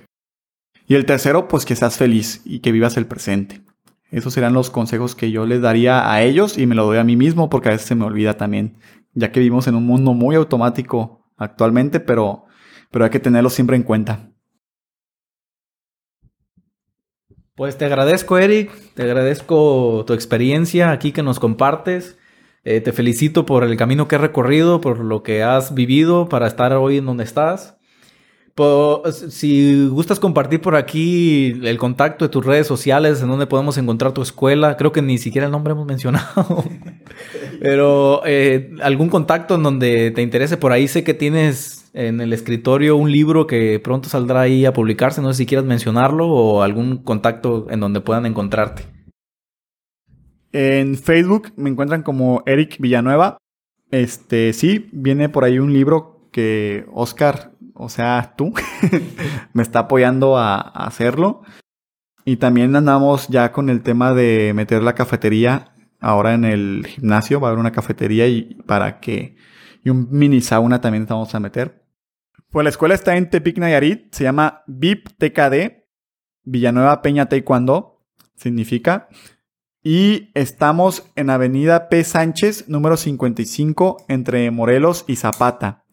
Y 0.86 0.94
el 0.94 1.04
tercero, 1.04 1.46
pues 1.46 1.66
que 1.66 1.76
seas 1.76 1.98
feliz 1.98 2.40
y 2.46 2.60
que 2.60 2.72
vivas 2.72 2.96
el 2.96 3.06
presente. 3.06 3.62
Esos 4.10 4.32
serían 4.32 4.54
los 4.54 4.70
consejos 4.70 5.14
que 5.14 5.30
yo 5.30 5.44
les 5.44 5.60
daría 5.60 6.10
a 6.10 6.22
ellos 6.22 6.56
y 6.56 6.66
me 6.66 6.74
lo 6.74 6.86
doy 6.86 6.96
a 6.96 7.04
mí 7.04 7.16
mismo 7.16 7.50
porque 7.50 7.68
a 7.68 7.72
veces 7.72 7.86
se 7.86 7.94
me 7.94 8.06
olvida 8.06 8.38
también, 8.38 8.78
ya 9.12 9.30
que 9.30 9.40
vivimos 9.40 9.66
en 9.66 9.74
un 9.74 9.86
mundo 9.86 10.14
muy 10.14 10.36
automático 10.36 11.26
actualmente, 11.36 12.00
pero, 12.00 12.46
pero 12.90 13.04
hay 13.04 13.10
que 13.10 13.20
tenerlo 13.20 13.50
siempre 13.50 13.76
en 13.76 13.82
cuenta. 13.82 14.31
Pues 17.54 17.76
te 17.76 17.84
agradezco, 17.84 18.38
Eric, 18.38 18.70
te 18.94 19.02
agradezco 19.02 20.04
tu 20.06 20.14
experiencia 20.14 20.90
aquí 20.90 21.12
que 21.12 21.22
nos 21.22 21.38
compartes. 21.38 22.16
Eh, 22.64 22.80
te 22.80 22.92
felicito 22.92 23.44
por 23.44 23.62
el 23.64 23.76
camino 23.76 24.08
que 24.08 24.14
has 24.14 24.22
recorrido, 24.22 24.80
por 24.80 25.00
lo 25.00 25.22
que 25.22 25.42
has 25.42 25.74
vivido 25.74 26.30
para 26.30 26.46
estar 26.46 26.72
hoy 26.72 26.96
en 26.96 27.04
donde 27.04 27.24
estás. 27.24 27.76
si 29.28 29.86
gustas 29.88 30.18
compartir 30.18 30.62
por 30.62 30.76
aquí 30.76 31.60
el 31.62 31.76
contacto 31.76 32.24
de 32.24 32.30
tus 32.30 32.46
redes 32.46 32.66
sociales, 32.66 33.20
en 33.20 33.28
donde 33.28 33.46
podemos 33.46 33.76
encontrar 33.76 34.12
tu 34.12 34.22
escuela, 34.22 34.78
creo 34.78 34.92
que 34.92 35.02
ni 35.02 35.18
siquiera 35.18 35.46
el 35.46 35.52
nombre 35.52 35.72
hemos 35.72 35.86
mencionado, 35.94 36.64
pero 37.60 38.22
eh, 38.24 38.70
algún 38.82 39.10
contacto 39.10 39.56
en 39.56 39.62
donde 39.62 40.10
te 40.10 40.22
interese 40.22 40.56
por 40.56 40.72
ahí, 40.72 40.88
sé 40.88 41.04
que 41.04 41.12
tienes 41.14 41.81
en 41.94 42.20
el 42.20 42.32
escritorio 42.32 42.96
un 42.96 43.10
libro 43.10 43.46
que 43.46 43.78
pronto 43.80 44.08
saldrá 44.08 44.40
ahí 44.40 44.64
a 44.64 44.72
publicarse. 44.72 45.20
No 45.20 45.32
sé 45.32 45.38
si 45.38 45.46
quieras 45.46 45.66
mencionarlo 45.66 46.28
o 46.28 46.62
algún 46.62 46.98
contacto 46.98 47.66
en 47.70 47.80
donde 47.80 48.00
puedan 48.00 48.26
encontrarte. 48.26 48.84
En 50.52 50.96
Facebook 50.96 51.52
me 51.56 51.70
encuentran 51.70 52.02
como 52.02 52.42
Eric 52.46 52.76
Villanueva. 52.78 53.38
Este, 53.90 54.52
sí, 54.52 54.88
viene 54.92 55.28
por 55.28 55.44
ahí 55.44 55.58
un 55.58 55.72
libro 55.72 56.28
que 56.30 56.86
Oscar, 56.92 57.52
o 57.74 57.88
sea, 57.88 58.34
tú, 58.36 58.54
me 59.52 59.62
está 59.62 59.80
apoyando 59.80 60.38
a, 60.38 60.56
hacerlo. 60.58 61.42
Y 62.24 62.36
también 62.36 62.74
andamos 62.76 63.28
ya 63.28 63.52
con 63.52 63.68
el 63.68 63.82
tema 63.82 64.14
de 64.14 64.52
meter 64.54 64.82
la 64.82 64.94
cafetería 64.94 65.74
ahora 66.00 66.34
en 66.34 66.44
el 66.44 66.86
gimnasio. 66.86 67.40
Va 67.40 67.48
a 67.48 67.50
haber 67.50 67.60
una 67.60 67.72
cafetería 67.72 68.28
y 68.28 68.54
para 68.66 69.00
que. 69.00 69.36
Y 69.84 69.90
un 69.90 70.08
mini 70.10 70.40
sauna 70.40 70.80
también 70.80 71.02
estamos 71.02 71.34
a 71.34 71.40
meter 71.40 71.81
pues 72.52 72.64
la 72.64 72.70
escuela 72.70 72.94
está 72.94 73.16
en 73.16 73.30
Tepic 73.30 73.56
Nayarit, 73.56 74.12
se 74.12 74.24
llama 74.24 74.62
VIP 74.66 75.08
TKD, 75.16 75.84
Villanueva 76.44 77.00
Peña 77.00 77.26
Taekwondo, 77.26 78.04
significa. 78.36 79.08
Y 79.82 80.30
estamos 80.34 81.10
en 81.16 81.30
Avenida 81.30 81.88
P. 81.88 82.04
Sánchez, 82.04 82.68
número 82.68 82.98
55, 82.98 84.04
entre 84.08 84.50
Morelos 84.50 85.04
y 85.08 85.16
Zapata. 85.16 85.86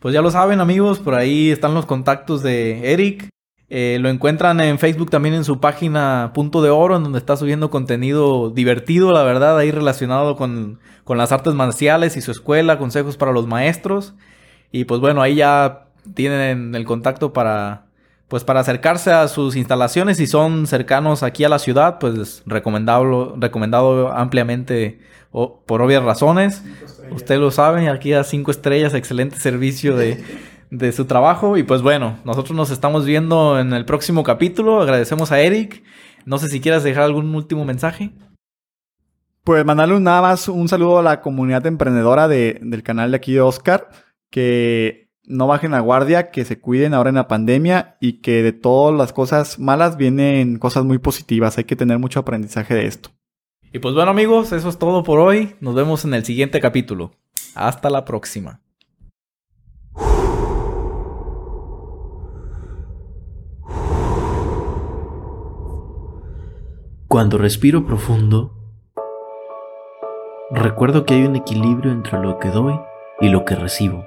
Pues 0.00 0.12
ya 0.12 0.20
lo 0.20 0.30
saben 0.30 0.60
amigos, 0.60 0.98
por 0.98 1.14
ahí 1.14 1.50
están 1.50 1.72
los 1.72 1.86
contactos 1.86 2.42
de 2.42 2.92
Eric. 2.92 3.30
Eh, 3.70 3.98
lo 4.00 4.10
encuentran 4.10 4.60
en 4.60 4.78
Facebook 4.78 5.10
también 5.10 5.34
en 5.34 5.44
su 5.44 5.60
página 5.60 6.32
Punto 6.34 6.60
de 6.60 6.70
Oro, 6.70 6.96
en 6.96 7.04
donde 7.04 7.18
está 7.18 7.36
subiendo 7.36 7.70
contenido 7.70 8.50
divertido, 8.50 9.12
la 9.12 9.22
verdad, 9.22 9.56
ahí 9.56 9.70
relacionado 9.70 10.36
con, 10.36 10.80
con 11.10 11.18
las 11.18 11.32
artes 11.32 11.54
marciales 11.54 12.16
y 12.16 12.20
su 12.20 12.30
escuela, 12.30 12.78
consejos 12.78 13.16
para 13.16 13.32
los 13.32 13.48
maestros. 13.48 14.14
Y 14.70 14.84
pues 14.84 15.00
bueno, 15.00 15.22
ahí 15.22 15.34
ya 15.34 15.86
tienen 16.14 16.76
el 16.76 16.84
contacto 16.84 17.32
para 17.32 17.86
pues 18.28 18.44
para 18.44 18.60
acercarse 18.60 19.10
a 19.10 19.26
sus 19.26 19.56
instalaciones 19.56 20.18
si 20.18 20.28
son 20.28 20.68
cercanos 20.68 21.24
aquí 21.24 21.42
a 21.42 21.48
la 21.48 21.58
ciudad, 21.58 21.98
pues 21.98 22.44
recomendado, 22.46 23.34
recomendado 23.38 24.12
ampliamente 24.12 25.00
por 25.32 25.82
obvias 25.82 26.04
razones. 26.04 26.62
Usted 27.10 27.40
lo 27.40 27.50
sabe, 27.50 27.88
aquí 27.88 28.12
a 28.12 28.22
cinco 28.22 28.52
estrellas, 28.52 28.94
excelente 28.94 29.36
servicio 29.40 29.96
de 29.96 30.22
de 30.70 30.92
su 30.92 31.06
trabajo. 31.06 31.56
Y 31.56 31.64
pues 31.64 31.82
bueno, 31.82 32.20
nosotros 32.24 32.56
nos 32.56 32.70
estamos 32.70 33.04
viendo 33.04 33.58
en 33.58 33.72
el 33.72 33.84
próximo 33.84 34.22
capítulo. 34.22 34.80
Agradecemos 34.80 35.32
a 35.32 35.40
Eric. 35.40 35.82
No 36.24 36.38
sé 36.38 36.46
si 36.46 36.60
quieras 36.60 36.84
dejar 36.84 37.02
algún 37.02 37.34
último 37.34 37.64
mensaje. 37.64 38.12
Pues 39.50 39.64
mandarle 39.64 39.98
nada 39.98 40.22
más 40.22 40.46
un 40.46 40.68
saludo 40.68 41.00
a 41.00 41.02
la 41.02 41.20
comunidad 41.20 41.66
emprendedora 41.66 42.28
del 42.28 42.84
canal 42.84 43.10
de 43.10 43.16
aquí 43.16 43.32
de 43.32 43.40
Oscar. 43.40 43.90
Que 44.30 45.10
no 45.24 45.48
bajen 45.48 45.72
la 45.72 45.80
guardia, 45.80 46.30
que 46.30 46.44
se 46.44 46.60
cuiden 46.60 46.94
ahora 46.94 47.08
en 47.08 47.16
la 47.16 47.26
pandemia 47.26 47.96
y 48.00 48.20
que 48.20 48.44
de 48.44 48.52
todas 48.52 48.96
las 48.96 49.12
cosas 49.12 49.58
malas 49.58 49.96
vienen 49.96 50.60
cosas 50.60 50.84
muy 50.84 50.98
positivas. 50.98 51.58
Hay 51.58 51.64
que 51.64 51.74
tener 51.74 51.98
mucho 51.98 52.20
aprendizaje 52.20 52.74
de 52.74 52.86
esto. 52.86 53.10
Y 53.72 53.80
pues 53.80 53.92
bueno 53.92 54.12
amigos, 54.12 54.52
eso 54.52 54.68
es 54.68 54.78
todo 54.78 55.02
por 55.02 55.18
hoy. 55.18 55.56
Nos 55.58 55.74
vemos 55.74 56.04
en 56.04 56.14
el 56.14 56.24
siguiente 56.24 56.60
capítulo. 56.60 57.10
Hasta 57.56 57.90
la 57.90 58.04
próxima. 58.04 58.60
Cuando 67.08 67.36
respiro 67.36 67.84
profundo, 67.84 68.59
recuerdo 70.50 71.04
que 71.04 71.14
hay 71.14 71.24
un 71.24 71.36
equilibrio 71.36 71.92
entre 71.92 72.20
lo 72.20 72.38
que 72.38 72.48
doy 72.48 72.78
y 73.20 73.28
lo 73.28 73.44
que 73.44 73.54
recibo. 73.54 74.06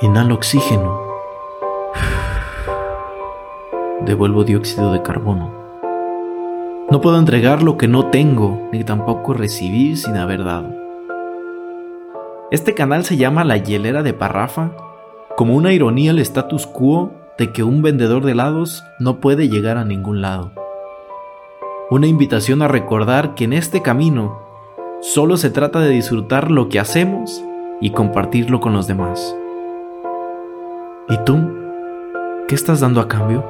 Inhalo 0.00 0.34
oxígeno. 0.34 1.00
Devuelvo 4.02 4.44
dióxido 4.44 4.92
de 4.92 5.02
carbono. 5.02 5.52
No 6.90 7.00
puedo 7.00 7.18
entregar 7.18 7.62
lo 7.62 7.76
que 7.76 7.88
no 7.88 8.10
tengo, 8.10 8.68
ni 8.72 8.84
tampoco 8.84 9.32
recibir 9.32 9.96
sin 9.96 10.16
haber 10.16 10.44
dado. 10.44 10.74
Este 12.50 12.74
canal 12.74 13.04
se 13.04 13.16
llama 13.16 13.44
La 13.44 13.56
Hielera 13.56 14.02
de 14.02 14.12
Parrafa, 14.12 14.72
como 15.36 15.56
una 15.56 15.72
ironía 15.72 16.10
al 16.10 16.18
status 16.18 16.66
quo 16.66 17.12
de 17.38 17.52
que 17.52 17.62
un 17.62 17.80
vendedor 17.80 18.24
de 18.24 18.32
helados 18.32 18.84
no 18.98 19.20
puede 19.20 19.48
llegar 19.48 19.78
a 19.78 19.84
ningún 19.84 20.20
lado. 20.20 20.52
Una 21.92 22.06
invitación 22.06 22.62
a 22.62 22.68
recordar 22.68 23.34
que 23.34 23.44
en 23.44 23.52
este 23.52 23.82
camino 23.82 24.40
solo 25.02 25.36
se 25.36 25.50
trata 25.50 25.78
de 25.80 25.90
disfrutar 25.90 26.50
lo 26.50 26.70
que 26.70 26.80
hacemos 26.80 27.44
y 27.82 27.90
compartirlo 27.90 28.60
con 28.60 28.72
los 28.72 28.86
demás. 28.86 29.36
¿Y 31.10 31.18
tú? 31.26 31.38
¿Qué 32.48 32.54
estás 32.54 32.80
dando 32.80 32.98
a 33.02 33.08
cambio? 33.08 33.44